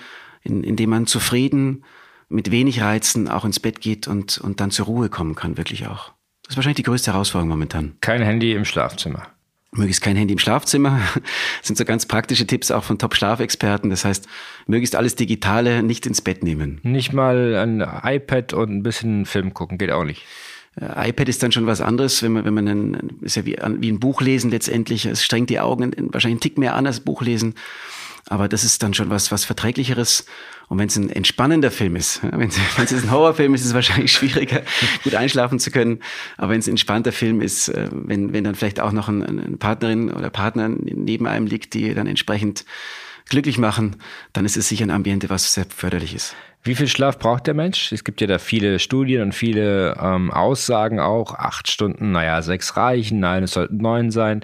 in, 0.43 0.63
in 0.63 0.75
dem 0.75 0.89
man 0.89 1.07
zufrieden 1.07 1.85
mit 2.27 2.51
wenig 2.51 2.81
Reizen 2.81 3.29
auch 3.29 3.45
ins 3.45 3.59
Bett 3.59 3.79
geht 3.79 4.07
und, 4.07 4.37
und 4.37 4.59
dann 4.59 4.71
zur 4.71 4.85
Ruhe 4.85 5.09
kommen 5.09 5.35
kann, 5.35 5.57
wirklich 5.57 5.87
auch. 5.87 6.11
Das 6.43 6.51
ist 6.51 6.57
wahrscheinlich 6.57 6.77
die 6.77 6.83
größte 6.83 7.13
Herausforderung 7.13 7.49
momentan. 7.49 7.95
Kein 8.01 8.21
Handy 8.21 8.53
im 8.53 8.65
Schlafzimmer. 8.65 9.27
Möglichst 9.71 10.01
kein 10.01 10.15
Handy 10.15 10.33
im 10.33 10.39
Schlafzimmer. 10.39 10.99
Das 11.13 11.23
sind 11.67 11.77
so 11.77 11.85
ganz 11.85 12.07
praktische 12.07 12.47
Tipps 12.47 12.71
auch 12.71 12.83
von 12.83 12.97
Top-Schlafexperten. 12.97 13.89
Das 13.91 14.03
heißt, 14.03 14.27
möglichst 14.65 14.95
alles 14.95 15.15
Digitale 15.15 15.83
nicht 15.83 16.07
ins 16.07 16.21
Bett 16.21 16.43
nehmen. 16.43 16.79
Nicht 16.83 17.13
mal 17.13 17.55
ein 17.55 17.81
iPad 18.03 18.53
und 18.53 18.71
ein 18.71 18.83
bisschen 18.83 19.25
Film 19.25 19.53
gucken, 19.53 19.77
geht 19.77 19.91
auch 19.91 20.05
nicht. 20.05 20.23
Äh, 20.79 21.09
iPad 21.09 21.29
ist 21.29 21.43
dann 21.43 21.51
schon 21.51 21.67
was 21.67 21.81
anderes, 21.81 22.23
wenn 22.23 22.31
man, 22.33 22.45
wenn 22.45 22.53
man 22.53 22.67
ein, 22.67 23.09
ist 23.21 23.35
ja 23.35 23.45
wie, 23.45 23.57
wie 23.79 23.91
ein 23.91 23.99
Buch 23.99 24.21
lesen 24.21 24.49
letztendlich. 24.49 25.05
Es 25.05 25.23
strengt 25.23 25.49
die 25.49 25.59
Augen 25.59 25.91
wahrscheinlich 26.11 26.35
einen 26.35 26.41
Tick 26.41 26.57
mehr 26.57 26.75
an 26.75 26.87
als 26.87 27.01
Buch 27.01 27.21
lesen. 27.21 27.53
Aber 28.27 28.47
das 28.47 28.63
ist 28.63 28.83
dann 28.83 28.93
schon 28.93 29.09
was, 29.09 29.31
was 29.31 29.45
Verträglicheres. 29.45 30.25
Und 30.67 30.77
wenn 30.77 30.87
es 30.87 30.95
ein 30.95 31.09
entspannender 31.09 31.71
Film 31.71 31.95
ist, 31.95 32.21
wenn 32.23 32.49
es 32.49 32.59
ein 33.03 33.11
Horrorfilm 33.11 33.53
ist, 33.53 33.61
ist 33.61 33.67
es 33.67 33.73
wahrscheinlich 33.73 34.11
schwieriger, 34.11 34.61
gut 35.03 35.15
einschlafen 35.15 35.59
zu 35.59 35.71
können. 35.71 35.99
Aber 36.37 36.51
wenn 36.51 36.59
es 36.59 36.67
ein 36.67 36.71
entspannter 36.71 37.11
Film 37.11 37.41
ist, 37.41 37.69
äh, 37.69 37.89
wenn, 37.91 38.33
wenn 38.33 38.43
dann 38.43 38.55
vielleicht 38.55 38.79
auch 38.79 38.91
noch 38.91 39.09
ein, 39.09 39.23
eine 39.23 39.57
Partnerin 39.57 40.11
oder 40.11 40.29
Partner 40.29 40.69
neben 40.69 41.27
einem 41.27 41.47
liegt, 41.47 41.73
die 41.73 41.93
dann 41.93 42.07
entsprechend 42.07 42.65
glücklich 43.29 43.57
machen, 43.57 43.95
dann 44.33 44.45
ist 44.45 44.57
es 44.57 44.67
sicher 44.67 44.85
ein 44.85 44.91
Ambiente, 44.91 45.29
was 45.29 45.53
sehr 45.53 45.65
förderlich 45.65 46.13
ist. 46.13 46.35
Wie 46.61 46.75
viel 46.75 46.87
Schlaf 46.87 47.17
braucht 47.19 47.47
der 47.47 47.53
Mensch? 47.53 47.91
Es 47.93 48.03
gibt 48.03 48.19
ja 48.19 48.27
da 48.27 48.37
viele 48.37 48.79
Studien 48.79 49.21
und 49.21 49.31
viele 49.33 49.97
ähm, 50.01 50.29
Aussagen 50.29 50.99
auch. 50.99 51.33
Acht 51.33 51.71
Stunden, 51.71 52.11
naja, 52.11 52.41
sechs 52.41 52.75
reichen, 52.75 53.19
nein, 53.19 53.43
es 53.43 53.51
sollten 53.51 53.77
neun 53.77 54.11
sein. 54.11 54.41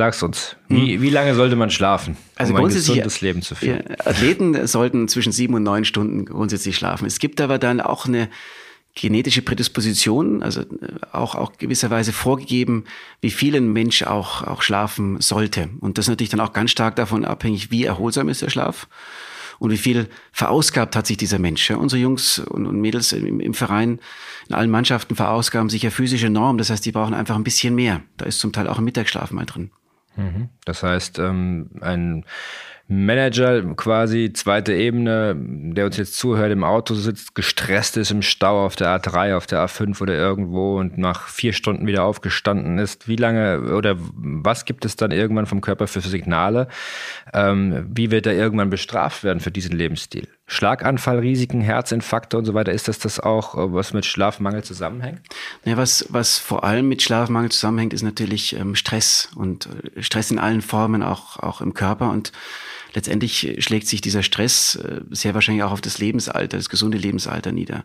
Sag's 0.00 0.22
uns, 0.22 0.56
wie, 0.68 0.94
hm. 0.94 1.02
wie 1.02 1.10
lange 1.10 1.34
sollte 1.34 1.56
man 1.56 1.68
schlafen, 1.68 2.16
also 2.36 2.54
um 2.54 2.60
ein 2.60 2.68
gesundes 2.70 3.20
Leben 3.20 3.42
zu 3.42 3.54
führen? 3.54 3.82
Athleten 4.02 4.66
sollten 4.66 5.08
zwischen 5.08 5.30
sieben 5.30 5.52
und 5.52 5.62
neun 5.62 5.84
Stunden 5.84 6.24
grundsätzlich 6.24 6.74
schlafen. 6.74 7.04
Es 7.04 7.18
gibt 7.18 7.38
aber 7.42 7.58
dann 7.58 7.82
auch 7.82 8.06
eine 8.06 8.30
genetische 8.94 9.42
Prädisposition, 9.42 10.42
also 10.42 10.62
äh, 10.62 10.64
auch, 11.12 11.34
auch 11.34 11.52
gewisserweise 11.58 12.14
vorgegeben, 12.14 12.84
wie 13.20 13.30
viel 13.30 13.54
ein 13.54 13.74
Mensch 13.74 14.02
auch, 14.02 14.42
auch 14.42 14.62
schlafen 14.62 15.20
sollte. 15.20 15.68
Und 15.80 15.98
das 15.98 16.06
ist 16.06 16.08
natürlich 16.08 16.30
dann 16.30 16.40
auch 16.40 16.54
ganz 16.54 16.70
stark 16.70 16.96
davon 16.96 17.26
abhängig, 17.26 17.70
wie 17.70 17.84
erholsam 17.84 18.30
ist 18.30 18.40
der 18.40 18.48
Schlaf 18.48 18.88
und 19.58 19.70
wie 19.70 19.76
viel 19.76 20.08
verausgabt 20.32 20.96
hat 20.96 21.06
sich 21.06 21.18
dieser 21.18 21.38
Mensch. 21.38 21.68
Ja, 21.68 21.76
unsere 21.76 22.00
Jungs 22.00 22.38
und, 22.38 22.66
und 22.66 22.80
Mädels 22.80 23.12
im, 23.12 23.38
im, 23.38 23.52
Verein, 23.52 24.00
in 24.48 24.54
allen 24.54 24.70
Mannschaften 24.70 25.14
verausgaben 25.14 25.68
sich 25.68 25.82
ja 25.82 25.90
physische 25.90 26.30
Normen. 26.30 26.56
Das 26.56 26.70
heißt, 26.70 26.86
die 26.86 26.92
brauchen 26.92 27.12
einfach 27.12 27.36
ein 27.36 27.44
bisschen 27.44 27.74
mehr. 27.74 28.00
Da 28.16 28.24
ist 28.24 28.40
zum 28.40 28.54
Teil 28.54 28.66
auch 28.66 28.78
ein 28.78 28.84
Mittagsschlaf 28.84 29.30
mal 29.30 29.44
drin. 29.44 29.70
Mhm. 30.20 30.48
Das 30.64 30.82
heißt, 30.82 31.18
ähm, 31.18 31.70
ein 31.80 32.24
Manager 32.92 33.62
quasi, 33.76 34.32
zweite 34.32 34.72
Ebene, 34.72 35.36
der 35.38 35.86
uns 35.86 35.96
jetzt 35.96 36.18
zuhört, 36.18 36.50
im 36.50 36.64
Auto 36.64 36.94
sitzt, 36.94 37.36
gestresst 37.36 37.96
ist 37.96 38.10
im 38.10 38.20
Stau 38.20 38.66
auf 38.66 38.74
der 38.74 38.88
A3, 38.88 39.36
auf 39.36 39.46
der 39.46 39.64
A5 39.64 40.02
oder 40.02 40.14
irgendwo 40.14 40.76
und 40.78 40.98
nach 40.98 41.28
vier 41.28 41.52
Stunden 41.52 41.86
wieder 41.86 42.02
aufgestanden 42.02 42.78
ist. 42.78 43.06
Wie 43.06 43.14
lange 43.14 43.74
oder 43.76 43.94
was 43.96 44.64
gibt 44.64 44.84
es 44.84 44.96
dann 44.96 45.12
irgendwann 45.12 45.46
vom 45.46 45.60
Körper 45.60 45.86
für 45.86 46.00
Signale? 46.00 46.66
Ähm, 47.32 47.86
wie 47.88 48.10
wird 48.10 48.26
er 48.26 48.34
irgendwann 48.34 48.70
bestraft 48.70 49.22
werden 49.22 49.38
für 49.38 49.52
diesen 49.52 49.76
Lebensstil? 49.76 50.26
Schlaganfallrisiken, 50.50 51.60
Herzinfarkte 51.60 52.36
und 52.36 52.44
so 52.44 52.54
weiter, 52.54 52.72
ist 52.72 52.88
das 52.88 52.98
das 52.98 53.20
auch, 53.20 53.54
was 53.72 53.92
mit 53.92 54.04
Schlafmangel 54.04 54.64
zusammenhängt? 54.64 55.20
Ja, 55.64 55.76
was, 55.76 56.06
was 56.08 56.38
vor 56.38 56.64
allem 56.64 56.88
mit 56.88 57.02
Schlafmangel 57.02 57.52
zusammenhängt, 57.52 57.92
ist 57.92 58.02
natürlich 58.02 58.56
ähm, 58.56 58.74
Stress 58.74 59.28
und 59.36 59.68
äh, 59.94 60.02
Stress 60.02 60.32
in 60.32 60.40
allen 60.40 60.60
Formen, 60.60 61.04
auch, 61.04 61.38
auch 61.38 61.60
im 61.60 61.72
Körper 61.72 62.10
und 62.10 62.32
letztendlich 62.94 63.58
schlägt 63.60 63.86
sich 63.86 64.00
dieser 64.00 64.24
Stress 64.24 64.74
äh, 64.74 65.02
sehr 65.10 65.34
wahrscheinlich 65.34 65.62
auch 65.62 65.70
auf 65.70 65.80
das 65.80 65.98
Lebensalter, 65.98 66.56
das 66.56 66.68
gesunde 66.68 66.98
Lebensalter 66.98 67.52
nieder. 67.52 67.84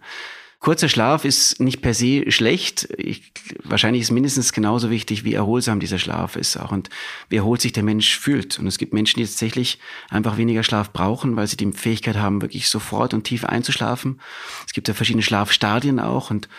Kurzer 0.66 0.90
Schlaf 0.90 1.26
ist 1.26 1.60
nicht 1.60 1.84
per 1.84 1.94
se 1.94 2.32
schlecht. 2.32 2.90
Ich, 2.98 3.32
wahrscheinlich 3.64 4.02
ist 4.02 4.10
mindestens 4.10 4.52
genauso 4.52 4.90
wichtig, 4.90 5.24
wie 5.24 5.36
erholsam 5.36 5.80
dieser 5.80 6.00
Schlaf 6.00 6.36
ist 6.36 6.58
auch 6.58 6.72
und 6.72 6.90
wie 7.30 7.36
erholt 7.36 7.62
sich 7.62 7.72
der 7.72 7.84
Mensch 7.84 8.18
fühlt. 8.18 8.58
Und 8.58 8.66
es 8.66 8.80
gibt 8.80 8.92
Menschen, 8.92 9.20
die 9.20 9.28
tatsächlich 9.28 9.78
einfach 10.10 10.38
weniger 10.38 10.64
Schlaf 10.64 10.92
brauchen, 10.92 11.36
weil 11.36 11.46
sie 11.46 11.56
die 11.56 11.72
Fähigkeit 11.72 12.16
haben, 12.16 12.42
wirklich 12.42 12.68
sofort 12.68 13.14
und 13.14 13.26
tief 13.26 13.46
einzuschlafen. 13.46 14.20
Es 14.66 14.74
gibt 14.74 14.88
ja 14.88 14.96
verschiedene 14.96 15.22
Schlafstadien 15.22 16.00
auch 16.00 16.32
und 16.32 16.50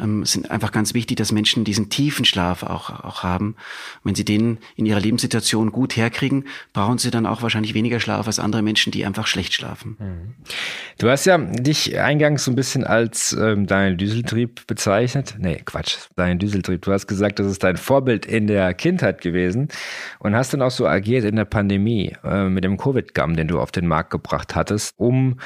ähm, 0.00 0.24
sind 0.24 0.50
einfach 0.50 0.72
ganz 0.72 0.94
wichtig, 0.94 1.16
dass 1.16 1.30
Menschen 1.32 1.64
diesen 1.64 1.88
tiefen 1.88 2.24
Schlaf 2.24 2.62
auch, 2.62 2.90
auch 2.90 3.22
haben. 3.22 3.54
wenn 4.02 4.14
sie 4.14 4.24
den 4.24 4.58
in 4.74 4.86
ihrer 4.86 5.00
Lebenssituation 5.00 5.70
gut 5.70 5.96
herkriegen, 5.96 6.46
brauchen 6.72 6.98
sie 6.98 7.10
dann 7.10 7.26
auch 7.26 7.42
wahrscheinlich 7.42 7.74
weniger 7.74 8.00
Schlaf 8.00 8.26
als 8.26 8.38
andere 8.38 8.62
Menschen, 8.62 8.90
die 8.90 9.06
einfach 9.06 9.26
schlecht 9.26 9.54
schlafen. 9.54 9.96
Mhm. 9.98 10.34
Du 10.98 11.08
hast 11.08 11.24
ja 11.26 11.38
dich 11.38 11.98
eingangs 11.98 12.44
so 12.44 12.50
ein 12.50 12.56
bisschen 12.56 12.84
als 12.84 13.32
ähm, 13.52 13.66
dein 13.66 13.96
Düseltrieb 13.96 14.66
bezeichnet. 14.66 15.34
Nee, 15.38 15.62
Quatsch, 15.64 15.96
dein 16.16 16.38
Düseltrieb. 16.38 16.82
Du 16.82 16.92
hast 16.92 17.06
gesagt, 17.06 17.38
das 17.38 17.46
ist 17.46 17.62
dein 17.62 17.76
Vorbild 17.76 18.26
in 18.26 18.46
der 18.46 18.74
Kindheit 18.74 19.20
gewesen 19.20 19.68
und 20.18 20.34
hast 20.34 20.52
dann 20.52 20.62
auch 20.62 20.70
so 20.70 20.86
agiert 20.86 21.24
in 21.24 21.36
der 21.36 21.44
Pandemie 21.44 22.16
äh, 22.24 22.48
mit 22.48 22.64
dem 22.64 22.76
Covid-Gum, 22.76 23.36
den 23.36 23.48
du 23.48 23.60
auf 23.60 23.72
den 23.72 23.86
Markt 23.86 24.10
gebracht 24.10 24.54
hattest, 24.54 24.94
um 24.96 25.38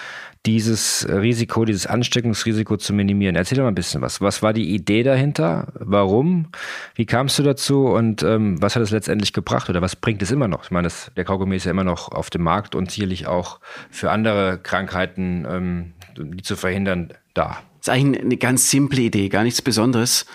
dieses 0.46 1.06
Risiko, 1.10 1.64
dieses 1.64 1.86
Ansteckungsrisiko 1.86 2.76
zu 2.76 2.92
minimieren. 2.94 3.34
Erzähl 3.34 3.56
doch 3.56 3.64
mal 3.64 3.72
ein 3.72 3.74
bisschen 3.74 4.00
was. 4.00 4.20
Was 4.20 4.42
war 4.42 4.52
die 4.52 4.74
Idee 4.74 5.02
dahinter? 5.02 5.72
Warum? 5.74 6.46
Wie 6.94 7.04
kamst 7.04 7.38
du 7.38 7.42
dazu? 7.42 7.86
Und 7.86 8.22
ähm, 8.22 8.62
was 8.62 8.76
hat 8.76 8.82
es 8.82 8.92
letztendlich 8.92 9.32
gebracht? 9.32 9.68
Oder 9.68 9.82
was 9.82 9.96
bringt 9.96 10.22
es 10.22 10.30
immer 10.30 10.46
noch? 10.46 10.64
Ich 10.64 10.70
meine, 10.70 10.86
das, 10.86 11.10
der 11.16 11.24
Kaugummi 11.24 11.56
ist 11.56 11.64
ja 11.64 11.72
immer 11.72 11.84
noch 11.84 12.12
auf 12.12 12.30
dem 12.30 12.42
Markt 12.42 12.76
und 12.76 12.92
sicherlich 12.92 13.26
auch 13.26 13.58
für 13.90 14.12
andere 14.12 14.58
Krankheiten, 14.62 15.46
ähm, 15.50 15.92
die 16.24 16.42
zu 16.42 16.56
verhindern, 16.56 17.12
da. 17.34 17.62
Das 17.78 17.88
ist 17.88 17.88
eigentlich 17.88 18.24
eine 18.24 18.36
ganz 18.36 18.70
simple 18.70 19.02
Idee, 19.02 19.28
gar 19.28 19.44
nichts 19.44 19.62
Besonderes. 19.62 20.26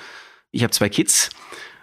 Ich 0.52 0.64
habe 0.64 0.72
zwei 0.72 0.90
Kids 0.90 1.30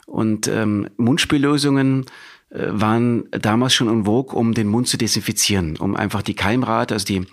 und 0.07 0.49
ähm, 0.49 0.89
Mundspüllösungen 0.97 2.07
äh, 2.51 2.67
waren 2.69 3.29
damals 3.31 3.75
schon 3.75 3.89
en 3.89 4.05
vogue, 4.05 4.37
um 4.37 4.55
den 4.55 4.69
Mund 4.69 4.89
zu 4.89 4.97
desinfizieren, 4.97 5.77
um 5.77 5.97
einfach 5.97 6.23
die 6.23 6.35
Keimrate, 6.35 6.95
also 6.95 7.07
die 7.07 7.27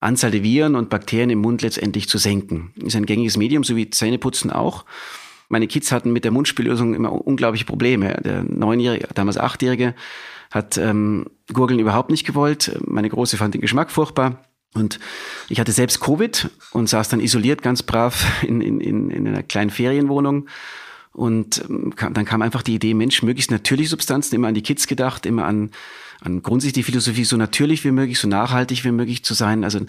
Anzahl 0.00 0.30
der 0.30 0.42
Viren 0.42 0.74
und 0.74 0.90
Bakterien 0.90 1.30
im 1.30 1.40
Mund 1.40 1.62
letztendlich 1.62 2.08
zu 2.08 2.18
senken. 2.18 2.72
Ist 2.76 2.96
ein 2.96 3.06
gängiges 3.06 3.36
Medium, 3.36 3.64
so 3.64 3.76
wie 3.76 3.90
Zähneputzen 3.90 4.50
auch. 4.50 4.84
Meine 5.48 5.66
Kids 5.66 5.92
hatten 5.92 6.12
mit 6.12 6.24
der 6.24 6.30
Mundspüllösung 6.30 6.94
immer 6.94 7.12
unglaubliche 7.12 7.64
Probleme. 7.64 8.20
Der 8.22 8.42
Neunjährige, 8.42 9.08
damals 9.14 9.38
Achtjährige, 9.38 9.94
hat 10.50 10.76
ähm, 10.76 11.26
Gurgeln 11.52 11.80
überhaupt 11.80 12.10
nicht 12.10 12.26
gewollt. 12.26 12.78
Meine 12.84 13.08
Große 13.08 13.36
fand 13.36 13.54
den 13.54 13.60
Geschmack 13.60 13.90
furchtbar. 13.90 14.42
Und 14.78 14.98
ich 15.48 15.60
hatte 15.60 15.72
selbst 15.72 16.00
Covid 16.00 16.48
und 16.72 16.88
saß 16.88 17.08
dann 17.08 17.20
isoliert 17.20 17.62
ganz 17.62 17.82
brav 17.82 18.24
in, 18.42 18.60
in, 18.60 18.80
in, 18.80 19.10
in 19.10 19.28
einer 19.28 19.42
kleinen 19.42 19.70
Ferienwohnung. 19.70 20.48
Und 21.12 21.64
ähm, 21.68 21.96
kam, 21.96 22.14
dann 22.14 22.24
kam 22.24 22.42
einfach 22.42 22.62
die 22.62 22.74
Idee, 22.74 22.94
Mensch, 22.94 23.22
möglichst 23.22 23.50
natürliche 23.50 23.90
Substanzen, 23.90 24.34
immer 24.34 24.48
an 24.48 24.54
die 24.54 24.62
Kids 24.62 24.86
gedacht, 24.86 25.26
immer 25.26 25.44
an 25.44 25.70
an 26.20 26.42
grundsätzlich 26.42 26.84
die 26.84 26.90
Philosophie, 26.90 27.24
so 27.24 27.36
natürlich 27.36 27.84
wie 27.84 27.92
möglich, 27.92 28.18
so 28.18 28.26
nachhaltig 28.26 28.84
wie 28.84 28.90
möglich 28.90 29.24
zu 29.24 29.34
sein. 29.34 29.62
Also 29.62 29.80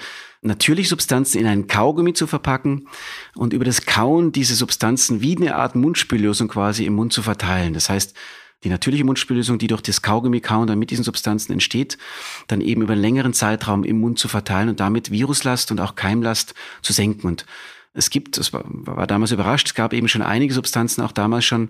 natürlich 0.41 0.89
Substanzen 0.89 1.39
in 1.39 1.47
einen 1.47 1.67
Kaugummi 1.67 2.13
zu 2.13 2.27
verpacken 2.27 2.87
und 3.35 3.53
über 3.53 3.65
das 3.65 3.85
Kauen 3.85 4.31
diese 4.31 4.55
Substanzen 4.55 5.21
wie 5.21 5.35
eine 5.35 5.55
Art 5.55 5.75
Mundspüllösung 5.75 6.47
quasi 6.47 6.85
im 6.85 6.93
Mund 6.93 7.13
zu 7.13 7.23
verteilen. 7.23 7.73
Das 7.73 7.89
heißt, 7.89 8.15
die 8.63 8.69
natürliche 8.69 9.05
Mundspüllösung, 9.05 9.57
die 9.57 9.67
durch 9.67 9.81
das 9.81 10.01
Kaugummi 10.01 10.41
kauen 10.41 10.67
dann 10.67 10.79
mit 10.79 10.91
diesen 10.91 11.03
Substanzen 11.03 11.53
entsteht, 11.53 11.97
dann 12.47 12.61
eben 12.61 12.81
über 12.81 12.93
einen 12.93 13.01
längeren 13.01 13.33
Zeitraum 13.33 13.83
im 13.83 13.99
Mund 13.99 14.19
zu 14.19 14.27
verteilen 14.27 14.69
und 14.69 14.79
damit 14.79 15.11
Viruslast 15.11 15.71
und 15.71 15.79
auch 15.79 15.95
Keimlast 15.95 16.53
zu 16.81 16.91
senken. 16.93 17.27
Und 17.27 17.45
es 17.93 18.09
gibt, 18.09 18.37
das 18.37 18.53
war, 18.53 18.63
war 18.65 19.07
damals 19.07 19.31
überrascht, 19.31 19.67
es 19.67 19.73
gab 19.75 19.93
eben 19.93 20.07
schon 20.07 20.21
einige 20.21 20.53
Substanzen, 20.53 21.01
auch 21.01 21.11
damals 21.11 21.45
schon 21.45 21.69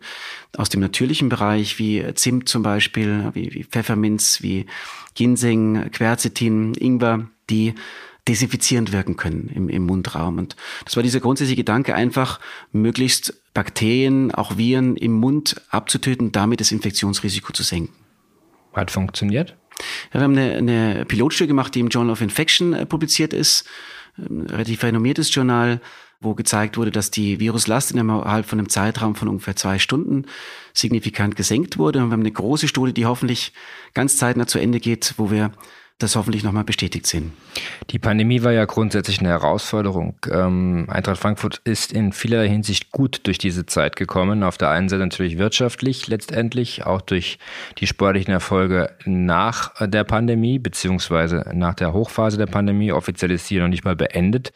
aus 0.57 0.69
dem 0.69 0.81
natürlichen 0.81 1.29
Bereich, 1.29 1.79
wie 1.79 2.03
Zimt 2.15 2.49
zum 2.49 2.63
Beispiel, 2.63 3.29
wie, 3.33 3.53
wie 3.53 3.63
Pfefferminz, 3.63 4.41
wie 4.41 4.65
Ginseng, 5.13 5.89
Quercetin, 5.91 6.73
Ingwer, 6.73 7.27
die 7.49 7.75
desinfizierend 8.29 8.91
wirken 8.91 9.17
können 9.17 9.49
im, 9.53 9.69
im 9.69 9.85
Mundraum. 9.85 10.37
Und 10.37 10.55
das 10.85 10.95
war 10.95 11.03
dieser 11.03 11.19
grundsätzliche 11.19 11.57
Gedanke, 11.57 11.95
einfach 11.95 12.39
möglichst 12.71 13.41
Bakterien, 13.53 14.31
auch 14.33 14.57
Viren 14.57 14.95
im 14.95 15.13
Mund 15.13 15.61
abzutöten, 15.69 16.31
damit 16.31 16.61
das 16.61 16.71
Infektionsrisiko 16.71 17.51
zu 17.51 17.63
senken. 17.63 17.93
Hat 18.73 18.91
funktioniert? 18.91 19.57
Ja, 20.13 20.19
wir 20.19 20.21
haben 20.21 20.37
eine, 20.37 20.53
eine 20.53 21.05
Pilotstudie 21.05 21.47
gemacht, 21.47 21.73
die 21.73 21.79
im 21.79 21.89
Journal 21.89 22.13
of 22.13 22.21
Infection 22.21 22.73
äh, 22.73 22.85
publiziert 22.85 23.33
ist. 23.33 23.65
Ein 24.17 24.45
relativ 24.47 24.83
renommiertes 24.83 25.33
Journal 25.33 25.81
wo 26.21 26.33
gezeigt 26.35 26.77
wurde, 26.77 26.91
dass 26.91 27.11
die 27.11 27.39
Viruslast 27.39 27.91
innerhalb 27.91 28.45
von 28.45 28.59
einem 28.59 28.67
Zeitraum 28.67 29.15
von 29.15 29.29
ungefähr 29.29 29.55
zwei 29.55 29.79
Stunden 29.79 30.25
signifikant 30.73 31.37
gesenkt 31.37 31.77
wurde. 31.77 31.99
Und 31.99 32.09
wir 32.09 32.11
haben 32.11 32.19
eine 32.19 32.31
große 32.31 32.67
Studie, 32.67 32.93
die 32.93 33.05
hoffentlich 33.05 33.53
ganz 33.93 34.17
zeitnah 34.17 34.45
zu 34.45 34.59
Ende 34.59 34.81
geht, 34.81 35.13
wo 35.15 35.31
wir 35.31 35.51
das 35.99 36.15
hoffentlich 36.15 36.43
nochmal 36.43 36.63
bestätigt 36.63 37.05
sehen. 37.05 37.33
Die 37.89 37.99
Pandemie 37.99 38.41
war 38.41 38.53
ja 38.53 38.63
grundsätzlich 38.63 39.19
eine 39.19 39.29
Herausforderung. 39.29 40.15
Ähm, 40.31 40.87
Eintracht 40.89 41.19
Frankfurt 41.19 41.61
ist 41.65 41.91
in 41.91 42.13
vieler 42.13 42.43
Hinsicht 42.43 42.91
gut 42.91 43.21
durch 43.23 43.37
diese 43.37 43.65
Zeit 43.65 43.97
gekommen. 43.97 44.43
Auf 44.43 44.57
der 44.57 44.69
einen 44.69 44.87
Seite 44.87 45.03
natürlich 45.03 45.37
wirtschaftlich 45.37 46.07
letztendlich, 46.07 46.85
auch 46.85 47.01
durch 47.01 47.37
die 47.79 47.87
sportlichen 47.87 48.33
Erfolge 48.33 48.91
nach 49.05 49.73
der 49.87 50.05
Pandemie, 50.05 50.57
beziehungsweise 50.57 51.45
nach 51.53 51.75
der 51.75 51.91
Hochphase 51.91 52.37
der 52.37 52.47
Pandemie. 52.47 52.93
Offiziell 52.93 53.31
ist 53.31 53.47
sie 53.47 53.59
noch 53.59 53.67
nicht 53.67 53.83
mal 53.83 53.97
beendet 53.97 54.53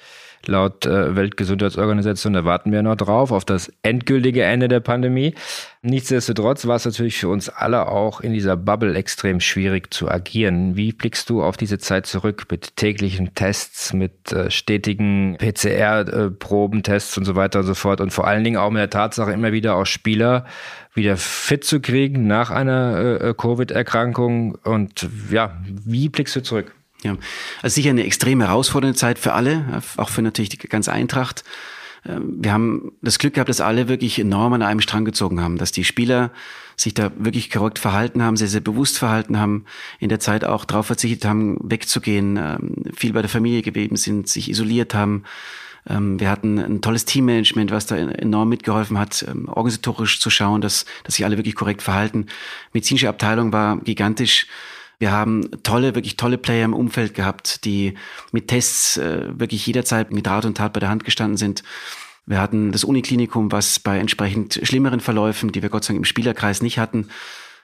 laut 0.47 0.85
äh, 0.85 1.15
Weltgesundheitsorganisation. 1.15 2.33
Da 2.33 2.45
warten 2.45 2.71
wir 2.71 2.81
noch 2.81 2.95
drauf, 2.95 3.31
auf 3.31 3.45
das 3.45 3.71
endgültige 3.81 4.43
Ende 4.43 4.67
der 4.67 4.79
Pandemie. 4.79 5.35
Nichtsdestotrotz 5.81 6.65
war 6.65 6.77
es 6.77 6.85
natürlich 6.85 7.17
für 7.17 7.27
uns 7.27 7.49
alle 7.49 7.87
auch 7.87 8.21
in 8.21 8.33
dieser 8.33 8.55
Bubble 8.55 8.95
extrem 8.95 9.39
schwierig 9.39 9.93
zu 9.93 10.09
agieren. 10.09 10.75
Wie 10.75 10.93
blickst 10.93 11.29
du 11.29 11.43
auf 11.43 11.57
diese 11.57 11.77
Zeit 11.77 12.05
zurück 12.05 12.45
mit 12.49 12.77
täglichen 12.77 13.35
Tests, 13.35 13.93
mit 13.93 14.31
äh, 14.31 14.49
stetigen 14.49 15.37
PCR-Probentests 15.37 17.17
und 17.17 17.25
so 17.25 17.35
weiter 17.35 17.59
und 17.59 17.65
so 17.65 17.73
fort 17.73 17.99
und 17.99 18.11
vor 18.11 18.27
allen 18.27 18.43
Dingen 18.43 18.57
auch 18.57 18.69
mit 18.69 18.79
der 18.79 18.89
Tatsache, 18.89 19.31
immer 19.33 19.51
wieder 19.51 19.75
auch 19.75 19.85
Spieler 19.85 20.45
wieder 20.93 21.17
fit 21.17 21.63
zu 21.63 21.79
kriegen 21.81 22.27
nach 22.27 22.51
einer 22.51 22.97
äh, 22.97 23.29
äh 23.29 23.33
Covid-Erkrankung 23.33 24.55
und 24.63 25.07
ja, 25.31 25.57
wie 25.65 26.09
blickst 26.09 26.35
du 26.35 26.43
zurück? 26.43 26.73
Ja, 27.03 27.17
also 27.61 27.75
sicher 27.75 27.89
eine 27.89 28.05
extrem 28.05 28.41
herausfordernde 28.41 28.97
Zeit 28.97 29.19
für 29.19 29.33
alle, 29.33 29.81
auch 29.97 30.09
für 30.09 30.21
natürlich 30.21 30.49
die 30.49 30.57
ganze 30.57 30.91
Eintracht. 30.91 31.43
Ähm, 32.05 32.37
wir 32.41 32.53
haben 32.53 32.91
das 33.01 33.19
Glück 33.19 33.33
gehabt, 33.35 33.49
dass 33.49 33.61
alle 33.61 33.87
wirklich 33.87 34.19
enorm 34.19 34.53
an 34.53 34.61
einem 34.61 34.81
Strang 34.81 35.05
gezogen 35.05 35.41
haben, 35.41 35.57
dass 35.57 35.71
die 35.71 35.83
Spieler 35.83 36.31
sich 36.75 36.93
da 36.93 37.11
wirklich 37.17 37.51
korrekt 37.51 37.77
verhalten 37.77 38.23
haben, 38.23 38.35
sehr, 38.35 38.47
sehr 38.47 38.61
bewusst 38.61 38.97
verhalten 38.97 39.37
haben, 39.37 39.65
in 39.99 40.09
der 40.09 40.19
Zeit 40.19 40.43
auch 40.43 40.65
darauf 40.65 40.87
verzichtet 40.87 41.25
haben, 41.25 41.57
wegzugehen, 41.61 42.37
ähm, 42.37 42.75
viel 42.95 43.13
bei 43.13 43.21
der 43.21 43.29
Familie 43.29 43.61
geblieben 43.61 43.95
sind, 43.95 44.27
sich 44.27 44.49
isoliert 44.49 44.95
haben. 44.95 45.23
Ähm, 45.87 46.19
wir 46.19 46.29
hatten 46.29 46.57
ein 46.57 46.81
tolles 46.81 47.05
Teammanagement, 47.05 47.71
was 47.71 47.85
da 47.85 47.95
enorm 47.95 48.49
mitgeholfen 48.49 48.97
hat, 48.97 49.25
organisatorisch 49.47 50.19
zu 50.19 50.29
schauen, 50.29 50.61
dass, 50.61 50.85
dass 51.03 51.15
sich 51.15 51.25
alle 51.25 51.37
wirklich 51.37 51.55
korrekt 51.55 51.81
verhalten. 51.81 52.27
Medizinische 52.73 53.09
Abteilung 53.09 53.51
war 53.51 53.77
gigantisch 53.77 54.47
wir 55.03 55.11
haben 55.11 55.49
tolle, 55.63 55.95
wirklich 55.95 56.15
tolle 56.15 56.37
Player 56.37 56.63
im 56.63 56.73
Umfeld 56.73 57.13
gehabt, 57.13 57.65
die 57.65 57.95
mit 58.31 58.47
Tests 58.47 58.95
äh, 58.95 59.37
wirklich 59.37 59.67
jederzeit 59.67 60.13
mit 60.13 60.25
Rat 60.25 60.45
und 60.45 60.55
Tat 60.55 60.71
bei 60.71 60.79
der 60.79 60.87
Hand 60.87 61.03
gestanden 61.03 61.35
sind. 61.35 61.61
Wir 62.25 62.39
hatten 62.39 62.71
das 62.71 62.85
Uniklinikum, 62.85 63.51
was 63.51 63.79
bei 63.79 63.97
entsprechend 63.97 64.61
schlimmeren 64.63 65.01
Verläufen, 65.01 65.51
die 65.51 65.61
wir 65.61 65.67
Gott 65.67 65.83
sei 65.83 65.89
Dank 65.89 65.97
im 65.97 66.05
Spielerkreis 66.05 66.61
nicht 66.61 66.77
hatten, 66.77 67.09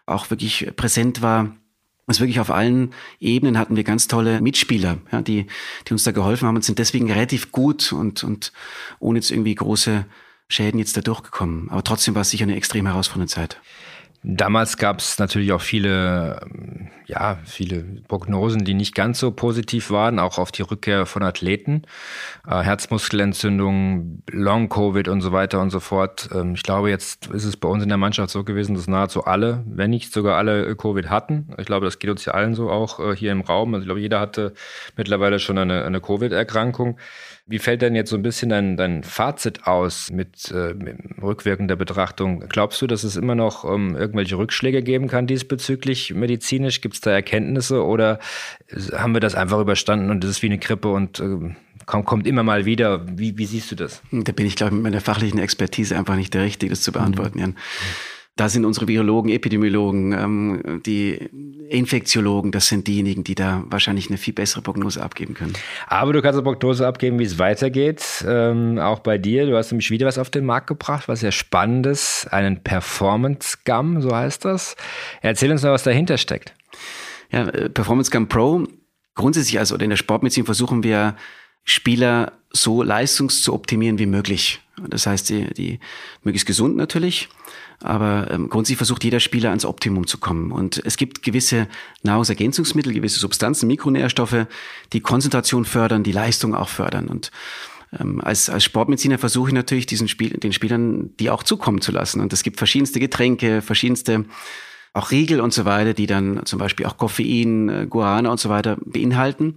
auch 0.05 0.29
wirklich 0.31 0.69
präsent 0.75 1.21
war. 1.21 1.55
Also 2.07 2.19
wirklich 2.19 2.41
auf 2.41 2.51
allen 2.51 2.93
Ebenen 3.21 3.57
hatten 3.57 3.77
wir 3.77 3.85
ganz 3.85 4.09
tolle 4.09 4.41
Mitspieler, 4.41 4.97
ja, 5.09 5.21
die, 5.21 5.47
die 5.87 5.93
uns 5.93 6.03
da 6.03 6.11
geholfen 6.11 6.45
haben 6.45 6.57
und 6.57 6.65
sind 6.65 6.77
deswegen 6.77 7.09
relativ 7.09 7.53
gut 7.53 7.93
und, 7.93 8.21
und 8.21 8.51
ohne 8.99 9.19
jetzt 9.19 9.31
irgendwie 9.31 9.55
große 9.55 10.05
Schäden 10.49 10.77
jetzt 10.77 10.97
da 10.97 11.01
durchgekommen. 11.01 11.69
Aber 11.69 11.85
trotzdem 11.85 12.15
war 12.15 12.23
es 12.23 12.31
sicher 12.31 12.43
eine 12.43 12.57
extrem 12.57 12.85
herausfordernde 12.85 13.31
Zeit. 13.31 13.61
Damals 14.21 14.75
gab 14.75 14.99
es 14.99 15.17
natürlich 15.17 15.53
auch 15.53 15.61
viele, 15.61 16.41
ja, 17.05 17.37
viele 17.45 17.83
Prognosen, 18.07 18.65
die 18.65 18.73
nicht 18.73 18.93
ganz 18.93 19.17
so 19.17 19.31
positiv 19.31 19.91
waren, 19.91 20.19
auch 20.19 20.37
auf 20.37 20.51
die 20.51 20.61
Rückkehr 20.61 21.05
von 21.05 21.23
Athleten. 21.23 21.83
Äh, 22.45 22.59
Herzmuskelentzündung, 22.59 24.21
Long-Covid 24.29 25.07
und 25.07 25.21
so 25.21 25.31
weiter 25.31 25.61
und 25.61 25.69
so 25.69 25.79
fort. 25.79 26.29
Ähm, 26.33 26.55
ich 26.55 26.63
glaube, 26.63 26.89
jetzt 26.89 27.27
ist 27.27 27.45
es 27.45 27.55
bei 27.55 27.69
uns 27.69 27.81
in 27.81 27.87
der 27.87 27.97
Mannschaft 27.97 28.31
so 28.31 28.43
gewesen, 28.43 28.75
dass 28.75 28.87
nahezu 28.87 29.23
alle, 29.23 29.63
wenn 29.65 29.89
nicht 29.89 30.11
sogar 30.11 30.35
alle 30.37 30.75
Covid 30.75 31.09
hatten. 31.09 31.53
Ich 31.57 31.65
glaube, 31.65 31.85
das 31.85 31.99
geht 31.99 32.09
uns 32.09 32.25
ja 32.25 32.33
allen 32.33 32.55
so 32.55 32.69
auch 32.69 32.99
äh, 32.99 33.15
hier 33.15 33.31
im 33.31 33.41
Raum. 33.41 33.73
Also 33.73 33.83
ich 33.83 33.87
glaube, 33.87 34.01
jeder 34.01 34.19
hatte 34.19 34.53
mittlerweile 34.97 35.39
schon 35.39 35.57
eine, 35.57 35.85
eine 35.85 36.01
Covid-Erkrankung. 36.01 36.97
Wie 37.49 37.57
fällt 37.57 37.81
denn 37.81 37.95
jetzt 37.95 38.11
so 38.11 38.15
ein 38.15 38.21
bisschen 38.21 38.49
dein, 38.49 38.77
dein 38.77 39.03
Fazit 39.03 39.65
aus 39.65 40.11
mit, 40.11 40.51
äh, 40.51 40.75
mit 40.75 40.97
rückwirkender 41.19 41.75
Betrachtung? 41.75 42.41
Glaubst 42.47 42.79
du, 42.79 42.85
dass 42.85 43.03
es 43.03 43.15
immer 43.15 43.33
noch 43.33 43.65
ähm, 43.65 43.95
irgendwelche 43.95 44.37
Rückschläge 44.37 44.83
geben 44.83 45.07
kann 45.07 45.25
diesbezüglich 45.25 46.13
medizinisch? 46.13 46.79
Gibt 46.81 46.93
es 46.93 47.01
da 47.01 47.09
Erkenntnisse 47.09 47.83
oder 47.83 48.19
haben 48.93 49.15
wir 49.15 49.19
das 49.19 49.33
einfach 49.33 49.59
überstanden 49.59 50.11
und 50.11 50.23
es 50.23 50.29
ist 50.29 50.43
wie 50.43 50.47
eine 50.47 50.59
Grippe 50.59 50.89
und 50.89 51.19
äh, 51.19 51.55
kommt, 51.87 52.05
kommt 52.05 52.27
immer 52.27 52.43
mal 52.43 52.65
wieder? 52.65 53.03
Wie, 53.17 53.35
wie 53.39 53.45
siehst 53.45 53.71
du 53.71 53.75
das? 53.75 54.03
Da 54.11 54.31
bin 54.31 54.45
ich, 54.45 54.55
glaube 54.55 54.69
ich, 54.69 54.75
mit 54.75 54.83
meiner 54.83 55.01
fachlichen 55.01 55.39
Expertise 55.39 55.97
einfach 55.97 56.17
nicht 56.17 56.35
der 56.35 56.43
Richtige, 56.43 56.69
das 56.69 56.81
zu 56.81 56.91
beantworten, 56.91 57.39
mhm. 57.39 57.41
Jan. 57.41 57.55
Da 58.39 58.47
sind 58.47 58.63
unsere 58.63 58.87
Virologen, 58.87 59.29
Epidemiologen, 59.29 60.13
ähm, 60.13 60.81
die 60.85 61.29
Infektiologen, 61.67 62.53
das 62.53 62.67
sind 62.69 62.87
diejenigen, 62.87 63.25
die 63.25 63.35
da 63.35 63.65
wahrscheinlich 63.67 64.07
eine 64.07 64.17
viel 64.17 64.33
bessere 64.33 64.61
Prognose 64.61 65.03
abgeben 65.03 65.33
können. 65.33 65.51
Aber 65.87 66.13
du 66.13 66.21
kannst 66.21 66.37
eine 66.37 66.43
Prognose 66.43 66.87
abgeben, 66.87 67.19
wie 67.19 67.25
es 67.25 67.37
weitergeht. 67.37 68.23
Ähm, 68.25 68.79
auch 68.79 68.99
bei 68.99 69.17
dir. 69.17 69.45
Du 69.45 69.57
hast 69.57 69.71
nämlich 69.71 69.91
wieder 69.91 70.07
was 70.07 70.17
auf 70.17 70.29
den 70.29 70.45
Markt 70.45 70.67
gebracht, 70.67 71.09
was 71.09 71.19
sehr 71.19 71.33
spannendes. 71.33 72.27
Einen 72.31 72.63
Performance 72.63 73.57
Gum, 73.65 74.01
so 74.01 74.15
heißt 74.15 74.45
das. 74.45 74.77
Erzähl 75.21 75.51
uns 75.51 75.63
mal, 75.63 75.73
was 75.73 75.83
dahinter 75.83 76.17
steckt. 76.17 76.53
Ja, 77.33 77.45
äh, 77.49 77.69
Performance 77.69 78.09
Gum 78.09 78.29
Pro. 78.29 78.63
Grundsätzlich, 79.15 79.59
also 79.59 79.75
in 79.75 79.89
der 79.89 79.97
Sportmedizin 79.97 80.45
versuchen 80.45 80.81
wir 80.83 81.17
Spieler 81.65 82.38
so 82.51 82.83
leistungs 82.83 83.41
zu 83.41 83.53
optimieren 83.53 83.99
wie 83.99 84.05
möglich. 84.05 84.61
Das 84.87 85.05
heißt, 85.05 85.29
die, 85.29 85.53
die 85.53 85.79
möglichst 86.23 86.47
gesund 86.47 86.77
natürlich, 86.77 87.29
aber 87.81 88.29
ähm, 88.31 88.49
grundsätzlich 88.49 88.77
versucht 88.77 89.03
jeder 89.03 89.19
Spieler 89.19 89.49
ans 89.49 89.65
Optimum 89.65 90.07
zu 90.07 90.17
kommen. 90.17 90.51
Und 90.51 90.81
es 90.85 90.97
gibt 90.97 91.21
gewisse 91.21 91.67
Nahrungsergänzungsmittel, 92.03 92.93
gewisse 92.93 93.19
Substanzen, 93.19 93.67
Mikronährstoffe, 93.67 94.47
die 94.93 95.01
Konzentration 95.01 95.65
fördern, 95.65 96.03
die 96.03 96.11
Leistung 96.11 96.55
auch 96.55 96.69
fördern. 96.69 97.07
Und 97.07 97.31
ähm, 97.97 98.21
als, 98.21 98.49
als 98.49 98.63
Sportmediziner 98.63 99.17
versuche 99.17 99.49
ich 99.49 99.53
natürlich 99.53 99.85
diesen 99.85 100.07
Spiel, 100.07 100.31
den 100.31 100.53
Spielern 100.53 101.15
die 101.17 101.29
auch 101.29 101.43
zukommen 101.43 101.81
zu 101.81 101.91
lassen. 101.91 102.21
Und 102.21 102.33
es 102.33 102.43
gibt 102.43 102.57
verschiedenste 102.57 102.99
Getränke, 102.99 103.61
verschiedenste 103.61 104.25
auch 104.93 105.11
Riegel 105.11 105.39
und 105.39 105.53
so 105.53 105.65
weiter, 105.65 105.93
die 105.93 106.07
dann 106.07 106.45
zum 106.45 106.59
Beispiel 106.59 106.85
auch 106.85 106.97
Koffein, 106.97 107.69
äh, 107.69 107.87
Guarana 107.87 108.31
und 108.31 108.39
so 108.39 108.49
weiter 108.49 108.77
beinhalten, 108.83 109.55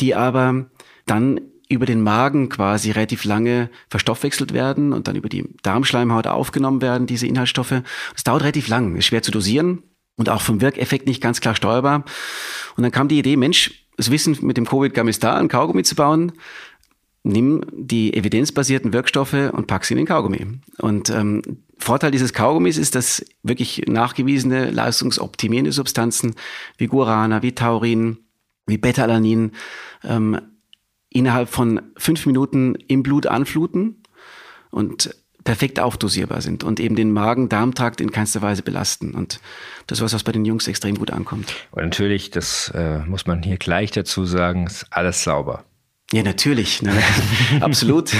die 0.00 0.14
aber 0.14 0.66
dann 1.06 1.40
über 1.68 1.86
den 1.86 2.02
Magen 2.02 2.48
quasi 2.48 2.90
relativ 2.90 3.24
lange 3.24 3.70
verstoffwechselt 3.90 4.54
werden 4.54 4.92
und 4.92 5.06
dann 5.06 5.16
über 5.16 5.28
die 5.28 5.44
Darmschleimhaut 5.62 6.26
aufgenommen 6.26 6.80
werden, 6.80 7.06
diese 7.06 7.26
Inhaltsstoffe. 7.26 7.82
Das 8.14 8.24
dauert 8.24 8.42
relativ 8.42 8.68
lang, 8.68 8.96
ist 8.96 9.06
schwer 9.06 9.22
zu 9.22 9.30
dosieren 9.30 9.82
und 10.16 10.28
auch 10.28 10.40
vom 10.40 10.60
Wirkeffekt 10.60 11.06
nicht 11.06 11.22
ganz 11.22 11.40
klar 11.40 11.54
steuerbar. 11.54 12.04
Und 12.76 12.82
dann 12.82 12.92
kam 12.92 13.08
die 13.08 13.18
Idee, 13.18 13.36
Mensch, 13.36 13.86
das 13.96 14.10
Wissen 14.10 14.38
mit 14.42 14.56
dem 14.56 14.66
Covid-Gum 14.66 15.08
ist 15.08 15.22
da, 15.22 15.36
ein 15.36 15.48
Kaugummi 15.48 15.82
zu 15.82 15.94
bauen. 15.94 16.32
Nimm 17.24 17.62
die 17.72 18.14
evidenzbasierten 18.14 18.92
Wirkstoffe 18.92 19.34
und 19.52 19.66
pack 19.66 19.84
sie 19.84 19.94
in 19.94 19.98
den 19.98 20.06
Kaugummi. 20.06 20.60
Und 20.78 21.10
ähm, 21.10 21.42
Vorteil 21.76 22.10
dieses 22.10 22.32
Kaugummis 22.32 22.78
ist, 22.78 22.94
dass 22.94 23.24
wirklich 23.42 23.84
nachgewiesene 23.86 24.70
leistungsoptimierende 24.70 25.72
Substanzen 25.72 26.34
wie 26.78 26.86
Guarana, 26.86 27.42
wie 27.42 27.54
Taurin, 27.54 28.18
wie 28.66 28.78
Beta-Alanin 28.78 29.52
ähm, 30.04 30.40
innerhalb 31.10 31.48
von 31.48 31.80
fünf 31.96 32.26
Minuten 32.26 32.74
im 32.74 33.02
Blut 33.02 33.26
anfluten 33.26 34.02
und 34.70 35.14
perfekt 35.44 35.80
aufdosierbar 35.80 36.42
sind 36.42 36.62
und 36.62 36.78
eben 36.78 36.94
den 36.94 37.10
Magen-Darm-Trakt 37.12 38.00
in 38.02 38.10
keinster 38.10 38.42
Weise 38.42 38.62
belasten. 38.62 39.14
Und 39.14 39.40
das 39.86 39.98
ist 39.98 40.04
was, 40.04 40.12
was 40.12 40.22
bei 40.22 40.32
den 40.32 40.44
Jungs 40.44 40.68
extrem 40.68 40.96
gut 40.96 41.10
ankommt. 41.10 41.54
Und 41.70 41.84
natürlich, 41.84 42.30
das 42.30 42.70
äh, 42.74 42.98
muss 42.98 43.26
man 43.26 43.42
hier 43.42 43.56
gleich 43.56 43.90
dazu 43.90 44.26
sagen, 44.26 44.66
ist 44.66 44.86
alles 44.90 45.24
sauber. 45.24 45.64
Ja, 46.10 46.22
natürlich. 46.22 46.80
Ne? 46.80 46.92
Absolut. 47.60 48.12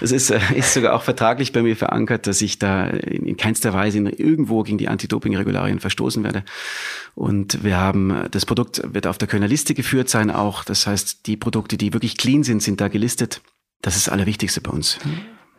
Das 0.00 0.12
ist, 0.12 0.30
äh, 0.30 0.40
ist 0.54 0.74
sogar 0.74 0.94
auch 0.94 1.02
vertraglich 1.02 1.52
bei 1.52 1.62
mir 1.62 1.74
verankert, 1.74 2.26
dass 2.26 2.42
ich 2.42 2.58
da 2.58 2.86
in 2.86 3.36
keinster 3.38 3.72
Weise 3.72 3.98
irgendwo 3.98 4.62
gegen 4.62 4.76
die 4.76 4.88
Anti-Doping-Regularien 4.88 5.80
verstoßen 5.80 6.22
werde. 6.22 6.44
Und 7.14 7.64
wir 7.64 7.78
haben, 7.78 8.10
äh, 8.10 8.30
das 8.30 8.44
Produkt 8.44 8.82
wird 8.92 9.06
auf 9.06 9.16
der 9.16 9.26
Kölner 9.26 9.48
Liste 9.48 9.72
geführt 9.72 10.10
sein 10.10 10.30
auch. 10.30 10.64
Das 10.64 10.86
heißt, 10.86 11.26
die 11.26 11.38
Produkte, 11.38 11.78
die 11.78 11.94
wirklich 11.94 12.18
clean 12.18 12.42
sind, 12.42 12.62
sind 12.62 12.80
da 12.80 12.88
gelistet. 12.88 13.40
Das 13.80 13.96
ist 13.96 14.06
das 14.06 14.12
Allerwichtigste 14.12 14.60
bei 14.60 14.70
uns. 14.70 14.98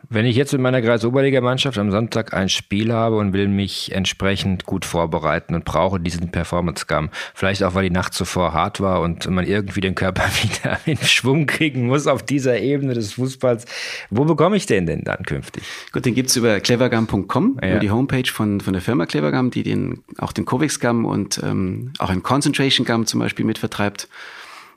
Wenn 0.08 0.26
ich 0.26 0.36
jetzt 0.36 0.52
mit 0.52 0.60
meiner 0.60 0.82
Kreisoberliga-Mannschaft 0.82 1.78
am 1.78 1.90
Sonntag 1.90 2.34
ein 2.34 2.48
Spiel 2.48 2.92
habe 2.92 3.16
und 3.16 3.32
will 3.32 3.48
mich 3.48 3.92
entsprechend 3.92 4.66
gut 4.66 4.84
vorbereiten 4.84 5.54
und 5.54 5.64
brauche 5.64 6.00
diesen 6.00 6.30
Performance-Gum, 6.30 7.10
vielleicht 7.34 7.62
auch, 7.62 7.74
weil 7.74 7.84
die 7.84 7.90
Nacht 7.90 8.12
zuvor 8.12 8.52
hart 8.52 8.80
war 8.80 9.00
und 9.00 9.28
man 9.30 9.46
irgendwie 9.46 9.80
den 9.80 9.94
Körper 9.94 10.24
wieder 10.42 10.78
in 10.86 10.98
Schwung 10.98 11.46
kriegen 11.46 11.86
muss 11.86 12.06
auf 12.06 12.22
dieser 12.22 12.58
Ebene 12.60 12.94
des 12.94 13.14
Fußballs, 13.14 13.64
wo 14.10 14.24
bekomme 14.24 14.56
ich 14.56 14.66
den 14.66 14.86
denn 14.86 15.02
dann 15.04 15.22
künftig? 15.24 15.62
Gut, 15.92 16.04
den 16.04 16.14
gibt's 16.14 16.36
über 16.36 16.60
clevergum.com, 16.60 17.58
ja. 17.62 17.70
über 17.70 17.78
die 17.78 17.90
Homepage 17.90 18.30
von, 18.30 18.60
von 18.60 18.72
der 18.72 18.82
Firma 18.82 19.06
Clevergum, 19.06 19.50
die 19.50 19.62
den, 19.62 20.02
auch 20.18 20.32
den 20.32 20.44
Covex-Gum 20.44 21.04
und 21.04 21.40
ähm, 21.42 21.92
auch 21.98 22.10
ein 22.10 22.22
Concentration-Gum 22.22 23.06
zum 23.06 23.20
Beispiel 23.20 23.44
mitvertreibt. 23.44 24.08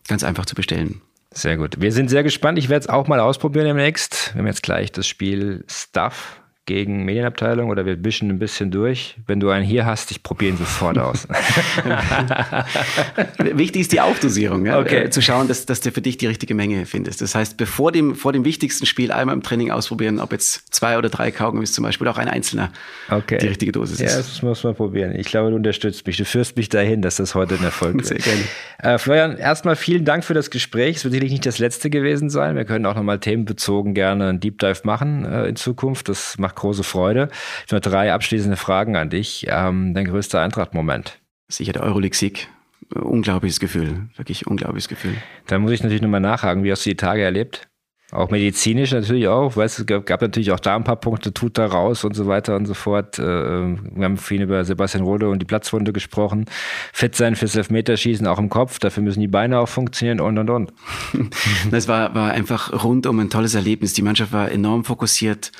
Ganz 0.07 0.23
einfach 0.23 0.45
zu 0.45 0.53
bestellen. 0.53 1.01
Sehr 1.37 1.57
gut. 1.57 1.81
Wir 1.81 1.91
sind 1.91 2.09
sehr 2.09 2.23
gespannt. 2.23 2.57
Ich 2.57 2.69
werde 2.69 2.83
es 2.85 2.89
auch 2.89 3.07
mal 3.07 3.19
ausprobieren 3.19 3.65
demnächst. 3.65 4.33
Wir 4.33 4.39
haben 4.39 4.47
jetzt 4.47 4.63
gleich 4.63 4.93
das 4.93 5.05
Spiel 5.05 5.65
Stuff 5.69 6.39
gegen 6.65 7.05
Medienabteilung 7.05 7.69
oder 7.69 7.85
wir 7.85 8.03
wischen 8.03 8.29
ein 8.29 8.39
bisschen 8.39 8.71
durch. 8.71 9.15
Wenn 9.27 9.39
du 9.39 9.49
einen 9.49 9.63
hier 9.63 9.85
hast, 9.85 10.09
ich 10.09 10.23
probiere 10.23 10.53
ihn 10.53 10.57
sofort 10.57 10.97
aus. 10.97 11.27
Wichtig 13.37 13.81
ist 13.81 13.91
die 13.91 14.01
Aufdosierung, 14.01 14.65
ja? 14.65 14.79
okay. 14.79 15.03
Äh, 15.03 15.09
zu 15.11 15.21
schauen, 15.21 15.47
dass, 15.47 15.67
dass 15.67 15.81
du 15.81 15.91
für 15.91 16.01
dich 16.01 16.17
die 16.17 16.25
richtige 16.25 16.55
Menge 16.55 16.87
findest. 16.87 17.21
Das 17.21 17.35
heißt, 17.35 17.57
bevor 17.57 17.91
dem, 17.91 18.15
vor 18.15 18.33
dem 18.33 18.45
wichtigsten 18.45 18.87
Spiel 18.87 19.11
einmal 19.11 19.35
im 19.35 19.43
Training 19.43 19.69
ausprobieren, 19.69 20.19
ob 20.19 20.31
jetzt 20.31 20.73
zwei 20.73 20.97
oder 20.97 21.09
drei 21.09 21.29
Kaugummis 21.29 21.73
zum 21.73 21.83
Beispiel, 21.83 22.07
auch 22.07 22.17
ein 22.17 22.27
einzelner 22.27 22.71
okay. 23.11 23.37
die 23.37 23.47
richtige 23.47 23.71
Dosis 23.71 24.01
ist. 24.01 24.11
Ja, 24.11 24.17
das 24.17 24.41
muss 24.41 24.63
man 24.63 24.73
probieren. 24.73 25.13
Ich 25.15 25.27
glaube, 25.27 25.51
du 25.51 25.55
unterstützt 25.55 26.07
mich. 26.07 26.17
Du 26.17 26.25
führst 26.25 26.57
mich 26.57 26.69
dahin, 26.69 27.03
dass 27.03 27.17
das 27.17 27.35
heute 27.35 27.55
ein 27.55 27.63
Erfolg 27.63 27.93
wird. 27.93 28.07
Sehr 28.07 28.17
gerne. 28.17 28.41
Äh, 28.79 28.97
Florian, 28.97 29.37
erstmal 29.37 29.75
vielen 29.75 30.03
Dank 30.03 30.23
für 30.23 30.33
das 30.33 30.49
Gespräch. 30.49 30.97
Es 30.97 31.03
wird 31.03 31.13
sicherlich 31.13 31.31
nicht 31.31 31.45
das 31.45 31.59
letzte 31.59 31.91
gewesen 31.91 32.31
sein. 32.31 32.55
Wir 32.55 32.65
können 32.65 32.87
auch 32.87 32.95
nochmal 32.95 33.19
themenbezogen 33.19 33.93
gerne 33.93 34.29
einen 34.29 34.39
Deep 34.39 34.57
Dive 34.59 34.81
machen 34.83 35.25
äh, 35.25 35.45
in 35.45 35.55
Zukunft. 35.55 36.09
Das 36.09 36.39
macht 36.39 36.54
große 36.55 36.83
Freude. 36.83 37.29
Ich 37.65 37.73
habe 37.73 37.81
drei 37.81 38.13
abschließende 38.13 38.57
Fragen 38.57 38.95
an 38.95 39.09
dich. 39.09 39.45
Ähm, 39.49 39.93
dein 39.93 40.05
größter 40.05 40.41
Eintracht-Moment? 40.41 41.19
Sicher 41.47 41.73
der 41.73 41.83
Euroleague-Sieg. 41.83 42.49
Unglaubliches 42.93 43.59
Gefühl, 43.59 44.09
wirklich 44.15 44.45
unglaubliches 44.47 44.87
Gefühl. 44.87 45.15
Dann 45.47 45.61
muss 45.61 45.71
ich 45.71 45.81
natürlich 45.81 46.03
nochmal 46.03 46.19
nachhaken, 46.19 46.63
wie 46.63 46.71
hast 46.71 46.85
du 46.85 46.91
die 46.91 46.97
Tage 46.97 47.23
erlebt? 47.23 47.67
Auch 48.11 48.29
medizinisch 48.29 48.91
natürlich 48.91 49.27
auch, 49.27 49.57
weißt 49.57 49.79
es 49.79 49.85
gab, 49.87 50.05
gab, 50.05 50.21
natürlich 50.21 50.51
auch 50.51 50.59
da 50.59 50.75
ein 50.75 50.83
paar 50.83 50.95
Punkte, 50.95 51.33
tut 51.33 51.57
da 51.57 51.65
raus 51.65 52.03
und 52.03 52.13
so 52.15 52.27
weiter 52.27 52.55
und 52.55 52.67
so 52.67 52.75
fort. 52.75 53.17
Äh, 53.17 53.23
wir 53.23 54.05
haben 54.05 54.17
viel 54.17 54.43
über 54.43 54.63
Sebastian 54.63 55.03
Rode 55.03 55.27
und 55.27 55.39
die 55.39 55.45
Platzwunde 55.45 55.91
gesprochen. 55.91 56.45
Fit 56.93 57.15
sein 57.15 57.35
fürs 57.35 57.55
Elfmeterschießen 57.55 58.27
auch 58.27 58.37
im 58.37 58.49
Kopf, 58.49 58.77
dafür 58.77 59.01
müssen 59.01 59.21
die 59.21 59.27
Beine 59.27 59.59
auch 59.59 59.67
funktionieren 59.67 60.19
und 60.19 60.37
und 60.37 60.49
und. 60.49 60.73
Das 61.71 61.87
war, 61.87 62.13
war 62.13 62.31
einfach 62.31 62.83
rundum 62.83 63.19
ein 63.19 63.29
tolles 63.29 63.55
Erlebnis. 63.55 63.93
Die 63.93 64.01
Mannschaft 64.03 64.31
war 64.31 64.51
enorm 64.51 64.83
fokussiert. 64.83 65.51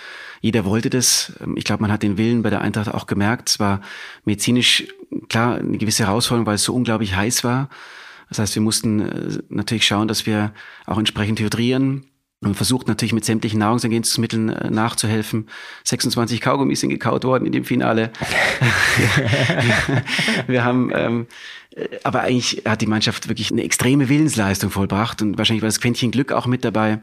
Jeder 0.42 0.66
wollte 0.66 0.90
das. 0.90 1.34
Ich 1.56 1.64
glaube, 1.64 1.82
man 1.82 1.92
hat 1.92 2.04
den 2.04 2.18
Willen 2.18 2.44
bei 2.44 2.50
der 2.50 2.62
Eintracht 2.62 2.94
auch 2.94 3.08
gemerkt. 3.08 3.50
Es 3.50 3.60
war 3.60 3.82
medizinisch 4.24 4.86
klar 5.30 5.56
eine 5.56 5.78
gewisse 5.78 6.06
Herausforderung, 6.06 6.46
weil 6.46 6.56
es 6.56 6.64
so 6.64 6.74
unglaublich 6.74 7.16
heiß 7.16 7.44
war. 7.44 7.70
Das 8.30 8.40
heißt, 8.40 8.56
wir 8.56 8.62
mussten 8.62 9.00
äh, 9.00 9.40
natürlich 9.50 9.86
schauen, 9.86 10.08
dass 10.08 10.26
wir 10.26 10.54
auch 10.86 10.98
entsprechend 10.98 11.40
hydrieren 11.40 12.06
und 12.42 12.56
versucht 12.56 12.88
natürlich 12.88 13.14
mit 13.14 13.26
sämtlichen 13.26 13.60
Nahrungsergänzungsmitteln 13.60 14.50
äh, 14.50 14.70
nachzuhelfen. 14.70 15.48
26 15.84 16.42
Kaugummis 16.42 16.80
sind 16.80 16.90
gekaut 16.90 17.24
worden 17.24 17.46
in 17.46 17.52
dem 17.52 17.66
Finale. 17.66 18.12
wir 20.48 20.64
haben 20.64 20.92
ähm, 20.94 21.22
äh, 21.22 21.26
aber 22.04 22.22
eigentlich 22.22 22.62
hat 22.66 22.80
die 22.82 22.88
Mannschaft 22.88 23.28
wirklich 23.28 23.52
eine 23.52 23.64
extreme 23.64 24.08
Willensleistung 24.08 24.70
vollbracht 24.70 25.22
und 25.22 25.38
wahrscheinlich 25.38 25.62
war 25.62 25.68
das 25.68 25.82
Quäntchen 25.82 26.12
Glück 26.12 26.32
auch 26.32 26.46
mit 26.46 26.64
dabei 26.64 27.00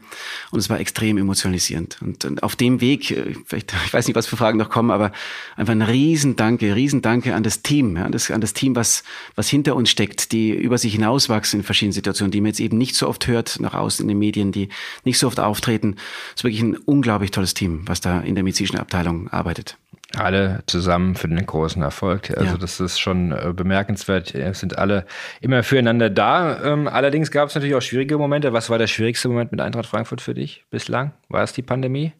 und 0.49 0.59
es 0.59 0.69
war 0.69 0.79
extrem 0.79 1.17
emotionalisierend. 1.17 1.99
Und, 2.01 2.25
und 2.25 2.41
auf 2.41 2.55
dem 2.55 2.81
Weg, 2.81 3.11
äh, 3.11 3.35
vielleicht, 3.45 3.73
ich 3.85 3.93
weiß 3.93 4.07
nicht, 4.07 4.15
was 4.15 4.25
für 4.25 4.35
Fragen 4.35 4.57
noch 4.57 4.71
kommen, 4.71 4.89
aber 4.89 5.11
einfach 5.55 5.73
ein 5.73 5.83
Riesendanke, 5.83 6.75
Riesendanke 6.75 7.35
an 7.35 7.43
das 7.43 7.61
Team, 7.61 7.97
ja, 7.97 8.09
das, 8.09 8.31
an 8.31 8.41
das 8.41 8.53
Team, 8.53 8.75
was, 8.75 9.03
was 9.35 9.47
hinter 9.47 9.75
uns 9.75 9.91
steckt, 9.91 10.31
die 10.31 10.51
über 10.51 10.79
sich 10.79 10.93
hinauswachsen 10.93 11.59
in 11.59 11.63
verschiedenen 11.63 11.93
Situationen, 11.93 12.31
die 12.31 12.41
man 12.41 12.47
jetzt 12.47 12.59
eben 12.59 12.77
nicht 12.77 12.95
so 12.95 13.07
oft 13.07 13.27
hört 13.27 13.59
nach 13.59 13.75
außen 13.75 14.03
in 14.03 14.07
den 14.07 14.19
Medien, 14.19 14.51
die 14.51 14.69
nicht 15.03 15.19
so 15.19 15.27
oft 15.27 15.39
auftreten. 15.39 15.97
Es 16.29 16.39
ist 16.39 16.43
wirklich 16.45 16.61
ein 16.61 16.77
unglaublich 16.77 17.29
tolles 17.29 17.53
Team, 17.53 17.83
was 17.85 18.01
da 18.01 18.21
in 18.21 18.33
der 18.33 18.43
medizinischen 18.43 18.77
Abteilung 18.77 19.27
arbeitet. 19.27 19.77
Alle 20.15 20.63
zusammen 20.67 21.15
für 21.15 21.27
den 21.27 21.43
großen 21.43 21.81
Erfolg. 21.81 22.29
Also 22.37 22.51
ja. 22.51 22.57
das 22.57 22.79
ist 22.79 22.99
schon 22.99 23.31
äh, 23.31 23.51
bemerkenswert. 23.55 24.35
Es 24.35 24.59
sind 24.59 24.77
alle 24.77 25.05
immer 25.41 25.63
füreinander 25.63 26.09
da. 26.11 26.63
Ähm, 26.63 26.87
allerdings 26.87 27.31
gab 27.31 27.49
es 27.49 27.55
natürlich 27.55 27.75
auch 27.75 27.81
schwierige 27.81 28.17
Momente. 28.17 28.53
Was 28.53 28.69
war 28.69 28.77
der 28.77 28.87
schwierigste 28.87 29.27
Moment 29.27 29.51
mit 29.51 29.59
Eintracht 29.59 29.87
Frankfurt 29.87 30.21
für 30.21 30.35
dich 30.35 30.65
bislang? 30.69 31.13
War 31.29 31.41
es 31.41 31.53
die 31.53 31.63
Pandemie? 31.63 32.13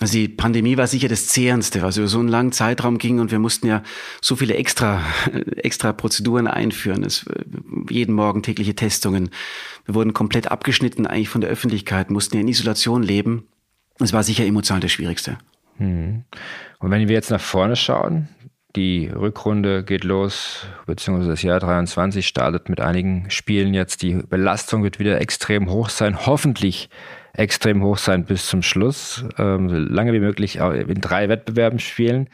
Also 0.00 0.14
die 0.14 0.28
Pandemie 0.28 0.78
war 0.78 0.86
sicher 0.86 1.08
das 1.08 1.26
Zehrendste, 1.28 1.82
was 1.82 1.98
über 1.98 2.08
so 2.08 2.18
einen 2.18 2.28
langen 2.28 2.52
Zeitraum 2.52 2.96
ging 2.96 3.20
und 3.20 3.30
wir 3.30 3.38
mussten 3.38 3.66
ja 3.66 3.82
so 4.22 4.34
viele 4.34 4.54
extra, 4.54 5.02
extra 5.56 5.92
Prozeduren 5.92 6.46
einführen. 6.46 7.04
Es, 7.04 7.26
äh, 7.26 7.44
jeden 7.90 8.14
Morgen 8.14 8.42
tägliche 8.42 8.74
Testungen. 8.74 9.28
Wir 9.84 9.94
wurden 9.94 10.14
komplett 10.14 10.50
abgeschnitten 10.50 11.06
eigentlich 11.06 11.28
von 11.28 11.42
der 11.42 11.50
Öffentlichkeit, 11.50 12.10
mussten 12.10 12.36
ja 12.36 12.40
in 12.40 12.48
Isolation 12.48 13.02
leben. 13.02 13.46
Es 13.98 14.14
war 14.14 14.22
sicher 14.22 14.46
emotional 14.46 14.80
das 14.80 14.92
Schwierigste. 14.92 15.36
Hm. 15.80 16.24
Und 16.78 16.90
wenn 16.90 17.08
wir 17.08 17.14
jetzt 17.14 17.30
nach 17.30 17.40
vorne 17.40 17.74
schauen, 17.74 18.28
die 18.76 19.08
Rückrunde 19.08 19.82
geht 19.82 20.04
los, 20.04 20.66
beziehungsweise 20.86 21.30
das 21.30 21.42
Jahr 21.42 21.58
23 21.58 22.26
startet 22.26 22.68
mit 22.68 22.80
einigen 22.80 23.28
Spielen 23.30 23.74
jetzt. 23.74 24.02
Die 24.02 24.14
Belastung 24.14 24.84
wird 24.84 25.00
wieder 25.00 25.20
extrem 25.20 25.70
hoch 25.70 25.88
sein. 25.88 26.26
Hoffentlich 26.26 26.88
extrem 27.32 27.82
hoch 27.82 27.98
sein 27.98 28.24
bis 28.26 28.46
zum 28.46 28.62
Schluss, 28.62 29.24
ähm, 29.38 29.68
so 29.68 29.76
lange 29.76 30.12
wie 30.12 30.20
möglich 30.20 30.56
in 30.56 31.00
drei 31.00 31.28
Wettbewerben 31.28 31.78
spielen. 31.78 32.28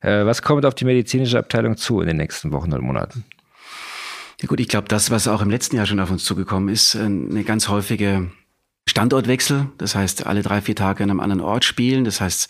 Äh, 0.00 0.26
was 0.26 0.42
kommt 0.42 0.66
auf 0.66 0.74
die 0.74 0.84
medizinische 0.84 1.38
Abteilung 1.38 1.76
zu 1.76 2.00
in 2.00 2.08
den 2.08 2.16
nächsten 2.16 2.52
Wochen 2.52 2.72
und 2.72 2.82
Monaten? 2.82 3.24
Ja 4.40 4.48
gut, 4.48 4.60
ich 4.60 4.68
glaube, 4.68 4.88
das, 4.88 5.10
was 5.10 5.28
auch 5.28 5.42
im 5.42 5.50
letzten 5.50 5.76
Jahr 5.76 5.86
schon 5.86 6.00
auf 6.00 6.10
uns 6.10 6.24
zugekommen 6.24 6.68
ist, 6.70 6.94
äh, 6.94 7.00
eine 7.00 7.44
ganz 7.44 7.68
häufige 7.68 8.30
Standortwechsel. 8.88 9.68
Das 9.78 9.94
heißt, 9.94 10.26
alle 10.26 10.42
drei, 10.42 10.60
vier 10.60 10.74
Tage 10.74 11.04
an 11.04 11.10
einem 11.10 11.20
anderen 11.20 11.42
Ort 11.42 11.64
spielen. 11.64 12.04
Das 12.04 12.20
heißt, 12.20 12.48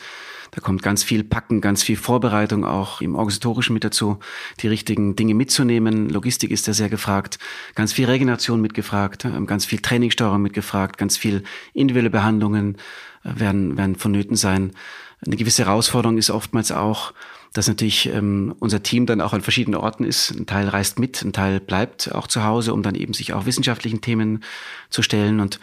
da 0.53 0.61
kommt 0.61 0.83
ganz 0.83 1.03
viel 1.03 1.23
Packen, 1.25 1.61
ganz 1.61 1.83
viel 1.83 1.97
Vorbereitung 1.97 2.65
auch 2.65 3.01
im 3.01 3.15
Organisatorischen 3.15 3.75
mit 3.75 3.85
dazu, 3.85 4.19
die 4.61 4.69
richtigen 4.69 5.17
Dinge 5.17 5.35
mitzunehmen. 5.35 6.09
Logistik 6.09 6.51
ist 6.51 6.67
da 6.67 6.73
sehr 6.73 6.89
gefragt, 6.89 7.39
ganz 7.75 7.93
viel 7.93 8.07
Regeneration 8.07 8.61
mitgefragt, 8.61 9.25
ähm, 9.25 9.47
ganz 9.47 9.65
viel 9.65 9.81
Trainingssteuerung 9.81 10.43
mitgefragt, 10.43 10.99
ganz 10.99 11.17
viel 11.17 11.45
individuelle 11.73 12.11
Behandlungen 12.11 12.77
äh, 13.25 13.39
werden, 13.39 13.77
werden 13.77 13.97
vonnöten 13.97 14.37
sein. 14.37 14.73
Eine 15.25 15.37
gewisse 15.37 15.67
Herausforderung 15.67 16.19
ist 16.19 16.31
oftmals 16.31 16.73
auch, 16.73 17.13
dass 17.53 17.67
natürlich 17.67 18.07
ähm, 18.07 18.55
unser 18.61 18.83
Team 18.83 19.07
dann 19.07 19.21
auch 19.21 19.33
an 19.33 19.43
verschiedenen 19.43 19.79
Orten 19.79 20.05
ist. 20.05 20.31
Ein 20.31 20.47
Teil 20.47 20.69
reist 20.69 20.99
mit, 20.99 21.23
ein 21.23 21.33
Teil 21.33 21.61
bleibt 21.61 22.13
auch 22.15 22.27
zu 22.27 22.45
Hause, 22.45 22.73
um 22.73 22.83
dann 22.83 22.95
eben 22.95 23.13
sich 23.13 23.33
auch 23.33 23.45
wissenschaftlichen 23.45 24.01
Themen 24.01 24.45
zu 24.89 25.03
stellen. 25.03 25.41
Und 25.41 25.59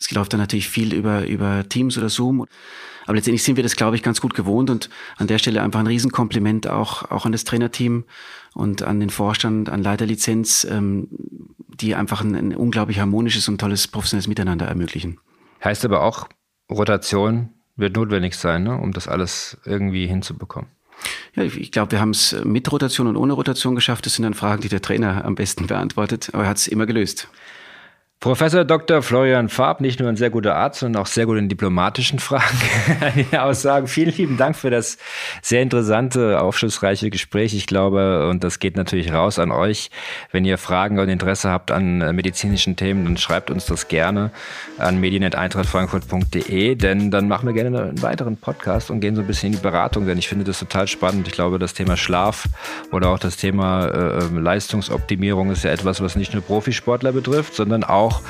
es 0.00 0.10
läuft 0.10 0.32
dann 0.32 0.40
natürlich 0.40 0.68
viel 0.68 0.94
über, 0.94 1.26
über 1.26 1.68
Teams 1.68 1.98
oder 1.98 2.08
Zoom. 2.08 2.46
Aber 3.06 3.14
letztendlich 3.14 3.42
sind 3.42 3.56
wir 3.56 3.62
das, 3.62 3.76
glaube 3.76 3.96
ich, 3.96 4.02
ganz 4.02 4.20
gut 4.20 4.34
gewohnt 4.34 4.68
und 4.68 4.90
an 5.16 5.26
der 5.26 5.38
Stelle 5.38 5.62
einfach 5.62 5.80
ein 5.80 5.86
Riesenkompliment 5.86 6.68
auch, 6.68 7.10
auch 7.10 7.24
an 7.24 7.32
das 7.32 7.44
Trainerteam 7.44 8.04
und 8.54 8.82
an 8.82 9.00
den 9.00 9.10
Vorstand, 9.10 9.70
an 9.70 9.82
Leiterlizenz, 9.82 10.66
ähm, 10.70 11.08
die 11.80 11.94
einfach 11.94 12.20
ein, 12.20 12.34
ein 12.34 12.54
unglaublich 12.54 13.00
harmonisches 13.00 13.48
und 13.48 13.58
tolles 13.58 13.88
professionelles 13.88 14.28
Miteinander 14.28 14.66
ermöglichen. 14.66 15.18
Heißt 15.64 15.84
aber 15.84 16.02
auch, 16.02 16.28
Rotation 16.70 17.48
wird 17.76 17.96
notwendig 17.96 18.34
sein, 18.34 18.64
ne, 18.64 18.76
um 18.76 18.92
das 18.92 19.08
alles 19.08 19.56
irgendwie 19.64 20.06
hinzubekommen. 20.06 20.68
Ja, 21.34 21.44
ich 21.44 21.70
glaube, 21.70 21.92
wir 21.92 22.00
haben 22.00 22.10
es 22.10 22.36
mit 22.44 22.70
Rotation 22.70 23.06
und 23.06 23.16
ohne 23.16 23.32
Rotation 23.32 23.74
geschafft. 23.74 24.04
Das 24.04 24.14
sind 24.14 24.24
dann 24.24 24.34
Fragen, 24.34 24.62
die 24.62 24.68
der 24.68 24.82
Trainer 24.82 25.24
am 25.24 25.34
besten 25.34 25.66
beantwortet, 25.66 26.30
aber 26.32 26.42
er 26.42 26.48
hat 26.50 26.56
es 26.58 26.66
immer 26.66 26.86
gelöst. 26.86 27.28
Professor 28.20 28.64
Dr. 28.64 29.00
Florian 29.00 29.48
Farb, 29.48 29.80
nicht 29.80 30.00
nur 30.00 30.08
ein 30.08 30.16
sehr 30.16 30.30
guter 30.30 30.56
Arzt, 30.56 30.80
sondern 30.80 31.00
auch 31.00 31.06
sehr 31.06 31.24
gut 31.24 31.38
in 31.38 31.48
diplomatischen 31.48 32.18
Fragen. 32.18 32.58
Aussagen. 33.38 33.86
Vielen 33.86 34.12
lieben 34.12 34.36
Dank 34.36 34.56
für 34.56 34.70
das 34.70 34.98
sehr 35.40 35.62
interessante, 35.62 36.40
aufschlussreiche 36.40 37.10
Gespräch. 37.10 37.54
Ich 37.54 37.68
glaube, 37.68 38.28
und 38.28 38.42
das 38.42 38.58
geht 38.58 38.76
natürlich 38.76 39.12
raus 39.12 39.38
an 39.38 39.52
euch. 39.52 39.92
Wenn 40.32 40.44
ihr 40.44 40.58
Fragen 40.58 40.98
und 40.98 41.08
Interesse 41.08 41.48
habt 41.48 41.70
an 41.70 42.00
äh, 42.00 42.12
medizinischen 42.12 42.74
Themen, 42.74 43.04
dann 43.04 43.18
schreibt 43.18 43.52
uns 43.52 43.66
das 43.66 43.86
gerne 43.86 44.32
an 44.78 44.98
medienet-eintrachtfrankfurt.de, 44.98 46.74
denn 46.74 47.12
dann 47.12 47.28
machen 47.28 47.46
wir 47.46 47.52
gerne 47.52 47.82
einen 47.82 48.02
weiteren 48.02 48.36
Podcast 48.36 48.90
und 48.90 48.98
gehen 48.98 49.14
so 49.14 49.20
ein 49.20 49.28
bisschen 49.28 49.52
in 49.52 49.58
die 49.60 49.62
Beratung, 49.62 50.06
denn 50.06 50.18
ich 50.18 50.26
finde 50.26 50.44
das 50.44 50.58
total 50.58 50.88
spannend. 50.88 51.28
Ich 51.28 51.34
glaube, 51.34 51.60
das 51.60 51.72
Thema 51.72 51.96
Schlaf 51.96 52.48
oder 52.90 53.10
auch 53.10 53.20
das 53.20 53.36
Thema 53.36 53.86
äh, 53.86 54.24
ähm, 54.24 54.42
Leistungsoptimierung 54.42 55.52
ist 55.52 55.62
ja 55.62 55.70
etwas, 55.70 56.00
was 56.00 56.16
nicht 56.16 56.34
nur 56.34 56.42
Profisportler 56.42 57.12
betrifft, 57.12 57.54
sondern 57.54 57.84
auch 57.84 58.07
auch 58.08 58.20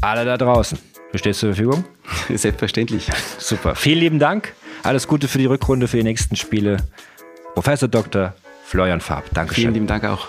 alle 0.00 0.24
da 0.24 0.36
draußen. 0.36 0.78
Du 1.12 1.18
stehst 1.18 1.40
zur 1.40 1.54
Verfügung? 1.54 1.84
Selbstverständlich. 2.34 3.08
Super. 3.38 3.74
Vielen 3.74 4.00
lieben 4.00 4.18
Dank. 4.18 4.52
Alles 4.82 5.06
Gute 5.08 5.28
für 5.28 5.38
die 5.38 5.46
Rückrunde, 5.46 5.88
für 5.88 5.96
die 5.96 6.02
nächsten 6.02 6.36
Spiele. 6.36 6.78
Professor 7.54 7.88
Dr. 7.88 8.34
Florian 8.64 9.00
Farb. 9.00 9.24
Dankeschön. 9.32 9.62
Vielen 9.62 9.74
lieben 9.74 9.86
Dank 9.86 10.04
auch. 10.04 10.28